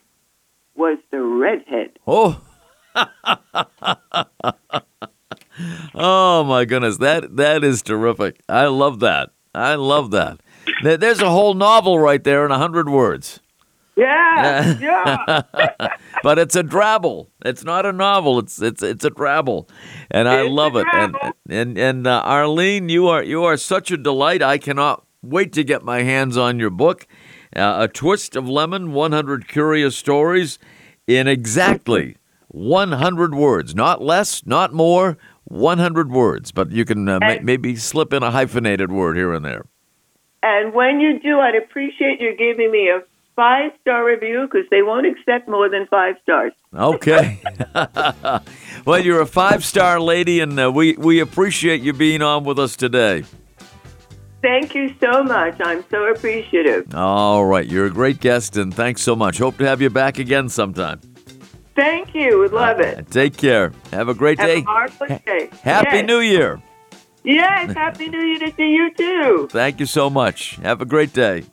was 0.74 0.98
the 1.10 1.20
redhead. 1.20 1.98
Oh. 2.06 2.40
oh 5.94 6.44
my 6.44 6.64
goodness, 6.64 6.98
that 6.98 7.36
that 7.36 7.64
is 7.64 7.82
terrific. 7.82 8.40
I 8.48 8.66
love 8.66 9.00
that. 9.00 9.30
I 9.54 9.74
love 9.74 10.10
that. 10.12 10.40
There's 10.82 11.20
a 11.20 11.30
whole 11.30 11.54
novel 11.54 11.98
right 11.98 12.22
there 12.22 12.44
in 12.44 12.50
a 12.50 12.58
hundred 12.58 12.88
words. 12.88 13.40
Yeah, 13.96 14.78
yeah. 14.80 15.42
but 16.22 16.38
it's 16.38 16.56
a 16.56 16.62
drabble. 16.62 17.28
It's 17.44 17.62
not 17.64 17.84
a 17.84 17.92
novel. 17.92 18.38
It's 18.38 18.60
it's 18.62 18.82
it's 18.82 19.04
a 19.04 19.10
drabble, 19.10 19.68
and 20.10 20.28
I 20.28 20.40
It's 20.40 20.48
a 20.48 20.50
love 20.50 20.76
it. 20.76 20.86
And 20.92 21.16
and 21.48 21.76
and 21.78 22.06
uh, 22.06 22.22
Arlene, 22.24 22.88
you 22.88 23.08
are 23.08 23.22
you 23.22 23.44
are 23.44 23.56
such 23.56 23.90
a 23.90 23.96
delight. 23.98 24.42
I 24.42 24.56
cannot 24.58 25.04
wait 25.22 25.52
to 25.54 25.64
get 25.64 25.82
my 25.82 26.02
hands 26.02 26.36
on 26.38 26.58
your 26.58 26.70
book, 26.70 27.06
uh, 27.54 27.76
A 27.80 27.88
Twist 27.88 28.34
of 28.34 28.48
Lemon: 28.48 28.92
100 28.92 29.46
Curious 29.46 29.94
Stories, 29.94 30.58
in 31.06 31.28
exactly 31.28 32.16
100 32.48 33.34
words, 33.34 33.74
not 33.74 34.00
less, 34.02 34.46
not 34.46 34.72
more. 34.72 35.18
100 35.44 36.10
words, 36.10 36.50
but 36.50 36.70
you 36.70 36.84
can 36.86 37.06
uh, 37.08 37.18
ma- 37.20 37.36
maybe 37.42 37.76
slip 37.76 38.12
in 38.14 38.22
a 38.22 38.30
hyphenated 38.30 38.90
word 38.90 39.16
here 39.18 39.34
and 39.34 39.44
there. 39.44 39.66
and 40.42 40.72
when 40.72 40.98
you 41.00 41.18
do, 41.20 41.40
I'd 41.40 41.56
appreciate 41.56 42.20
you 42.20 42.34
giving 42.38 42.70
me 42.70 42.88
a 42.88 43.00
five 43.36 43.72
star 43.80 44.04
review 44.04 44.48
because 44.50 44.68
they 44.70 44.82
won't 44.82 45.06
accept 45.06 45.48
more 45.48 45.68
than 45.68 45.86
five 45.86 46.16
stars. 46.22 46.52
Okay. 46.74 47.40
well, 48.86 48.98
you're 48.98 49.20
a 49.20 49.26
five 49.26 49.64
star 49.64 50.00
lady, 50.00 50.40
and 50.40 50.58
uh, 50.58 50.70
we, 50.70 50.94
we 50.96 51.20
appreciate 51.20 51.82
you 51.82 51.92
being 51.92 52.22
on 52.22 52.44
with 52.44 52.58
us 52.58 52.76
today. 52.76 53.24
Thank 54.42 54.74
you 54.74 54.92
so 55.00 55.22
much. 55.22 55.60
I'm 55.62 55.84
so 55.88 56.10
appreciative. 56.10 56.92
All 56.94 57.44
right. 57.44 57.66
You're 57.66 57.86
a 57.86 57.90
great 57.90 58.20
guest, 58.20 58.56
and 58.56 58.74
thanks 58.74 59.00
so 59.00 59.14
much. 59.14 59.38
Hope 59.38 59.56
to 59.58 59.66
have 59.66 59.80
you 59.80 59.88
back 59.88 60.18
again 60.18 60.48
sometime. 60.48 61.00
Thank 61.76 62.14
you. 62.14 62.38
Would 62.40 62.52
love 62.52 62.80
it. 62.80 63.10
Take 63.10 63.36
care. 63.36 63.72
Have 63.92 64.08
a 64.08 64.14
great 64.14 64.38
Have 64.40 64.48
day. 64.48 64.58
a 64.58 64.62
marvelous 64.62 65.22
day. 65.24 65.48
Happy 65.62 65.98
yes. 65.98 66.06
New 66.06 66.18
Year. 66.18 66.60
Yes, 67.24 67.72
Happy 67.72 68.08
New 68.08 68.20
Year 68.20 68.50
to 68.50 68.62
you 68.62 68.94
too. 68.94 69.48
Thank 69.50 69.78
you 69.78 69.86
so 69.86 70.10
much. 70.10 70.56
Have 70.56 70.82
a 70.82 70.84
great 70.84 71.12
day. 71.12 71.44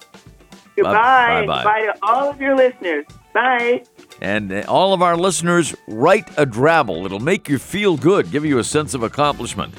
Goodbye. 0.83 1.45
bye-bye. 1.45 1.79
and 1.79 1.93
to 1.93 1.99
all 2.05 2.29
of 2.29 2.41
your 2.41 2.55
listeners. 2.55 3.05
Bye. 3.33 3.83
And 4.21 4.51
uh, 4.51 4.63
all 4.67 4.93
of 4.93 5.01
our 5.01 5.15
listeners, 5.15 5.75
write 5.87 6.27
a 6.37 6.45
drabble. 6.45 7.05
It'll 7.05 7.19
make 7.19 7.47
you 7.47 7.57
feel 7.59 7.95
good, 7.97 8.31
give 8.31 8.45
you 8.45 8.59
a 8.59 8.63
sense 8.63 8.93
of 8.93 9.03
accomplishment. 9.03 9.73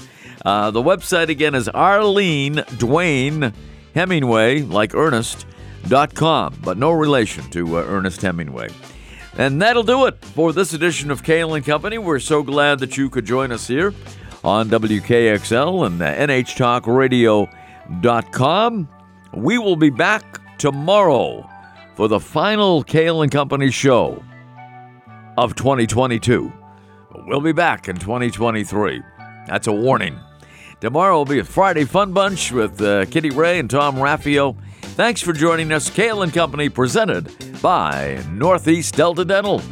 Uh, 0.44 0.70
the 0.70 0.82
website 0.82 1.28
again 1.28 1.54
is 1.54 1.68
Arlene 1.68 2.54
Dwayne 2.54 3.52
Hemingway, 3.94 4.62
like 4.62 4.94
Ernest, 4.94 5.46
dot 5.88 6.14
com, 6.14 6.58
but 6.62 6.78
no 6.78 6.92
relation 6.92 7.48
to 7.50 7.78
uh, 7.78 7.82
Ernest 7.82 8.22
Hemingway. 8.22 8.68
And 9.36 9.60
that'll 9.60 9.82
do 9.82 10.06
it 10.06 10.24
for 10.24 10.52
this 10.52 10.72
edition 10.72 11.10
of 11.10 11.22
Kale 11.22 11.54
and 11.54 11.64
Company. 11.64 11.98
We're 11.98 12.18
so 12.20 12.42
glad 12.42 12.78
that 12.80 12.96
you 12.96 13.10
could 13.10 13.24
join 13.26 13.52
us 13.52 13.68
here 13.68 13.94
on 14.42 14.68
WKXL 14.68 15.86
and 15.86 16.00
uh, 16.02 16.14
NHTalkRadio.com. 16.14 18.88
We 19.34 19.58
will 19.58 19.76
be 19.76 19.90
back 19.90 20.39
tomorrow 20.60 21.48
for 21.96 22.06
the 22.06 22.20
final 22.20 22.84
Kale 22.84 23.22
and 23.22 23.32
Company 23.32 23.70
show 23.70 24.22
of 25.38 25.56
2022. 25.56 26.52
We'll 27.26 27.40
be 27.40 27.52
back 27.52 27.88
in 27.88 27.96
2023. 27.96 29.02
That's 29.46 29.68
a 29.68 29.72
warning. 29.72 30.20
Tomorrow 30.82 31.16
will 31.16 31.24
be 31.24 31.38
a 31.38 31.44
Friday 31.44 31.84
Fun 31.84 32.12
Bunch 32.12 32.52
with 32.52 32.78
uh, 32.82 33.06
Kitty 33.06 33.30
Ray 33.30 33.58
and 33.58 33.70
Tom 33.70 33.96
Raffio. 33.96 34.54
Thanks 34.82 35.22
for 35.22 35.32
joining 35.32 35.72
us. 35.72 35.88
Kale 35.88 36.20
and 36.22 36.32
Company 36.32 36.68
presented 36.68 37.34
by 37.62 38.22
Northeast 38.30 38.96
Delta 38.96 39.24
Dental. 39.24 39.62